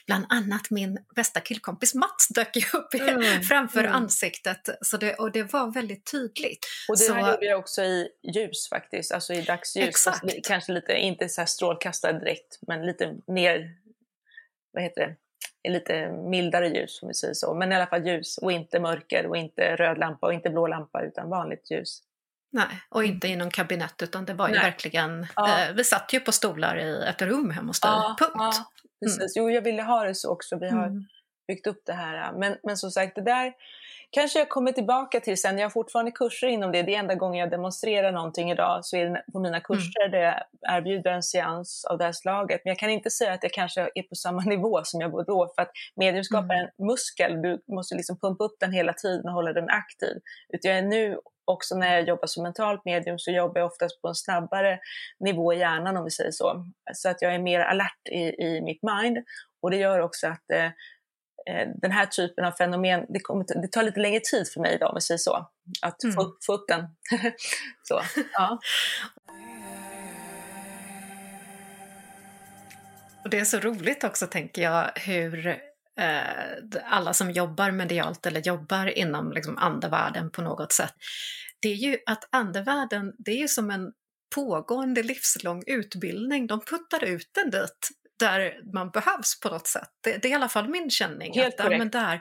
bland 0.07 0.27
annat 0.29 0.71
min 0.71 0.99
bästa 1.17 1.41
killkompis 1.41 1.95
Mats 1.95 2.29
dök 2.29 2.75
upp 2.75 2.95
mm. 2.95 3.43
framför 3.49 3.81
mm. 3.81 3.93
ansiktet. 3.93 4.69
Så 4.81 4.97
det, 4.97 5.15
och 5.15 5.33
det 5.33 5.53
var 5.53 5.75
väldigt 5.75 6.11
tydligt. 6.11 6.67
Och 6.89 6.95
det 6.95 7.05
så, 7.05 7.15
här 7.15 7.33
gjorde 7.33 7.47
jag 7.47 7.59
också 7.59 7.83
i 7.83 8.09
ljus 8.35 8.69
faktiskt, 8.69 9.13
alltså 9.13 9.35
i 9.35 9.43
dagsljus. 9.43 9.89
Exakt. 9.89 10.47
kanske 10.47 10.73
lite, 10.73 10.93
inte 10.93 11.29
så 11.29 11.41
här 11.41 11.47
strålkastare 11.47 12.19
direkt, 12.19 12.59
men 12.67 12.87
lite 12.87 13.15
ner, 13.27 13.71
vad 14.73 14.83
heter 14.83 15.01
det? 15.01 15.17
lite 15.69 16.09
mildare 16.11 16.69
ljus 16.69 17.03
om 17.03 17.09
vi 17.09 17.15
säger 17.15 17.35
så. 17.35 17.55
Men 17.55 17.73
i 17.73 17.75
alla 17.75 17.87
fall 17.87 18.07
ljus 18.07 18.39
och 18.39 18.53
inte 18.53 18.81
mörker 18.81 19.27
och 19.27 19.37
inte 19.37 19.77
röd 19.77 19.99
lampa 19.99 20.27
och 20.27 20.35
inte 20.35 20.51
blå 20.51 20.67
lampa 20.67 21.03
utan 21.03 21.31
vanligt 21.31 21.71
ljus. 21.71 22.01
Nej, 22.55 22.81
och 22.89 23.05
inte 23.05 23.29
i 23.29 23.37
någon 23.37 23.51
kabinett 23.51 24.03
utan 24.03 24.25
det 24.25 24.35
var 24.35 24.49
ju 24.49 24.55
Nej. 24.55 24.63
verkligen, 24.63 25.27
ja. 25.37 25.63
eh, 25.63 25.75
vi 25.75 25.85
satt 25.85 26.13
ju 26.13 26.21
på 26.21 26.33
stolar 26.33 26.79
i 26.79 27.05
ett 27.09 27.23
rum 27.23 27.51
hemma 27.51 27.67
hos 27.67 27.81
dig, 27.81 27.91
ja, 27.91 28.17
punkt. 28.19 28.33
Ja, 28.35 28.53
precis. 29.05 29.37
Mm. 29.37 29.47
Jo, 29.47 29.51
jag 29.51 29.63
ville 29.63 29.83
ha 29.83 30.05
det 30.05 30.15
så 30.15 30.33
också, 30.33 30.59
vi 30.59 30.71
har 30.71 30.87
mm. 30.87 31.05
byggt 31.49 31.67
upp 31.67 31.83
det 31.87 31.93
här. 31.93 32.33
Men, 32.33 32.57
men 32.63 32.77
som 32.77 32.91
sagt, 32.91 33.15
det 33.15 33.23
där 33.23 33.53
kanske 34.11 34.39
jag 34.39 34.49
kommer 34.49 34.73
tillbaka 34.73 35.21
till 35.21 35.41
sen. 35.41 35.59
Jag 35.59 35.65
har 35.65 35.71
fortfarande 35.71 36.11
kurser 36.11 36.47
inom 36.47 36.73
det. 36.73 36.83
Det 36.83 36.95
är 36.95 36.99
enda 36.99 37.15
gången 37.15 37.41
jag 37.41 37.51
demonstrerar 37.51 38.13
någonting 38.13 38.51
idag 38.51 38.85
så 38.85 38.97
är 38.97 39.11
det 39.11 39.25
på 39.33 39.39
mina 39.39 39.57
mm. 39.57 39.63
kurser 39.63 40.01
mm. 40.01 40.11
där 40.11 40.19
jag 40.19 40.43
erbjuder 40.77 41.11
en 41.11 41.23
seans 41.23 41.85
av 41.85 41.99
det 41.99 42.05
här 42.05 42.13
slaget. 42.13 42.61
Men 42.65 42.71
jag 42.71 42.79
kan 42.79 42.91
inte 42.91 43.11
säga 43.11 43.33
att 43.33 43.43
jag 43.43 43.53
kanske 43.53 43.91
är 43.95 44.03
på 44.03 44.15
samma 44.15 44.43
nivå 44.47 44.81
som 44.85 45.01
jag 45.01 45.09
var 45.09 45.25
då 45.25 45.53
för 45.55 45.63
att 45.63 45.71
mediumskap 45.97 46.45
är 46.45 46.55
mm. 46.55 46.71
en 46.79 46.87
muskel. 46.87 47.43
Du 47.43 47.63
måste 47.75 47.95
liksom 47.95 48.19
pumpa 48.19 48.45
upp 48.45 48.57
den 48.61 48.73
hela 48.73 48.93
tiden 48.93 49.27
och 49.27 49.33
hålla 49.33 49.53
den 49.53 49.69
aktiv. 49.69 50.17
Utan 50.49 50.71
jag 50.71 50.79
är 50.79 50.83
nu 50.83 51.19
också 51.45 51.75
när 51.77 51.95
jag 51.95 52.09
jobbar 52.09 52.27
som 52.27 52.43
mentalt 52.43 52.85
medium 52.85 53.19
så 53.19 53.31
jobbar 53.31 53.61
jag 53.61 53.67
oftast 53.67 54.03
på 54.03 54.09
en 54.09 54.15
snabbare 54.15 54.79
nivå 55.21 55.53
i 55.53 55.59
hjärnan 55.59 55.97
om 55.97 56.05
vi 56.05 56.11
säger 56.11 56.31
så. 56.31 56.67
Så 56.93 57.09
att 57.09 57.23
jag 57.23 57.35
är 57.35 57.39
mer 57.39 57.61
alert 57.61 58.09
i, 58.11 58.43
i 58.45 58.61
mitt 58.61 58.83
mind 58.83 59.19
och 59.63 59.71
det 59.71 59.77
gör 59.77 60.01
också 60.01 60.27
att 60.27 60.51
eh, 60.53 60.65
eh 61.47 61.69
den 61.83 61.91
här 61.91 62.07
typen 62.07 62.45
av 62.45 62.53
fenomen, 62.53 63.07
det, 63.09 63.21
kommer, 63.21 63.45
det, 63.63 63.69
tar 63.69 63.83
lite 63.83 64.01
längre 64.01 64.21
tid 64.21 64.49
för 64.49 64.61
mig 64.61 64.79
då 64.81 64.87
om 64.87 64.95
vi 64.95 65.01
säger 65.01 65.19
så, 65.19 65.49
att 65.83 66.05
mm. 66.05 66.15
få, 66.15 66.37
få 66.47 66.53
upp 66.53 66.69
den. 66.69 66.87
så, 67.83 68.01
ja. 68.33 68.59
Och 73.25 73.31
det 73.31 73.39
är 73.39 73.45
så 73.45 73.59
roligt 73.59 74.05
också 74.05 74.27
tänker 74.27 74.63
jag 74.63 74.91
hur 74.95 75.61
alla 76.85 77.15
som 77.15 77.31
jobbar 77.31 77.71
medialt 77.71 78.27
eller 78.27 78.41
jobbar 78.41 78.87
inom 78.99 79.33
liksom, 79.33 79.59
andevärlden 79.59 80.31
på 80.31 80.43
något 80.43 80.73
sätt, 80.73 80.95
det 81.61 81.69
är 81.69 81.75
ju 81.75 81.99
att 82.07 82.29
andevärlden, 82.31 83.13
det 83.19 83.31
är 83.31 83.39
ju 83.39 83.49
som 83.49 83.71
en 83.71 83.93
pågående 84.35 85.03
livslång 85.03 85.63
utbildning. 85.67 86.47
De 86.47 86.61
puttar 86.61 87.05
ut 87.05 87.37
en 87.45 87.51
dit 87.51 87.89
där 88.19 88.61
man 88.75 88.91
behövs 88.91 89.41
på 89.41 89.49
något 89.49 89.67
sätt. 89.67 89.89
Det, 90.05 90.23
det 90.23 90.29
är 90.29 90.31
i 90.31 90.35
alla 90.35 90.49
fall 90.49 90.69
min 90.69 90.91
känning. 90.91 91.35
Helt 91.35 91.61
att, 91.61 91.71
men 91.71 91.91
där, 91.91 92.21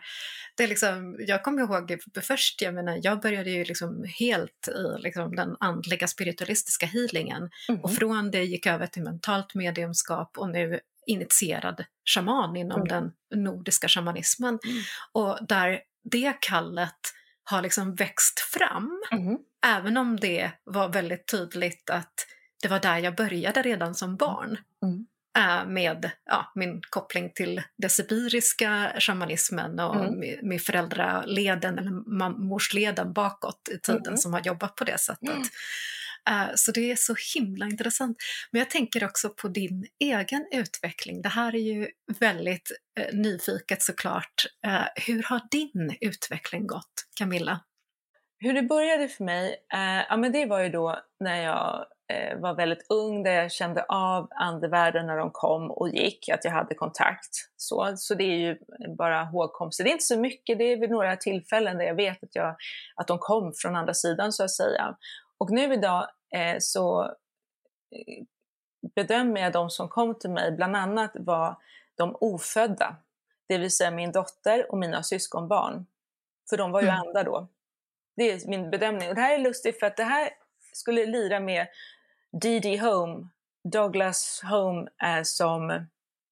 det 0.58 0.64
är 0.64 0.68
liksom, 0.68 1.16
jag 1.20 1.44
kommer 1.44 1.62
ihåg 1.62 1.98
först, 2.22 2.62
jag 2.62 2.74
menar, 2.74 3.00
jag 3.02 3.22
började 3.22 3.50
ju 3.50 3.64
liksom 3.64 4.06
helt 4.20 4.68
i 4.68 5.02
liksom 5.02 5.36
den 5.36 5.56
andliga 5.60 6.08
spiritualistiska 6.08 6.86
healingen 6.86 7.50
mm. 7.70 7.82
och 7.82 7.96
från 7.96 8.32
det 8.32 8.44
gick 8.44 8.66
över 8.66 8.88
till 8.88 9.04
mentalt 9.04 9.56
mediumskap 9.56 10.38
och 10.38 10.50
nu 10.50 10.80
initierad 11.08 11.86
shaman 12.06 12.56
inom 12.56 12.82
mm. 12.82 12.88
den 12.88 13.12
nordiska 13.44 13.88
shamanismen. 13.88 14.60
Mm. 14.64 14.84
Och 15.12 15.38
där 15.48 15.82
det 16.04 16.34
kallet 16.42 17.00
har 17.44 17.62
liksom 17.62 17.96
växt 17.96 18.40
fram, 18.40 19.04
mm. 19.12 19.38
även 19.66 19.98
om 19.98 20.20
det 20.20 20.52
var 20.64 20.90
väldigt 20.90 21.28
tydligt 21.28 21.90
att 21.90 22.28
det 22.62 22.68
var 22.68 22.80
där 22.80 22.98
jag 22.98 23.16
började 23.16 23.62
redan 23.62 23.96
som 23.96 24.16
barn. 24.16 24.58
Äh, 25.38 25.66
med 25.68 26.12
ja, 26.26 26.52
min 26.56 26.82
koppling 26.90 27.32
till 27.36 27.62
den 27.78 27.90
sibiriska 27.90 28.92
shamanismen 29.00 29.80
och 29.80 29.96
mm. 29.96 30.48
med 30.48 30.62
föräldraleden 30.62 31.80
eller 31.80 32.30
morsleden 32.30 33.14
bakåt 33.14 33.70
i 33.72 33.80
tiden 33.80 34.08
mm. 34.08 34.18
som 34.18 34.34
har 34.34 34.42
jobbat 34.42 34.76
på 34.76 34.84
det 34.84 35.00
sättet. 35.00 35.38
Eh, 36.30 36.50
så 36.56 36.72
det 36.72 36.92
är 36.92 36.96
så 36.96 37.16
himla 37.36 37.66
intressant. 37.66 38.18
Men 38.52 38.60
jag 38.60 38.70
tänker 38.70 39.06
också 39.06 39.30
på 39.30 39.48
din 39.48 39.88
egen 40.00 40.48
utveckling. 40.52 41.22
Det 41.22 41.30
här 41.30 41.56
är 41.56 41.60
ju 41.60 41.88
väldigt 42.20 42.72
eh, 43.00 43.16
nyfiket 43.16 43.82
såklart. 43.82 44.46
Eh, 44.68 44.86
hur 45.08 45.24
har 45.24 45.42
din 45.52 45.98
utveckling 46.02 46.68
gått, 46.68 46.94
Camilla? 47.18 47.60
Hur 48.40 48.54
det 48.54 48.62
började 48.62 49.08
för 49.08 49.24
mig, 49.24 49.56
ja 50.10 50.18
men 50.18 50.32
det 50.32 50.46
var 50.46 50.60
ju 50.60 50.70
då 50.70 51.00
när 51.20 51.44
jag 51.44 51.86
var 52.42 52.56
väldigt 52.56 52.86
ung, 52.90 53.24
där 53.24 53.32
jag 53.32 53.52
kände 53.52 53.84
av 53.84 54.28
andevärlden 54.36 55.08
när 55.08 55.18
de 55.18 55.32
kom 55.32 55.72
och 55.72 55.90
gick, 55.90 56.30
att 56.30 56.46
jag 56.46 56.52
hade 56.52 56.76
kontakt. 56.76 57.30
Så, 57.58 57.94
så 57.96 58.16
det 58.16 58.24
är 58.24 58.38
ju 58.38 58.58
bara 58.98 59.24
hågkomster. 59.24 59.84
Det 59.84 59.90
är 59.90 59.92
inte 59.92 60.04
så 60.04 60.20
mycket, 60.20 60.58
det 60.58 60.64
är 60.64 60.78
vid 60.78 60.90
några 60.90 61.16
tillfällen 61.16 61.78
där 61.78 61.86
jag 61.86 61.96
vet 61.96 62.24
att, 62.24 62.36
jag, 62.36 62.56
att 62.96 63.08
de 63.08 63.18
kom 63.20 63.54
från 63.56 63.76
andra 63.76 63.94
sidan 63.94 64.32
så 64.32 64.44
att 64.44 64.52
säga. 64.52 64.96
Och 65.44 65.52
nu 65.52 65.74
idag 65.74 66.08
eh, 66.36 66.56
så 66.60 67.04
eh, 67.92 68.24
bedömer 68.96 69.42
jag 69.42 69.54
de 69.54 69.70
som 69.70 69.90
kom 69.90 70.20
till 70.20 70.30
mig 70.30 70.52
bland 70.52 70.76
annat 70.76 71.12
var 71.16 71.56
de 71.96 72.16
ofödda, 72.20 72.96
det 73.48 73.58
vill 73.58 73.72
säga 73.72 73.92
min 73.92 74.12
dotter 74.12 74.72
och 74.72 74.78
mina 74.78 75.04
syskonbarn. 75.04 75.86
För 76.50 76.58
de 76.58 76.72
var 76.72 76.82
ju 76.82 76.88
mm. 76.88 77.00
andra 77.00 77.24
då. 77.24 77.48
Det 78.16 78.32
är 78.32 78.48
min 78.48 78.70
bedömning. 78.70 79.10
Och 79.10 79.16
det 79.16 79.22
här 79.22 79.34
är 79.34 79.40
lustigt 79.40 79.80
för 79.80 79.88
att 79.88 79.98
det 79.98 80.04
här 80.04 80.30
skulle 80.74 81.06
lira 81.06 81.40
med 81.40 81.68
D.D. 82.42 82.78
Home, 82.78 83.28
Douglas 83.64 84.42
Home 84.44 84.90
är 84.98 85.24
som 85.24 85.88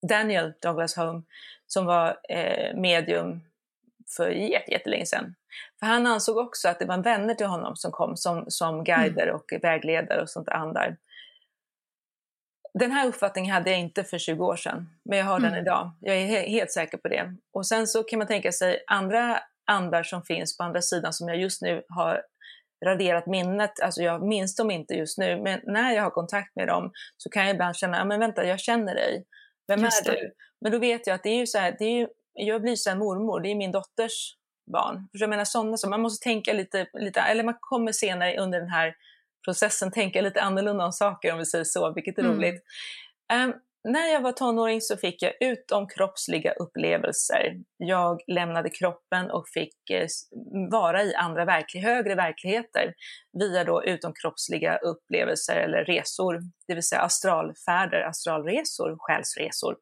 Daniel 0.09 0.53
Douglas 0.61 0.95
Home, 0.95 1.21
som 1.67 1.85
var 1.85 2.19
eh, 2.29 2.75
medium 2.75 3.41
för 4.17 4.29
jättelänge 4.29 5.05
sedan. 5.05 5.35
För 5.79 5.85
han 5.85 6.07
ansåg 6.07 6.37
också 6.37 6.69
att 6.69 6.79
det 6.79 6.85
var 6.85 6.97
vänner 6.97 7.33
till 7.33 7.47
honom 7.47 7.75
som 7.75 7.91
kom 7.91 8.17
som, 8.17 8.45
som 8.47 8.83
guider 8.83 9.23
mm. 9.23 9.35
och 9.35 9.45
vägledare 9.61 10.21
och 10.21 10.29
sånt 10.29 10.49
andar. 10.49 10.97
Den 12.73 12.91
här 12.91 13.07
uppfattningen 13.07 13.53
hade 13.53 13.71
jag 13.71 13.79
inte 13.79 14.03
för 14.03 14.17
20 14.17 14.45
år 14.45 14.55
sedan, 14.55 14.89
men 15.05 15.17
jag 15.17 15.25
har 15.25 15.37
mm. 15.37 15.51
den 15.51 15.61
idag. 15.61 15.91
Jag 15.99 16.15
är 16.17 16.25
he 16.25 16.49
helt 16.49 16.71
säker 16.71 16.97
på 16.97 17.07
det. 17.07 17.35
Och 17.53 17.67
sen 17.67 17.87
så 17.87 18.03
kan 18.03 18.19
man 18.19 18.27
tänka 18.27 18.51
sig 18.51 18.83
andra 18.87 19.39
andar 19.65 20.03
som 20.03 20.23
finns 20.23 20.57
på 20.57 20.63
andra 20.63 20.81
sidan 20.81 21.13
som 21.13 21.27
jag 21.27 21.37
just 21.37 21.61
nu 21.61 21.83
har 21.89 22.21
raderat 22.85 23.27
minnet, 23.27 23.79
alltså 23.79 24.01
jag 24.01 24.27
minns 24.27 24.55
dem 24.55 24.71
inte 24.71 24.93
just 24.93 25.17
nu, 25.17 25.41
men 25.41 25.59
när 25.63 25.91
jag 25.91 26.03
har 26.03 26.09
kontakt 26.09 26.55
med 26.55 26.67
dem 26.67 26.91
så 27.17 27.29
kan 27.29 27.43
jag 27.43 27.53
ibland 27.53 27.75
känna, 27.75 27.97
ja 27.97 28.05
men 28.05 28.19
vänta, 28.19 28.45
jag 28.45 28.59
känner 28.59 28.95
dig. 28.95 29.25
Vem 29.67 29.83
är 29.83 30.03
du? 30.05 30.33
Men 30.61 30.71
då 30.71 30.79
vet 30.79 31.07
jag 31.07 31.13
att 31.13 31.23
det 31.23 31.29
är 31.29 31.37
ju 31.37 31.47
så 31.47 31.57
här, 31.57 31.75
det 31.79 31.85
är 31.85 31.99
ju, 31.99 32.07
jag 32.33 32.61
blir 32.61 32.75
så 32.75 32.89
här 32.89 32.97
mormor, 32.97 33.39
det 33.39 33.51
är 33.51 33.55
min 33.55 33.71
dotters 33.71 34.35
barn. 34.71 35.07
För 35.11 35.19
jag 35.19 35.29
menar 35.29 35.45
sådana 35.45 35.77
så 35.77 35.89
man 35.89 36.01
måste 36.01 36.23
tänka 36.23 36.53
lite, 36.53 36.87
lite, 36.93 37.19
eller 37.19 37.43
man 37.43 37.57
kommer 37.59 37.91
senare 37.91 38.37
under 38.39 38.59
den 38.59 38.69
här 38.69 38.95
processen 39.45 39.91
tänka 39.91 40.21
lite 40.21 40.41
annorlunda 40.41 40.85
om 40.85 40.91
saker 40.91 41.31
om 41.33 41.39
vi 41.39 41.45
säger 41.45 41.63
så, 41.63 41.93
vilket 41.93 42.17
är 42.17 42.21
Mm. 42.23 42.35
roligt. 42.35 42.63
Ehm, 43.33 43.53
när 43.83 44.07
jag 44.13 44.21
var 44.21 44.31
tonåring 44.31 44.81
så 44.81 44.97
fick 44.97 45.21
jag 45.21 45.33
utomkroppsliga 45.39 46.51
upplevelser. 46.51 47.55
Jag 47.77 48.21
lämnade 48.27 48.69
kroppen 48.69 49.31
och 49.31 49.49
fick 49.49 49.89
eh, 49.89 50.07
vara 50.71 51.03
i 51.03 51.15
andra 51.15 51.45
verklig, 51.45 51.81
högre 51.81 52.15
verkligheter 52.15 52.93
via 53.39 53.63
då 53.63 53.83
utomkroppsliga 53.83 54.77
upplevelser 54.77 55.55
eller 55.55 55.85
resor, 55.85 56.39
det 56.67 56.73
vill 56.73 56.83
säga 56.83 57.01
astralfärder, 57.01 58.01
astralresor, 58.01 58.97
själsresor. 58.99 59.75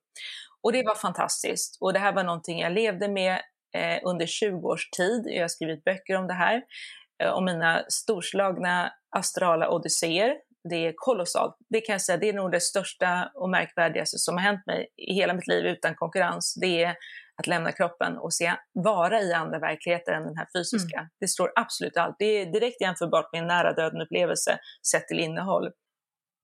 Och 0.64 0.74
det 0.74 0.84
var 0.84 0.96
fantastiskt. 0.96 1.78
Och 1.82 1.94
det 1.94 2.00
här 2.00 2.14
var 2.14 2.24
någonting 2.24 2.60
jag 2.60 2.72
levde 2.72 3.08
med 3.08 3.42
eh, 3.76 4.00
under 4.04 4.26
20 4.26 4.68
års 4.68 4.90
tid. 4.90 5.24
Jag 5.26 5.42
har 5.42 5.48
skrivit 5.48 5.84
böcker 5.84 6.16
om 6.16 6.28
det 6.28 6.34
här, 6.34 6.62
eh, 7.24 7.32
om 7.32 7.46
mina 7.46 7.86
storslagna 7.88 8.92
astrala 9.16 9.70
odysséer. 9.72 10.36
Det 10.70 10.88
är 10.88 10.94
kolossalt. 10.96 11.56
Det 11.70 11.82
kan 11.82 11.94
jag 11.94 12.02
säga, 12.02 12.18
det 12.18 12.30
är 12.30 12.34
nog 12.34 12.52
det 12.52 12.60
största 12.60 13.32
och 13.36 13.50
märkvärdigaste 13.50 14.18
som 14.18 14.38
har 14.38 14.42
hänt 14.42 14.66
mig 14.68 14.88
i 14.98 15.14
hela 15.14 15.34
mitt 15.34 15.48
liv 15.48 15.66
utan 15.66 15.96
konkurrens. 15.96 16.58
Det 16.62 16.84
är 16.84 16.96
att 17.40 17.48
lämna 17.48 17.72
kroppen 17.72 18.18
och 18.18 18.34
se, 18.34 18.54
vara 18.74 19.22
i 19.22 19.34
andra 19.34 19.60
verkligheter 19.60 20.12
än 20.12 20.24
den 20.24 20.38
här 20.38 20.48
fysiska. 20.58 21.10
Det 21.20 21.28
står 21.28 21.52
absolut 21.56 21.98
allt. 21.98 22.16
Det 22.20 22.26
är 22.26 22.46
direkt 22.46 22.82
jämförbart 22.82 23.32
med 23.32 23.42
en 23.42 23.48
nära 23.48 23.74
döden-upplevelse 23.74 24.58
sett 24.92 25.08
till 25.08 25.20
innehåll. 25.20 25.72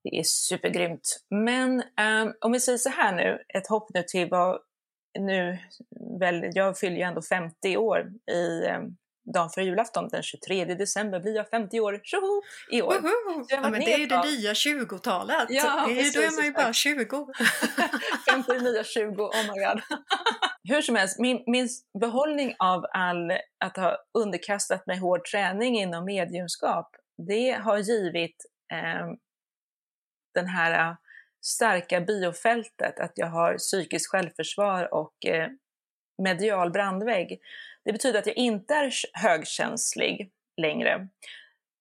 Det 0.10 0.20
är 0.20 0.24
supergrymt. 0.24 1.18
Men 1.30 1.84
ehm, 2.00 2.34
om 2.42 2.52
vi 2.52 2.60
säger 2.60 2.78
så 2.78 2.90
här 2.90 3.16
nu, 3.16 3.40
ett 3.58 3.68
hopp 3.68 3.90
nu 3.94 4.04
till 4.08 4.30
vad 4.30 4.60
nu, 5.20 5.58
väl, 6.20 6.50
jag 6.54 6.78
fyller 6.78 6.96
ju 6.96 7.02
ändå 7.02 7.22
50 7.22 7.78
år 7.78 8.12
i 8.32 8.66
eh, 8.66 8.80
dagen 9.34 9.50
för 9.50 9.62
julafton, 9.62 10.08
den 10.10 10.24
23 10.24 10.66
december 10.66 11.20
blir 11.20 11.36
jag 11.36 11.50
50 11.50 11.80
år, 11.80 12.00
tjoho, 12.04 12.42
i 12.72 12.82
år. 12.82 12.94
Woho! 12.94 13.46
Ja, 13.50 13.62
men 13.62 13.72
det 13.72 13.94
är 13.94 13.98
ju 13.98 14.06
det 14.06 14.24
nya 14.24 14.54
20-talet. 14.54 15.46
Ja, 15.50 15.86
det 15.88 16.00
är, 16.00 16.04
ju- 16.04 16.12
då 16.12 16.22
är 16.22 16.36
man 16.36 16.46
ju 16.46 16.52
bara 16.52 16.74
20. 16.74 17.28
50 18.30 18.60
nya 18.62 18.84
20, 18.84 19.24
oh 19.24 19.32
my 19.44 19.66
god. 19.66 19.82
Hur 20.70 20.82
som 20.82 20.96
helst, 20.96 21.20
min, 21.20 21.44
min 21.48 21.70
behållning 22.00 22.56
av 22.60 22.86
all, 22.94 23.32
att 23.66 23.78
ha 23.78 23.98
underkastat 24.18 24.88
mig 24.88 24.98
hård 24.98 25.26
träning 25.26 25.78
inom 25.80 26.06
mediumskap, 26.06 26.90
det 27.28 27.52
har 27.52 27.78
givit 27.78 28.36
eh, 28.74 29.08
den 30.36 30.48
här 30.48 30.90
eh, 30.90 30.96
starka 31.46 32.02
biofältet, 32.02 33.00
att 33.00 33.12
jag 33.16 33.28
har 33.28 33.58
psykiskt 33.58 34.12
självförsvar 34.12 34.94
och 34.94 35.26
eh, 35.26 35.50
medial 36.24 36.72
brandvägg. 36.72 37.40
Det 37.86 37.94
betyder 37.94 38.20
att 38.20 38.28
jag 38.28 38.38
inte 38.38 38.74
är 38.74 38.92
högkänslig 39.14 40.32
längre. 40.62 41.08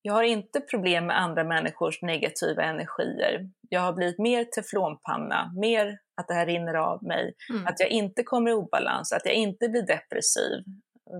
Jag 0.02 0.14
har 0.14 0.22
inte 0.22 0.61
problem 0.61 1.07
med 1.07 1.20
andra 1.20 1.44
människors 1.44 2.02
negativa 2.02 2.62
energier. 2.62 3.50
Jag 3.68 3.80
har 3.80 3.92
blivit 3.92 4.18
mer 4.18 4.44
teflonpanna, 4.44 5.52
mer 5.57 5.98
att 6.16 6.28
det 6.28 6.34
här 6.34 6.46
rinner 6.46 6.74
av 6.74 7.05
mig. 7.05 7.34
Mm. 7.50 7.66
Att 7.66 7.80
jag 7.80 7.88
inte 7.88 8.22
kommer 8.22 8.50
i 8.50 8.55
obalans, 8.55 9.12
att 9.12 9.24
jag 9.24 9.34
inte 9.34 9.68
blir 9.68 9.82
depressiv, 9.82 10.64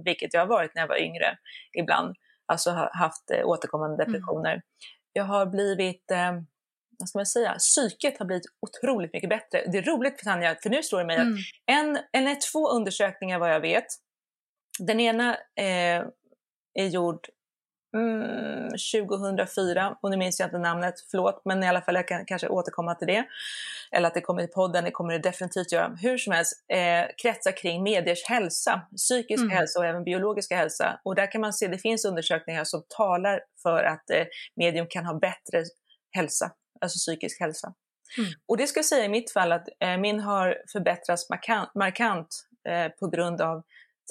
vilket 0.05 0.35
jag 0.35 0.41
har 0.41 0.47
varit 0.47 0.75
när 0.75 0.83
jag 0.83 0.89
var 0.89 1.03
yngre 1.03 1.39
ibland. 1.79 2.17
Alltså 2.47 2.71
haft 2.93 3.31
eh, 3.31 3.47
återkommande 3.47 4.05
depressioner. 4.05 4.63
Jag 5.13 5.25
har 5.25 5.47
blivit, 5.47 6.11
eh, 6.11 6.33
vad 6.99 7.09
ska 7.09 7.19
man 7.19 7.27
säga, 7.27 7.55
psyket 7.59 8.19
har 8.19 8.27
blivit 8.27 8.47
otroligt 8.61 9.13
mycket 9.13 9.31
bättre. 9.31 9.65
Det 9.73 9.79
är 9.79 9.83
roligt 9.83 10.19
för 10.19 10.25
Tanja, 10.25 10.57
för 10.63 10.71
nu 10.71 10.83
står 10.83 10.99
det 10.99 11.05
mig 11.05 11.17
att 11.17 11.23
Mm. 11.23 11.39
en, 11.67 11.99
en 12.13 12.27
är 12.27 12.53
två 12.53 12.69
undersökningar 12.69 13.39
vad 13.39 13.51
jag 13.55 13.61
vet. 13.61 13.87
Den 14.79 15.01
ena 15.01 15.35
eh, 15.35 16.03
är 16.75 16.87
gjord 16.87 17.29
mm, 17.97 18.69
2004, 18.93 19.99
och 20.03 20.11
nu 20.11 20.17
minns 20.17 20.41
jag 20.41 20.47
inte 20.47 20.59
namnet, 20.59 20.95
förlåt, 21.11 21.43
men 21.45 21.63
i 21.63 21.69
alla 21.69 21.81
fall 21.81 21.95
jag 21.95 22.09
kan 22.09 22.25
kanske 22.25 22.49
återkomma 22.49 22.95
till 22.95 23.07
det. 23.07 23.25
Eller 23.93 24.09
att 24.09 24.15
det 24.15 24.21
kommer 24.21 24.43
i 24.43 24.47
podden, 24.47 24.85
det 24.85 24.91
kommer 24.91 25.13
det 25.13 25.19
definitivt 25.19 25.73
göra. 25.73 25.97
Hur 26.03 26.19
som 26.19 26.33
helst, 26.33 26.65
eh, 26.69 27.05
kretsar 27.23 27.53
kring 27.57 27.83
mediers 27.83 28.25
hälsa, 28.29 28.81
psykisk 28.97 29.43
Mm. 29.43 29.57
hälsa 29.57 29.79
och 29.79 29.87
även 29.87 30.05
biologiska 30.05 30.57
hälsa. 30.57 31.01
Och 31.05 31.15
där 31.15 31.33
kan 31.33 31.41
man 31.41 31.53
se, 31.53 31.69
det 31.69 31.79
finns 31.79 32.05
undersökningar 32.05 32.65
som 32.65 32.83
talar 32.89 33.41
för 33.63 33.85
att 33.85 34.11
eh, 34.11 34.25
medium 34.57 34.87
kan 34.91 35.07
ha 35.07 35.19
bättre 35.19 35.65
hälsa, 36.17 36.51
alltså 36.85 36.99
psykisk 36.99 37.41
hälsa. 37.41 37.75
Mm. 38.19 38.31
Och 38.49 38.57
det 38.57 38.67
ska 38.67 38.79
jag 38.79 38.85
säga 38.85 39.05
i 39.05 39.09
mitt 39.09 39.33
fall 39.33 39.53
att 39.53 39.69
eh, 39.81 39.97
min 39.97 40.21
har 40.21 40.59
förbättrats 40.73 41.31
markant, 41.31 41.75
markant 41.75 42.29
eh, 42.69 42.89
på 42.89 43.07
grund 43.07 43.41
av 43.41 43.63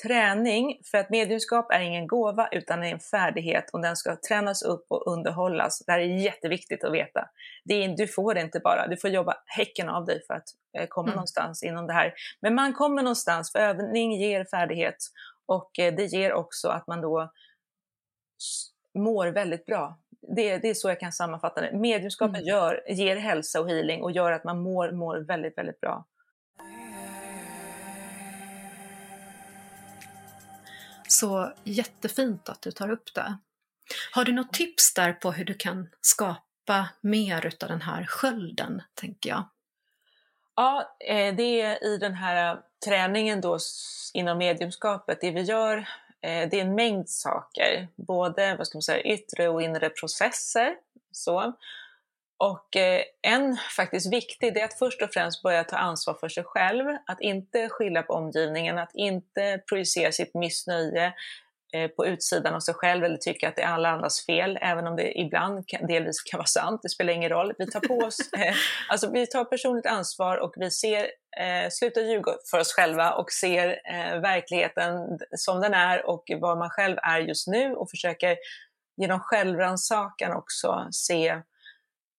träning. 0.04 0.82
För 0.92 0.98
att 0.98 1.10
mediumskap 1.10 1.72
är 1.72 1.80
ingen 1.80 2.08
gåva 2.08 2.48
utan 2.52 2.84
en 2.84 3.00
färdighet 3.00 3.70
och 3.74 3.82
den 3.82 3.96
ska 3.96 4.18
tränas 4.28 4.64
upp 4.64 4.86
och 4.90 5.08
underhållas. 5.08 5.84
Det 5.86 5.92
här 5.92 6.00
är 6.00 6.20
jätteviktigt 6.24 6.84
att 6.84 6.94
veta. 6.94 7.30
Det 7.66 7.84
är, 7.84 7.98
du 7.98 8.08
får 8.08 8.34
det 8.34 8.42
inte 8.42 8.60
bara, 8.60 8.88
du 8.88 8.98
får 8.98 9.10
jobba 9.10 9.36
häcken 9.46 9.90
av 9.90 10.06
dig 10.06 10.22
för 10.28 10.34
att 10.34 10.48
eh, 10.78 10.88
komma 10.88 11.08
Mm. 11.08 11.16
någonstans 11.16 11.64
inom 11.64 11.88
det 11.88 11.94
här. 11.94 12.14
Men 12.42 12.56
man 12.56 12.74
kommer 12.74 13.04
någonstans, 13.04 13.52
för 13.52 13.60
övning 13.60 14.14
ger 14.14 14.46
färdighet 14.46 14.98
och 15.46 15.80
eh, 15.80 15.96
det 15.96 16.06
ger 16.06 16.34
också 16.34 16.68
att 16.68 16.88
man 16.88 17.02
då 17.02 17.32
mår 19.00 19.28
väldigt 19.28 19.66
bra. 19.66 20.00
Det, 20.28 20.58
det 20.58 20.70
är 20.70 20.74
så 20.74 20.90
jag 20.90 21.00
kan 21.00 21.12
sammanfatta 21.12 21.62
det. 21.62 21.72
Mediumskapet 21.72 22.36
Mm. 22.36 22.48
gör, 22.48 22.84
ger 22.88 23.16
hälsa 23.16 23.62
och 23.62 23.70
healing 23.70 24.04
och 24.04 24.12
gör 24.12 24.32
att 24.32 24.44
man 24.44 24.60
mår, 24.62 24.92
mår 24.92 25.18
väldigt, 25.18 25.58
väldigt 25.58 25.82
bra. 25.82 26.06
Så 31.08 31.54
jättefint 31.64 32.50
att 32.50 32.62
du 32.62 32.72
tar 32.72 32.92
upp 32.92 33.14
det. 33.14 33.38
Har 34.12 34.26
du 34.26 34.34
något 34.34 34.54
tips 34.54 34.94
där 34.94 35.14
på 35.14 35.32
hur 35.32 35.46
du 35.46 35.54
kan 35.54 35.90
skapa 36.02 36.90
mer 37.02 37.46
utav 37.46 37.70
den 37.70 37.82
här 37.82 38.06
skölden, 38.06 38.82
tänker 38.94 39.30
jag? 39.30 39.44
Ja, 40.56 40.96
eh, 41.00 41.36
det 41.36 41.62
är 41.62 41.84
i 41.84 41.98
den 41.98 42.14
här 42.14 42.60
träningen 42.86 43.42
då 43.42 43.58
inom 44.14 44.38
mediumskapet, 44.38 45.22
det 45.22 45.32
vi 45.32 45.42
gör, 45.42 45.90
Eh, 46.24 46.50
det 46.50 46.60
är 46.60 46.62
en 46.62 46.76
mängd 46.76 47.10
saker. 47.10 47.88
Både 47.96 48.56
vad 48.56 48.68
ska 48.68 48.78
man 48.78 48.82
säga, 48.82 49.02
yttre 49.14 49.50
och 49.50 49.62
inre 49.62 49.90
processer. 49.90 50.76
Så. 51.12 51.54
Och 52.38 52.76
eh, 52.76 53.02
en 53.22 53.58
faktiskt 53.78 54.14
viktig, 54.14 54.54
det 54.54 54.62
är 54.62 54.66
att 54.66 54.80
först 54.80 55.02
och 55.02 55.14
främst 55.14 55.44
börja 55.44 55.64
ta 55.64 55.78
ansvar 55.78 56.14
för 56.14 56.30
sig 56.30 56.44
själv. 56.44 56.86
Att 57.06 57.22
inte 57.22 57.70
skylla 57.70 58.04
på 58.04 58.14
omgivningen, 58.14 58.78
att 58.78 58.96
inte 58.96 59.62
projicera 59.70 60.12
sitt 60.12 60.34
missnöje 60.34 61.14
på 61.96 62.06
utsidan 62.06 62.56
av 62.56 62.60
sig 62.60 62.74
själv 62.74 63.04
eller 63.04 63.18
tycka 63.18 63.50
att 63.50 63.56
det 63.56 63.62
är 63.62 63.68
alla 63.68 63.90
andras 63.90 64.26
fel, 64.26 64.60
även 64.62 64.88
om 64.88 64.96
det 64.96 65.20
ibland 65.20 65.68
kan, 65.68 65.88
delvis 65.88 66.22
kan 66.22 66.38
vara 66.38 66.46
sant. 66.46 66.80
Det 66.84 66.90
spelar 66.90 67.14
ingen 67.14 67.30
roll. 67.30 67.54
Vi 67.58 67.72
tar 67.72 67.80
på 67.80 67.98
oss, 67.98 68.20
eh, 68.38 68.56
alltså 68.90 69.12
vi 69.12 69.28
tar 69.28 69.46
personligt 69.46 69.86
ansvar 69.86 70.38
och 70.38 70.54
vi 70.56 70.72
ser, 70.72 71.02
eh, 71.38 71.70
slutar 71.72 72.02
ljuga 72.02 72.32
för 72.52 72.60
oss 72.60 72.74
själva 72.74 73.12
och 73.12 73.32
ser 73.32 73.70
eh, 73.70 74.20
verkligheten 74.20 75.20
som 75.36 75.62
den 75.62 75.74
är 75.74 76.06
och 76.06 76.24
vad 76.40 76.58
man 76.58 76.70
själv 76.70 76.98
är 77.04 77.20
just 77.20 77.48
nu 77.48 77.76
och 77.76 77.90
försöker 77.90 78.38
genom 78.98 79.20
självrannsakan 79.20 80.34
också 80.34 80.88
se, 80.92 81.42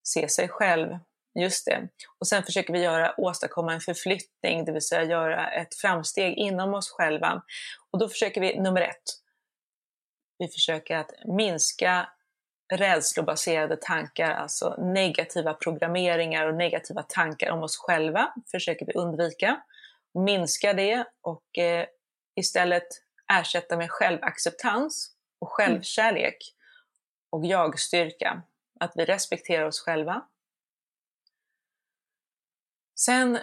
se 0.02 0.28
sig 0.28 0.48
själv. 0.48 0.98
Just 1.40 1.66
det. 1.66 1.88
Och 2.18 2.26
sen 2.26 2.42
försöker 2.42 2.72
vi 2.72 2.82
göra, 2.82 3.14
åstadkomma 3.16 3.72
en 3.72 3.80
förflyttning, 3.80 4.64
det 4.64 4.72
vill 4.72 4.82
säga 4.82 5.04
göra 5.04 5.50
ett 5.50 5.74
framsteg 5.74 6.34
inom 6.36 6.74
oss 6.74 6.90
själva. 6.90 7.42
Och 7.90 7.98
då 7.98 8.08
försöker 8.08 8.40
vi, 8.40 8.60
nummer 8.60 8.80
ett, 8.80 9.23
vi 10.44 10.48
försöker 10.48 10.96
att 10.96 11.10
minska 11.24 12.08
rädslobaserade 12.72 13.76
tankar, 13.76 14.30
alltså 14.30 14.74
negativa 14.78 15.54
programmeringar 15.54 16.46
och 16.46 16.54
negativa 16.54 17.02
tankar 17.02 17.50
om 17.50 17.62
oss 17.62 17.76
själva, 17.76 18.34
försöker 18.50 18.86
vi 18.86 18.92
undvika. 18.92 19.62
Minska 20.14 20.72
det 20.72 21.06
och 21.20 21.58
eh, 21.58 21.86
istället 22.36 22.86
ersätta 23.32 23.76
med 23.76 23.90
självacceptans 23.90 25.16
och 25.38 25.48
självkärlek 25.48 26.36
och 27.30 27.46
jag-styrka. 27.46 28.42
Att 28.80 28.92
vi 28.94 29.04
respekterar 29.04 29.64
oss 29.64 29.80
själva. 29.80 30.22
Sen 33.00 33.38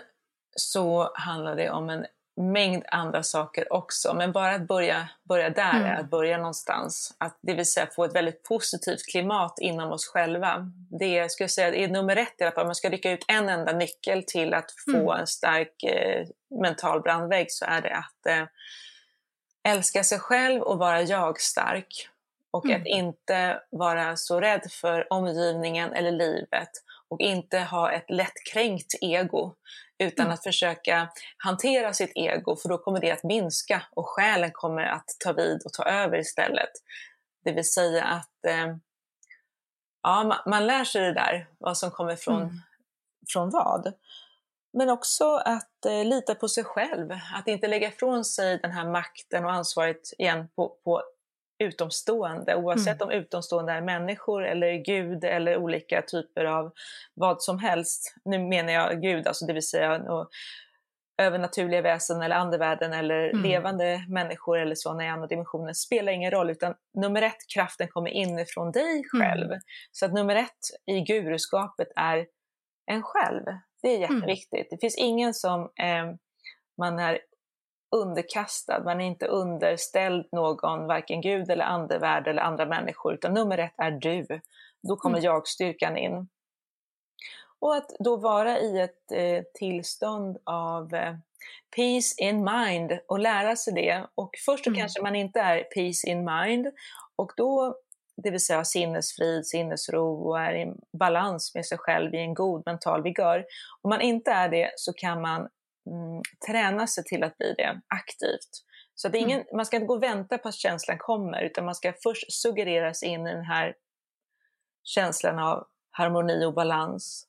så 0.56 1.12
handlar 1.16 1.56
det 1.56 1.70
om 1.70 1.90
en 1.90 2.06
mängd 2.42 2.84
andra 2.88 3.24
saker 3.24 3.74
också, 3.74 4.14
men 4.14 4.32
bara 4.32 4.56
att 4.56 4.68
börja, 4.68 5.10
börja 5.24 5.50
där, 5.50 5.74
Mm. 5.76 5.86
är 5.86 5.96
att 5.96 6.10
börja 6.10 6.38
någonstans. 6.38 7.16
Att, 7.18 7.38
det 7.42 7.54
vill 7.54 7.66
säga 7.66 7.88
få 7.96 8.04
ett 8.06 8.16
väldigt 8.16 8.44
positivt 8.44 9.06
klimat 9.12 9.58
inom 9.62 9.92
oss 9.92 10.08
själva. 10.08 10.72
Det 11.00 11.18
är, 11.18 11.28
ska 11.28 11.44
jag 11.44 11.52
säga, 11.52 11.76
är 11.76 11.88
nummer 11.88 12.16
ett 12.16 12.34
i 12.38 12.44
alla 12.44 12.52
fall. 12.52 12.62
Om 12.62 12.68
man 12.68 12.76
ska 12.76 12.90
rycka 12.90 13.12
ut 13.12 13.26
en 13.28 13.50
enda 13.50 13.72
nyckel 13.72 14.24
till 14.28 14.54
att 14.54 14.72
få 14.86 15.12
Mm. 15.12 15.20
en 15.20 15.28
stark 15.28 15.84
eh, 15.84 16.28
mental 16.62 17.02
brandvägg 17.02 17.52
så 17.52 17.66
är 17.66 17.82
det 17.82 17.96
att 17.96 18.26
eh, 18.26 18.44
älska 19.64 20.04
sig 20.04 20.20
själv 20.20 20.62
och 20.62 20.78
vara 20.78 21.02
jag-stark. 21.02 22.08
Och 22.52 22.66
Mm. 22.66 22.82
att 22.82 22.88
inte 22.88 23.60
vara 23.70 24.18
så 24.18 24.40
rädd 24.42 24.72
för 24.72 25.14
omgivningen 25.14 25.94
eller 25.94 26.12
livet 26.12 26.70
och 27.10 27.20
inte 27.22 27.60
ha 27.60 27.92
ett 27.92 28.10
lättkränkt 28.10 28.94
ego 29.02 29.54
utan 30.02 30.26
Mm. 30.26 30.34
att 30.34 30.44
försöka 30.44 31.10
hantera 31.38 31.94
sitt 31.94 32.12
ego 32.16 32.56
för 32.56 32.70
då 32.70 32.78
kommer 32.78 33.00
det 33.00 33.12
att 33.12 33.24
minska 33.24 33.84
och 33.92 34.08
själen 34.08 34.52
kommer 34.54 34.84
att 34.84 35.16
ta 35.20 35.34
vid 35.34 35.62
och 35.66 35.74
ta 35.74 35.84
över 35.84 36.18
istället. 36.18 36.72
Det 37.44 37.52
vill 37.52 37.72
säga 37.72 38.04
att 38.04 38.46
eh, 38.48 38.76
ja, 40.04 40.24
man, 40.24 40.38
man, 40.46 40.68
lär 40.68 40.84
sig 40.84 41.02
det 41.02 41.14
där, 41.14 41.48
vad 41.58 41.78
som 41.78 41.92
kommer 41.92 42.16
från, 42.16 42.42
mm. 42.42 42.56
från 43.34 43.50
vad. 43.50 43.94
Men 44.74 44.90
också 44.90 45.36
att 45.36 45.86
eh, 45.86 46.06
lita 46.06 46.36
på 46.36 46.48
sig 46.48 46.64
själv, 46.64 47.12
att 47.34 47.48
inte 47.48 47.68
lägga 47.68 47.88
ifrån 47.88 48.26
sig 48.26 48.58
den 48.58 48.72
här 48.72 48.88
makten 48.88 49.46
och 49.46 49.52
ansvaret 49.52 50.14
igen 50.18 50.50
på, 50.56 50.78
på 50.84 51.02
utomstående, 51.62 52.56
oavsett 52.56 53.02
mm. 53.02 53.08
om 53.08 53.22
utomstående 53.22 53.74
är 53.74 53.82
människor 53.82 54.46
eller 54.46 54.74
Gud 54.74 55.24
eller 55.24 55.58
olika 55.58 56.02
typer 56.02 56.46
av 56.46 56.72
vad 57.14 57.42
som 57.42 57.60
helst. 57.60 58.16
Nu 58.26 58.40
menar 58.40 58.74
jag 58.74 59.02
Gud, 59.02 59.28
alltså 59.28 59.46
det 59.46 59.54
vill 59.54 59.68
säga 59.68 59.96
och, 59.96 60.30
övernaturliga 61.22 61.82
väsen 61.82 62.22
eller 62.22 62.36
andevärlden 62.36 62.94
eller 62.94 63.30
mm. 63.30 63.44
levande 63.44 64.06
människor 64.10 64.60
eller 64.60 64.76
sådana 64.76 65.06
i 65.06 65.08
andra 65.08 65.28
dimensioner 65.28 65.74
spelar 65.74 66.12
ingen 66.12 66.32
roll 66.32 66.50
utan 66.50 66.74
nummer 66.94 67.22
ett, 67.22 67.48
kraften 67.54 67.88
kommer 67.88 68.10
inifrån 68.10 68.72
dig 68.72 69.04
själv. 69.12 69.46
Mm. 69.46 69.60
Så 69.92 70.06
att 70.06 70.14
nummer 70.14 70.36
ett 70.36 70.92
i 70.92 71.02
guruskapet 71.02 71.88
är 71.96 72.28
en 72.92 73.04
själv. 73.04 73.44
Det 73.82 73.88
är 73.88 73.98
mm. 73.98 74.16
jätteviktigt. 74.16 74.54
Mm. 74.54 74.68
Det 74.72 74.78
finns 74.82 74.98
ingen 74.98 75.34
som 75.34 75.62
eh, 75.62 76.06
man 76.78 77.00
är 77.00 77.20
underkastad, 77.92 78.84
man 78.84 79.02
är 79.02 79.06
inte 79.06 79.28
underställd 79.28 80.28
någon, 80.32 80.88
varken 80.88 81.22
Gud 81.22 81.50
eller 81.50 81.66
andevärld 81.66 82.28
eller 82.28 82.42
andra 82.42 82.66
människor, 82.66 83.14
utan 83.14 83.34
nummer 83.34 83.58
ett 83.58 83.74
är 83.78 83.92
du. 83.92 84.42
Då 84.88 84.96
kommer 84.96 85.18
mm. 85.18 85.26
jag-styrkan 85.26 85.98
in. 85.98 86.28
Och 87.60 87.76
att 87.76 87.90
då 88.00 88.18
vara 88.18 88.60
i 88.60 88.80
ett 88.80 89.12
eh, 89.12 89.44
tillstånd 89.54 90.38
av 90.44 90.94
eh, 90.94 91.16
peace 91.76 92.16
in 92.18 92.44
mind 92.44 93.00
och 93.08 93.20
lära 93.20 93.56
sig 93.56 93.74
det. 93.74 94.06
Och 94.16 94.32
först 94.46 94.68
mm. 94.68 94.80
kanske 94.80 95.02
man 95.02 95.16
inte 95.16 95.40
är 95.40 95.64
peace 95.64 96.08
in 96.08 96.26
mind 96.26 96.68
och 97.16 97.32
då, 97.38 97.76
det 98.24 98.32
vill 98.32 98.46
säga 98.46 98.64
sinnesfrid, 98.64 99.48
sinnesro 99.48 100.30
och 100.30 100.40
är 100.40 100.56
i 100.56 100.74
balans 100.98 101.56
med 101.56 101.66
sig 101.66 101.78
själv 101.78 102.14
i 102.14 102.18
en 102.18 102.34
god 102.34 102.64
mental 102.66 103.04
vigör. 103.04 103.46
Om 103.82 103.90
man 103.90 104.02
inte 104.02 104.32
är 104.32 104.50
det 104.50 104.72
så 104.76 104.94
kan 104.94 105.22
man 105.22 105.50
mm, 105.88 106.22
träna 106.48 106.88
sig 106.88 107.04
till 107.04 107.24
att 107.24 107.38
bli 107.38 107.54
det 107.58 107.82
aktivt. 107.88 108.64
Så 108.96 109.10
det 109.10 109.18
är 109.18 109.20
ingen, 109.20 109.42
mm. 109.42 109.56
man 109.56 109.66
ska 109.66 109.76
inte 109.76 109.88
gå 109.88 109.94
och 109.94 110.04
vänta 110.04 110.38
på 110.38 110.48
att 110.48 110.56
känslan 110.56 110.98
kommer 110.98 111.42
utan 111.42 111.66
man 111.66 111.76
ska 111.76 111.94
först 112.04 112.34
suggereras 112.34 113.04
in 113.04 113.28
i 113.28 113.34
den 113.34 113.46
här 113.46 113.76
känslan 114.84 115.40
av 115.40 115.68
harmoni 115.92 116.46
och 116.46 116.54
balans 116.54 117.28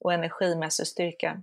och 0.00 0.12
energimässig 0.12 0.86
styrka. 0.86 1.42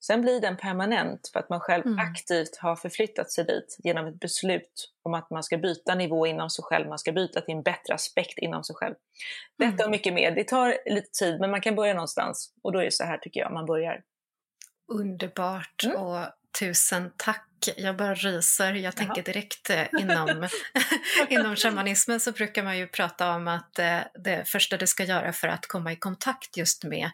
Sen 0.00 0.22
blir 0.22 0.40
den 0.40 0.56
permanent 0.56 1.30
för 1.32 1.40
att 1.40 1.48
man 1.48 1.60
själv 1.60 1.86
mm. 1.86 1.98
aktivt 1.98 2.56
har 2.56 2.76
förflyttat 2.76 3.30
sig 3.30 3.44
dit 3.44 3.76
genom 3.78 4.06
ett 4.06 4.20
beslut 4.20 4.92
om 5.02 5.14
att 5.14 5.30
man 5.30 5.42
ska 5.42 5.58
byta 5.58 5.94
nivå 5.94 6.26
inom 6.26 6.50
sig 6.50 6.64
själv, 6.64 6.88
man 6.88 6.98
ska 6.98 7.12
byta 7.12 7.40
till 7.40 7.54
en 7.54 7.62
bättre 7.62 7.94
aspekt 7.94 8.38
inom 8.38 8.64
sig 8.64 8.76
själv. 8.76 8.94
Detta 9.58 9.72
mm. 9.72 9.84
och 9.84 9.90
mycket 9.90 10.14
mer. 10.14 10.30
Det 10.30 10.44
tar 10.44 10.78
lite 10.86 11.10
tid 11.10 11.40
men 11.40 11.50
man 11.50 11.60
kan 11.60 11.74
börja 11.74 11.94
någonstans 11.94 12.52
och 12.62 12.72
då 12.72 12.78
är 12.78 12.84
det 12.84 12.92
så 12.92 13.04
här 13.04 13.18
tycker 13.18 13.40
jag 13.40 13.52
man 13.52 13.66
börjar. 13.66 14.02
Underbart 14.88 15.84
mm. 15.84 15.96
och 15.96 16.26
tusen 16.58 17.12
tack. 17.16 17.42
Jag 17.76 17.96
bara 17.96 18.14
ryser. 18.14 18.72
Jag 18.72 18.82
Jaha. 18.82 18.92
tänker 18.92 19.22
direkt 19.22 19.70
eh, 19.70 19.86
inom, 20.00 20.48
inom 21.28 21.56
shamanismen 21.56 22.20
så 22.20 22.32
brukar 22.32 22.62
man 22.62 22.78
ju 22.78 22.86
prata 22.86 23.34
om 23.34 23.48
att 23.48 23.78
eh, 23.78 24.00
det 24.14 24.48
första 24.48 24.76
du 24.76 24.86
ska 24.86 25.04
göra 25.04 25.32
för 25.32 25.48
att 25.48 25.66
komma 25.66 25.92
i 25.92 25.96
kontakt 25.96 26.56
just 26.56 26.84
med 26.84 27.10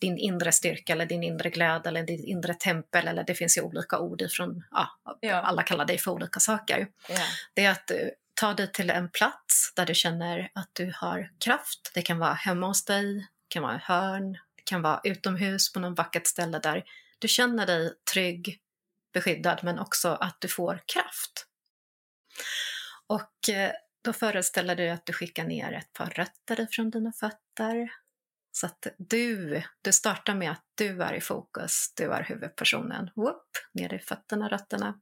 din 0.00 0.18
inre 0.18 0.52
styrka 0.52 0.92
eller 0.92 1.06
din 1.06 1.22
inre 1.22 1.50
glöd 1.50 1.86
eller 1.86 2.02
ditt 2.02 2.24
inre 2.24 2.54
tempel 2.54 3.08
eller 3.08 3.24
det 3.24 3.34
finns 3.34 3.58
ju 3.58 3.62
olika 3.62 3.98
ord 3.98 4.22
ifrån, 4.22 4.64
ja, 4.70 4.88
ja. 5.20 5.34
alla 5.34 5.62
kallar 5.62 5.84
dig 5.84 5.98
för 5.98 6.10
olika 6.10 6.40
saker. 6.40 6.88
Ja. 7.08 7.18
Det 7.54 7.64
är 7.64 7.70
att 7.70 7.86
du 7.86 8.10
tar 8.34 8.54
dig 8.54 8.72
till 8.72 8.90
en 8.90 9.10
plats 9.10 9.72
där 9.76 9.86
du 9.86 9.94
känner 9.94 10.50
att 10.54 10.70
du 10.72 10.92
har 10.96 11.30
kraft. 11.44 11.90
Det 11.94 12.02
kan 12.02 12.18
vara 12.18 12.34
hemma 12.34 12.66
hos 12.66 12.84
dig, 12.84 13.14
det 13.14 13.48
kan 13.48 13.62
vara 13.62 13.80
hörn, 13.84 14.32
det 14.32 14.62
kan 14.64 14.82
vara 14.82 15.00
utomhus 15.04 15.72
på 15.72 15.80
något 15.80 15.98
vackert 15.98 16.26
ställe 16.26 16.58
där 16.58 16.84
du 17.18 17.28
känner 17.28 17.66
dig 17.66 17.94
trygg, 18.12 18.60
beskyddad 19.12 19.60
men 19.62 19.78
också 19.78 20.08
att 20.08 20.40
du 20.40 20.48
får 20.48 20.80
kraft. 20.86 21.46
Och 23.06 23.48
eh, 23.48 23.72
då 24.02 24.12
föreställer 24.12 24.76
du 24.76 24.88
att 24.88 25.06
du 25.06 25.12
skickar 25.12 25.44
ner 25.44 25.72
ett 25.72 25.92
par 25.92 26.10
rötter 26.10 26.60
ifrån 26.60 26.90
dina 26.90 27.12
fötter 27.12 27.88
så 28.56 28.66
att 28.66 28.86
du, 28.98 29.62
du 29.82 29.92
startar 29.92 30.34
med 30.34 30.50
att 30.50 30.64
du 30.74 31.02
är 31.02 31.14
i 31.14 31.20
fokus, 31.20 31.92
du 31.96 32.12
är 32.12 32.22
huvudpersonen. 32.22 33.10
Whoop, 33.14 33.50
ner 33.72 33.94
i 33.94 33.98
fötterna, 33.98 34.48
rötterna. 34.48 35.00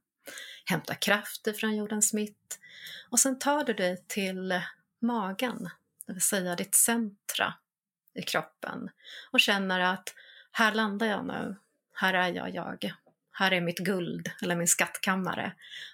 Hämta 0.65 0.95
kraft 0.95 1.47
ifrån 1.47 1.75
jordens 1.75 2.13
mitt. 2.13 2.59
Och 3.09 3.19
sen 3.19 3.39
tar 3.39 3.63
du 3.63 3.73
dig 3.73 4.05
till 4.07 4.61
magen, 5.01 5.69
det 6.07 6.13
vill 6.13 6.21
säga 6.21 6.55
ditt 6.55 6.75
centra 6.75 7.53
i 8.13 8.21
kroppen. 8.21 8.89
Och 9.31 9.39
känner 9.39 9.79
att 9.79 10.15
här 10.51 10.73
landar 10.73 11.07
jag 11.07 11.25
nu, 11.25 11.55
här 11.95 12.13
är 12.13 12.33
jag 12.33 12.49
jag. 12.49 12.93
Här 13.31 13.51
är 13.51 13.61
mitt 13.61 13.79
guld, 13.79 14.31
eller 14.41 14.55
min 14.55 14.67
skattkammare. 14.67 15.51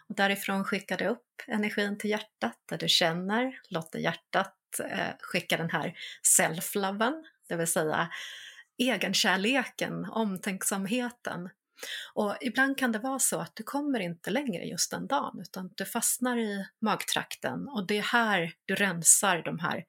Och 0.07 0.15
därifrån 0.15 0.63
skickar 0.63 0.97
du 0.97 1.07
upp 1.07 1.41
energin 1.47 1.97
till 1.97 2.09
hjärtat, 2.09 2.57
där 2.65 2.77
du 2.77 2.87
känner, 2.87 3.59
låter 3.69 3.99
hjärtat 3.99 4.55
eh, 4.89 5.07
skicka 5.19 5.57
den 5.57 5.69
här 5.69 5.93
self-loven, 6.37 7.23
det 7.49 7.55
vill 7.55 7.67
säga 7.67 8.09
egenkärleken, 8.77 10.05
omtänksamheten. 10.05 11.49
Och 12.13 12.35
ibland 12.41 12.77
kan 12.77 12.91
det 12.91 12.99
vara 12.99 13.19
så 13.19 13.39
att 13.39 13.55
du 13.55 13.63
kommer 13.63 13.99
inte 13.99 14.29
längre 14.29 14.63
just 14.63 14.91
den 14.91 15.07
dagen 15.07 15.39
utan 15.41 15.69
du 15.75 15.85
fastnar 15.85 16.37
i 16.37 16.65
magtrakten 16.81 17.67
och 17.67 17.87
det 17.87 17.97
är 17.97 18.01
här 18.01 18.53
du 18.65 18.75
rensar 18.75 19.41
de 19.41 19.59
här 19.59 19.85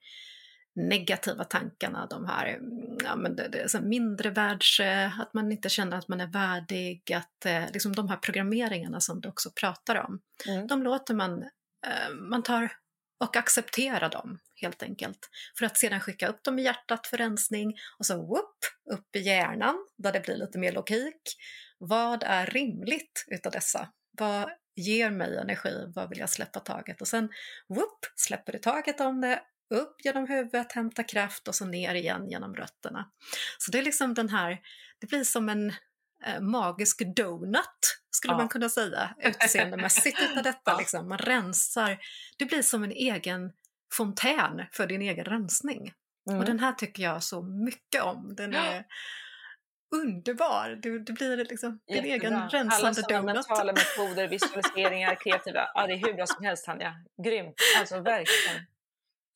negativa 0.75 1.43
tankarna, 1.43 2.07
de 2.09 2.25
här 2.25 2.59
ja, 3.03 3.15
men 3.15 3.35
det, 3.35 3.47
det 3.47 3.59
är 3.59 3.81
mindre 3.81 4.29
världs, 4.29 4.79
att 5.19 5.33
man 5.33 5.51
inte 5.51 5.69
känner 5.69 5.97
att 5.97 6.07
man 6.07 6.21
är 6.21 6.27
värdig, 6.27 7.13
att 7.13 7.45
eh, 7.45 7.71
liksom 7.73 7.95
de 7.95 8.09
här 8.09 8.17
programmeringarna 8.17 8.99
som 8.99 9.21
du 9.21 9.29
också 9.29 9.49
pratar 9.51 9.95
om, 9.95 10.19
mm. 10.47 10.67
de 10.67 10.83
låter 10.83 11.13
man, 11.13 11.43
eh, 11.87 12.13
man 12.29 12.43
tar 12.43 12.71
och 13.19 13.35
acceptera 13.35 14.09
dem 14.09 14.39
helt 14.61 14.83
enkelt. 14.83 15.29
För 15.57 15.65
att 15.65 15.77
sedan 15.77 15.99
skicka 15.99 16.27
upp 16.27 16.43
dem 16.43 16.59
i 16.59 16.63
hjärtat 16.63 17.07
för 17.07 17.17
rensning 17.17 17.75
och 17.99 18.05
så 18.05 18.17
whoop, 18.17 18.57
upp 18.91 19.15
i 19.15 19.19
hjärnan 19.19 19.75
där 19.97 20.11
det 20.11 20.19
blir 20.19 20.35
lite 20.35 20.59
mer 20.59 20.71
logik. 20.71 21.21
Vad 21.77 22.23
är 22.23 22.45
rimligt 22.45 23.25
utav 23.27 23.51
dessa? 23.51 23.89
Vad 24.19 24.49
ger 24.75 25.09
mig 25.09 25.37
energi? 25.37 25.91
Vad 25.95 26.09
vill 26.09 26.19
jag 26.19 26.29
släppa 26.29 26.59
taget? 26.59 27.01
Och 27.01 27.07
sen 27.07 27.29
whoop, 27.69 27.99
släpper 28.15 28.51
du 28.51 28.59
taget 28.59 29.01
om 29.01 29.21
det, 29.21 29.41
upp 29.73 29.95
genom 30.03 30.27
huvudet, 30.27 30.71
hämta 30.71 31.03
kraft 31.03 31.47
och 31.47 31.55
så 31.55 31.65
ner 31.65 31.95
igen 31.95 32.29
genom 32.29 32.55
rötterna. 32.55 33.09
Så 33.57 33.71
det 33.71 33.77
är 33.77 33.83
liksom 33.83 34.13
den 34.13 34.29
här, 34.29 34.59
det 34.99 35.07
blir 35.07 35.23
som 35.23 35.49
en 35.49 35.73
eh, 36.25 36.41
magisk 36.41 37.15
donut 37.15 37.99
skulle 38.11 38.33
ja. 38.33 38.37
man 38.37 38.49
kunna 38.49 38.69
säga 38.69 39.15
utseendemässigt 39.19 40.21
utav 40.21 40.43
detta. 40.43 40.71
Ja. 40.71 40.77
Liksom. 40.77 41.09
Man 41.09 41.17
rensar, 41.17 41.97
det 42.37 42.45
blir 42.45 42.61
som 42.61 42.83
en 42.83 42.91
egen 42.91 43.51
fontän 43.93 44.65
för 44.71 44.87
din 44.87 45.01
egen 45.01 45.25
rensning. 45.25 45.93
Mm. 46.29 46.39
Och 46.39 46.45
den 46.45 46.59
här 46.59 46.73
tycker 46.73 47.03
jag 47.03 47.23
så 47.23 47.41
mycket 47.41 48.03
om. 48.03 48.35
Den 48.35 48.53
är 48.53 48.85
underbar. 49.95 50.79
Du, 50.81 50.99
du 50.99 51.13
blir 51.13 51.37
liksom 51.37 51.79
din 51.87 52.05
egen 52.05 52.49
rensande 52.49 53.01
donut. 53.01 53.11
Alla 53.11 53.33
mentala 53.33 53.73
metoder, 53.73 54.27
visualiseringar, 54.29 55.15
kreativa, 55.15 55.67
ja 55.73 55.87
det 55.87 55.93
är 55.93 55.97
hur 55.97 56.13
bra 56.13 56.25
som 56.25 56.45
helst 56.45 56.65
Tanja. 56.65 56.95
Grymt, 57.23 57.55
alltså 57.79 57.99
verkligen. 57.99 58.65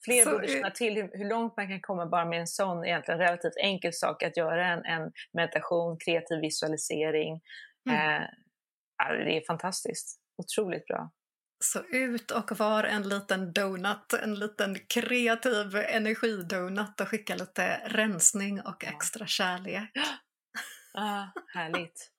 Fler 0.05 0.23
så, 0.23 0.31
borde 0.31 0.47
känna 0.47 0.71
till 0.71 0.95
hur, 0.95 1.09
hur, 1.13 1.29
långt 1.29 1.57
man 1.57 1.67
kan 1.67 1.81
komma 1.81 2.05
bara 2.05 2.25
med 2.25 2.39
en 2.39 2.47
sån 2.47 2.85
egentligen 2.85 3.19
relativt 3.19 3.57
enkel 3.63 3.93
sak, 3.93 4.23
att 4.23 4.37
göra 4.37 4.67
en, 4.67 4.85
en 4.85 5.11
meditation, 5.33 5.97
kreativ 6.05 6.39
visualisering. 6.41 7.41
Mm. 7.89 8.21
Eh, 8.21 8.27
det 9.25 9.37
är 9.37 9.45
fantastiskt, 9.47 10.19
otroligt 10.37 10.85
bra. 10.85 11.11
Så 11.63 11.83
ut 11.83 12.31
och 12.31 12.59
var 12.59 12.83
en 12.83 13.09
liten 13.09 13.53
donut, 13.53 14.13
en 14.23 14.35
liten 14.35 14.75
kreativ 14.89 15.75
energidonut 15.75 17.01
och 17.01 17.07
skicka 17.07 17.35
lite 17.35 17.81
rensning 17.85 18.61
och 18.61 18.83
extra 18.83 19.27
kärlek. 19.27 19.91
Ah, 20.99 21.27
härligt. 21.53 22.11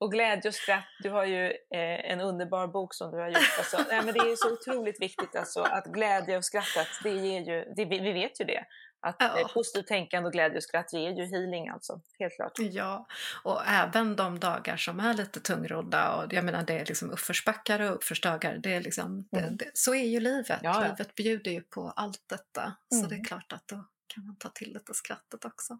Och 0.00 0.12
glädje 0.12 0.48
och 0.48 0.54
skratt, 0.54 0.84
du 1.02 1.10
har 1.10 1.24
ju 1.24 1.46
eh, 1.46 2.10
en 2.12 2.20
underbar 2.20 2.66
bok 2.66 2.94
som 2.94 3.10
du 3.10 3.18
har 3.18 3.28
gjort. 3.28 3.58
Alltså, 3.58 3.76
nej, 3.88 4.02
men 4.04 4.14
det 4.14 4.20
är 4.20 4.36
så 4.36 4.52
otroligt 4.52 5.00
viktigt 5.00 5.36
alltså, 5.36 5.62
att 5.62 5.86
glädje 5.86 6.36
och 6.36 6.44
skrattet, 6.44 6.88
det 7.02 7.10
ger 7.10 7.40
ju, 7.40 7.74
det, 7.76 7.84
vi 7.84 8.12
vet 8.12 8.40
ju 8.40 8.44
det, 8.44 8.64
att 9.00 9.16
ja. 9.18 9.50
positivt 9.54 9.86
tänkande 9.86 10.26
och 10.26 10.32
glädje 10.32 10.56
och 10.56 10.62
skratt 10.62 10.92
ger 10.92 11.10
ju 11.10 11.24
healing 11.24 11.68
alltså, 11.68 12.00
helt 12.18 12.34
klart. 12.34 12.52
Ja, 12.58 13.06
och 13.44 13.62
även 13.66 14.16
de 14.16 14.38
dagar 14.40 14.76
som 14.76 15.00
är 15.00 15.14
lite 15.14 15.40
tungrodda 15.40 16.16
och 16.16 16.32
jag 16.32 16.44
menar 16.44 16.62
det 16.62 16.78
är 16.78 16.86
liksom 16.86 17.10
uppförsbackar 17.10 17.80
och 17.80 17.94
uppförsdagar, 17.94 18.58
det 18.58 18.74
är 18.74 18.80
liksom, 18.80 19.04
mm. 19.06 19.26
det, 19.30 19.64
det, 19.64 19.70
så 19.74 19.94
är 19.94 20.04
ju 20.04 20.20
livet. 20.20 20.60
Ja, 20.62 20.86
livet 20.88 21.14
bjuder 21.14 21.50
ju 21.50 21.62
på 21.62 21.92
allt 21.96 22.24
detta. 22.26 22.62
Mm. 22.62 23.02
Så 23.02 23.08
det 23.10 23.16
är 23.16 23.24
klart 23.24 23.52
att 23.52 23.68
då 23.68 23.84
kan 24.06 24.26
man 24.26 24.36
ta 24.36 24.48
till 24.48 24.72
lite 24.72 24.94
skrattet 24.94 25.44
också. 25.44 25.78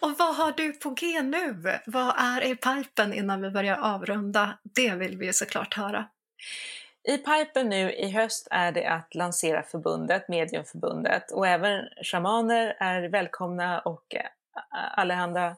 Och 0.00 0.18
vad 0.18 0.36
har 0.36 0.52
du 0.56 0.72
på 0.72 0.90
G 0.90 1.22
nu? 1.22 1.80
Vad 1.86 2.14
är 2.18 2.44
i 2.44 2.56
pipen 2.56 3.12
innan 3.12 3.42
vi 3.42 3.50
börjar 3.50 3.76
avrunda? 3.76 4.58
Det 4.62 4.94
vill 4.94 5.18
vi 5.18 5.26
ju 5.26 5.32
såklart 5.32 5.74
höra. 5.74 6.08
I 7.08 7.18
pipen 7.18 7.68
nu 7.68 7.92
i 7.92 8.10
höst 8.10 8.48
är 8.50 8.72
det 8.72 8.86
att 8.86 9.14
lansera 9.14 9.62
förbundet, 9.62 10.28
Mediumförbundet 10.28 11.30
och 11.32 11.46
även 11.46 11.84
shamaner 12.02 12.76
är 12.80 13.08
välkomna 13.08 13.80
och 13.80 14.14
eh, 14.14 14.26
allehanda 14.96 15.56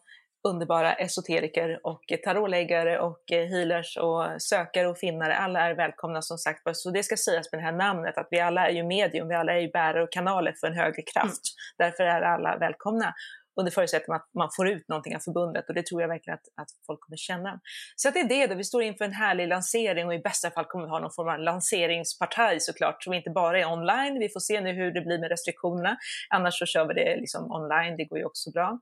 underbara 0.48 0.94
esoteriker 0.94 1.80
och 1.82 2.02
tarotläggare 2.24 2.98
och 2.98 3.32
eh, 3.32 3.46
healers 3.46 3.96
och 3.96 4.42
sökare 4.42 4.88
och 4.88 4.98
finnare. 4.98 5.36
Alla 5.36 5.60
är 5.60 5.74
välkomna 5.74 6.22
som 6.22 6.38
sagt 6.38 6.76
Så 6.76 6.90
det 6.90 7.02
ska 7.02 7.16
sägas 7.16 7.52
med 7.52 7.60
det 7.60 7.64
här 7.64 7.72
namnet 7.72 8.18
att 8.18 8.28
vi 8.30 8.40
alla 8.40 8.68
är 8.68 8.72
ju 8.72 8.84
medium, 8.84 9.28
vi 9.28 9.34
alla 9.34 9.52
är 9.52 9.60
ju 9.60 9.70
bärare 9.70 10.02
och 10.02 10.12
kanaler 10.12 10.54
för 10.60 10.66
en 10.66 10.76
högre 10.76 11.02
kraft. 11.02 11.26
Mm. 11.26 11.74
Därför 11.78 12.04
är 12.04 12.22
alla 12.22 12.58
välkomna 12.58 13.14
under 13.60 13.72
förutsättning 13.72 14.14
att 14.16 14.28
man 14.38 14.48
får 14.56 14.68
ut 14.68 14.88
någonting 14.88 15.16
av 15.16 15.20
förbundet 15.20 15.68
och 15.68 15.74
det 15.74 15.86
tror 15.86 16.00
jag 16.00 16.08
verkligen 16.08 16.34
att, 16.34 16.62
att 16.62 16.68
folk 16.86 17.00
kommer 17.00 17.16
känna. 17.16 17.60
Så 17.96 18.10
det 18.10 18.20
är 18.20 18.28
det 18.28 18.46
då, 18.46 18.54
vi 18.54 18.64
står 18.64 18.82
inför 18.82 19.04
en 19.04 19.12
härlig 19.12 19.48
lansering 19.48 20.06
och 20.06 20.14
i 20.14 20.18
bästa 20.18 20.50
fall 20.50 20.64
kommer 20.64 20.84
vi 20.84 20.90
ha 20.90 21.00
någon 21.00 21.12
form 21.16 21.28
av 21.28 21.38
lanseringspartaj 21.38 22.60
såklart, 22.60 23.04
som 23.04 23.12
inte 23.14 23.30
bara 23.30 23.60
är 23.60 23.72
online. 23.72 24.18
Vi 24.18 24.28
får 24.28 24.40
se 24.40 24.60
nu 24.60 24.72
hur 24.72 24.90
det 24.92 25.00
blir 25.00 25.18
med 25.18 25.30
restriktionerna. 25.30 25.96
Annars 26.28 26.58
så 26.58 26.66
kör 26.66 26.88
vi 26.88 26.94
det 26.94 27.16
liksom 27.16 27.52
online, 27.52 27.96
det 27.96 28.04
går 28.04 28.18
ju 28.18 28.24
också 28.24 28.50
bra. 28.50 28.78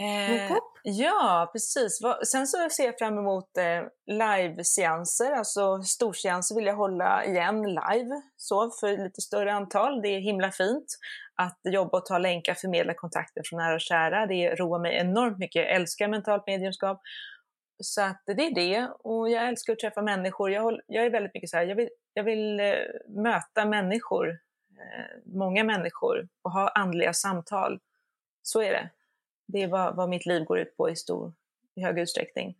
Eh, 0.00 0.56
ja, 0.82 1.50
precis. 1.52 2.00
Sen 2.26 2.46
så 2.46 2.68
ser 2.70 2.84
jag 2.84 2.98
fram 2.98 3.18
emot 3.18 3.56
eh, 3.56 3.82
live-seanser, 4.06 5.32
alltså 5.32 5.82
storseanser 5.82 6.54
vill 6.54 6.66
jag 6.66 6.76
hålla 6.76 7.24
igen 7.24 7.62
live, 7.62 8.22
så 8.36 8.70
för 8.70 9.04
lite 9.04 9.20
större 9.20 9.52
antal. 9.52 10.02
Det 10.02 10.08
är 10.08 10.20
himla 10.20 10.50
fint 10.50 10.86
att 11.34 11.60
jobba 11.64 11.98
och 11.98 12.06
ta 12.06 12.18
länkar, 12.18 12.54
förmedla 12.54 12.94
kontakter 12.94 13.42
från 13.44 13.58
nära 13.58 13.74
och 13.74 13.80
kära. 13.80 14.26
Det 14.26 14.54
roar 14.54 14.78
mig 14.78 14.96
enormt 14.96 15.38
mycket. 15.38 15.64
Jag 15.64 15.74
älskar 15.74 16.08
mentalt 16.08 16.46
mediumskap. 16.46 17.00
Så 17.82 18.02
att 18.02 18.22
det 18.26 18.46
är 18.46 18.54
det. 18.54 18.88
Och 18.98 19.30
jag 19.30 19.48
älskar 19.48 19.72
att 19.72 19.78
träffa 19.78 20.02
människor. 20.02 20.50
Jag, 20.50 20.62
håller, 20.62 20.82
jag 20.86 21.06
är 21.06 21.10
väldigt 21.10 21.34
mycket 21.34 21.50
så 21.50 21.56
här, 21.56 21.64
jag 21.66 21.76
vill, 21.76 21.88
jag 22.14 22.24
vill 22.24 22.60
eh, 22.60 22.74
möta 23.08 23.64
människor, 23.64 24.28
eh, 24.28 25.34
många 25.34 25.64
människor 25.64 26.28
och 26.42 26.52
ha 26.52 26.68
andliga 26.68 27.12
samtal. 27.12 27.80
Så 28.42 28.62
är 28.62 28.72
det. 28.72 28.90
Det 29.48 29.62
är 29.62 29.68
vad, 29.68 29.96
vad 29.96 30.08
mitt 30.08 30.26
liv 30.26 30.44
går 30.44 30.58
ut 30.58 30.76
på 30.76 30.90
i 30.90 30.96
stor, 30.96 31.32
i 31.74 31.82
hög 31.82 31.98
utsträckning. 31.98 32.56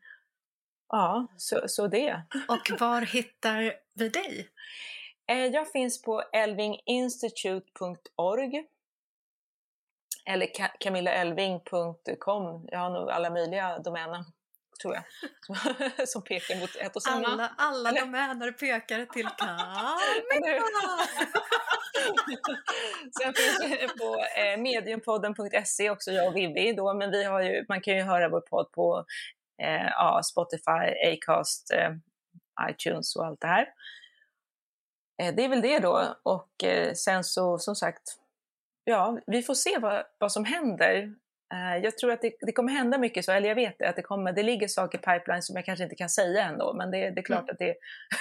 Ja, 0.89 1.26
så, 1.36 1.61
så 1.66 1.86
det. 1.86 2.22
Och 2.49 2.80
var 2.80 3.03
hittar 3.03 3.74
vi 3.95 4.09
dig? 4.09 4.49
Eh, 5.26 5.47
jag 5.47 5.72
finns 5.72 6.03
på 6.03 6.22
elvinginstitute.org 6.32 8.66
eller 10.26 10.49
camillaelving.com. 10.80 12.68
Jag 12.72 12.78
har 12.78 12.91
nog 12.91 13.11
alla 13.11 13.30
möjliga 13.30 13.78
domäner, 13.78 14.24
tror 14.83 14.95
jag, 14.95 15.05
som 16.09 16.22
pekar 16.22 16.61
mot 16.61 16.76
ett 16.76 16.97
och 16.97 17.03
samma. 17.03 17.26
Alla, 17.26 17.53
alla 17.57 17.93
domäner 17.93 18.53
pekar 18.61 19.05
till 19.05 19.29
Camilla! 19.39 19.99
Sen 23.22 23.35
finns 23.35 23.61
vi 23.62 23.89
på 23.89 24.24
eh, 24.37 24.61
mediumpodden.se 24.61 25.91
också, 25.91 26.11
jag 26.11 26.29
och 26.29 26.37
Vivi 26.37 26.72
då, 26.72 26.95
men 26.95 27.11
vi 27.11 27.24
har 27.24 27.41
ju, 27.41 27.64
man 27.68 27.81
kan 27.81 27.97
ju 27.97 28.03
höra 28.03 28.29
vår 28.29 28.41
podd 28.41 28.72
på 28.72 29.05
eh, 29.62 29.87
ja, 29.91 30.20
Spotify, 30.24 31.12
Acast, 31.12 31.72
eh, 31.72 31.91
iTunes 32.70 33.16
och 33.16 33.26
allt 33.26 33.41
det 33.41 33.47
här. 33.47 33.66
Eh, 35.22 35.35
det 35.35 35.45
är 35.45 35.49
väl 35.49 35.62
det 35.62 35.79
då. 35.79 36.14
Och 36.22 36.64
eh, 36.64 36.95
sen 36.95 37.24
så, 37.24 37.59
som 37.59 37.74
sagt, 37.74 38.03
ja, 38.85 39.18
vi 39.26 39.43
får 39.43 39.55
se 39.55 39.79
vad, 39.79 40.05
vad 40.18 40.33
som 40.33 40.45
händer. 40.45 41.14
Eh, 41.55 41.85
jag 41.85 41.99
tror 41.99 42.13
att 42.13 42.23
det, 42.23 42.33
det, 42.41 42.53
kommer 42.53 42.73
hända 42.73 42.99
mycket 42.99 43.25
så, 43.25 43.33
eller 43.33 43.49
jag 43.49 43.55
vet 43.55 43.79
det, 43.79 43.89
att 43.89 43.97
det, 43.97 44.03
kommer, 44.03 44.33
det 44.33 44.43
ligger 44.43 44.69
saker 44.69 44.99
i 44.99 45.01
pipeline 45.01 45.43
som 45.43 45.57
jag 45.57 45.65
kanske 45.65 45.85
inte 45.85 45.97
kan 45.97 46.09
säga 46.09 46.45
ändå, 46.45 46.75
men 46.75 46.91
det, 46.91 47.11
det 47.11 47.21
är 47.21 47.25
klart 47.25 47.43
mm. 47.43 47.53
att 47.53 47.59
det, 47.59 47.75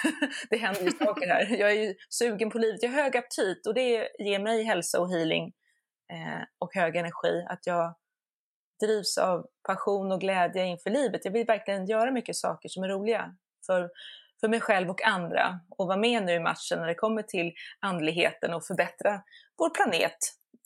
det 0.50 0.58
händer 0.58 0.82
ju 0.82 0.92
saker 0.92 1.28
här. 1.28 1.60
Jag 1.60 1.72
är 1.72 1.76
ju 1.76 1.96
sugen 2.10 2.50
på 2.50 2.58
livet, 2.58 2.84
jag 2.84 2.90
har 2.90 3.04
hög 3.04 3.18
aptit 3.18 3.68
och 3.68 3.74
det 3.74 4.10
ger 4.20 4.40
mig 4.40 4.64
hälsa 4.64 5.00
och 5.02 5.10
healing 5.10 5.54
eh, 6.14 6.44
och 6.60 6.76
hög 6.76 6.96
energi. 6.96 7.46
Att 7.50 7.68
jag 7.68 7.96
drivs 8.86 9.18
av 9.18 9.48
passion 9.68 10.12
och 10.12 10.22
glädje 10.22 10.66
inför 10.66 10.90
livet. 10.90 11.26
Jag 11.26 11.32
vill 11.32 11.46
verkligen 11.46 11.86
göra 11.86 12.12
mycket 12.12 12.36
saker 12.36 12.70
som 12.70 12.84
är 12.84 12.88
roliga. 12.88 13.36
För 13.66 13.90
för 14.40 14.48
mig 14.48 14.62
själv 14.62 14.90
och 14.90 15.04
andra 15.04 15.60
och 15.70 15.88
vara 15.88 15.98
med 15.98 16.24
nu 16.24 16.34
i 16.34 16.40
matchen 16.40 16.80
när 16.80 16.88
det 16.88 16.96
kommer 16.96 17.22
till 17.22 17.54
andligheten 17.80 18.54
och 18.54 18.66
förbättra 18.66 19.22
vår 19.58 19.70
planet, 19.70 20.18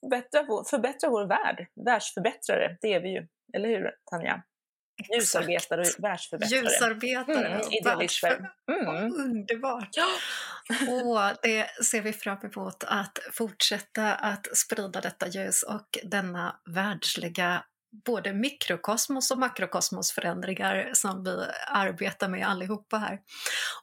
förbättra 0.04 0.44
vår, 0.48 0.64
förbättra 0.64 1.10
vår 1.10 1.26
värld. 1.26 1.68
Världsförbättrare, 1.86 2.78
det 2.82 2.94
är 2.94 3.02
vi 3.02 3.10
ju, 3.10 3.28
eller 3.54 3.70
hur 3.70 3.92
Tanja? 4.12 4.44
Ljusarbetare 5.14 5.82
och 5.82 6.04
världsförbättrare. 6.04 6.62
Ljusarbetare 6.62 7.48
mm, 7.48 7.60
och 7.60 7.86
världsförbättrare. 7.86 8.52
Mm. 8.72 9.14
Underbart! 9.14 9.90
Ja. 9.92 10.08
och 10.92 11.38
det 11.42 11.86
ser 11.86 12.02
vi 12.02 12.14
fram 12.14 12.38
emot 12.38 12.84
att 12.88 13.20
fortsätta 13.34 14.16
att 14.16 14.58
sprida 14.58 15.02
detta 15.02 15.28
ljus 15.28 15.64
och 15.64 15.98
denna 16.04 16.56
världsliga 16.76 17.64
både 18.06 18.34
mikrokosmos 18.34 19.32
och 19.32 19.40
makrokosmosförändringar 19.40 20.90
som 20.94 21.24
vi 21.24 21.46
arbetar 21.68 22.30
med 22.30 22.48
allihopa 22.48 22.98
här. 22.98 23.20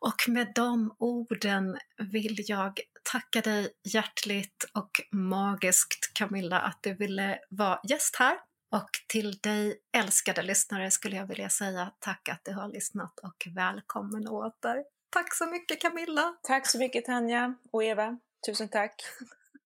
Och 0.01 0.29
med 0.29 0.53
de 0.55 0.97
orden 0.99 1.79
vill 2.13 2.37
jag 2.39 2.81
tacka 3.13 3.41
dig 3.41 3.73
hjärtligt 3.85 4.65
och 4.75 4.91
magiskt 5.13 6.15
Camilla 6.15 6.61
att 6.61 6.79
du 6.83 6.95
ville 6.95 7.39
vara 7.51 7.81
gäst 7.89 8.17
här. 8.17 8.39
Och 8.71 8.91
till 9.09 9.39
dig 9.39 9.81
älskade 9.97 10.43
lyssnare 10.43 10.91
skulle 10.91 11.17
jag 11.17 11.27
vilja 11.27 11.49
säga 11.49 11.93
tack 11.99 12.29
att 12.29 12.41
du 12.45 12.53
har 12.53 12.69
lyssnat 12.69 13.19
och 13.19 13.49
välkommen 13.55 14.29
åter. 14.29 14.85
Tack 15.11 15.35
så 15.35 15.47
mycket 15.47 15.81
Camilla! 15.81 16.35
Tack 16.43 16.67
så 16.67 16.79
mycket 16.79 17.05
Tanja 17.05 17.55
och 17.73 17.85
Eva. 17.85 18.19
Tusen 18.47 18.69
tack! 18.69 19.03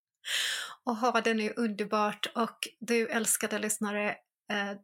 och 0.84 0.96
ha 0.96 1.20
det 1.20 1.34
nu 1.34 1.52
underbart 1.56 2.26
och 2.34 2.58
du 2.80 3.08
älskade 3.08 3.58
lyssnare, 3.58 4.16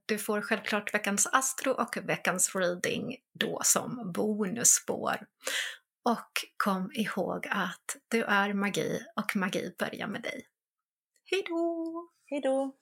du 0.06 0.18
får 0.18 0.40
självklart 0.40 0.94
veckans 0.94 1.26
astro 1.32 1.70
och 1.72 1.96
veckans 2.02 2.54
reading 2.54 3.16
då 3.34 3.60
som 3.64 4.12
bonusspår. 4.12 5.26
Och 6.04 6.32
kom 6.56 6.90
ihåg 6.94 7.46
att 7.50 7.96
du 8.08 8.22
är 8.22 8.52
magi 8.52 9.00
och 9.16 9.36
magi 9.36 9.74
börjar 9.78 10.06
med 10.06 10.22
dig. 10.22 10.46
Hejdå! 11.30 12.08
Hejdå! 12.26 12.74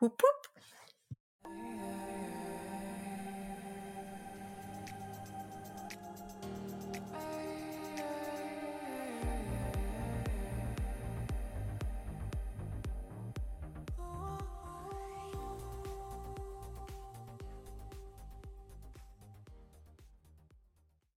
Hopp 0.00 0.20
hopp! 0.22 0.62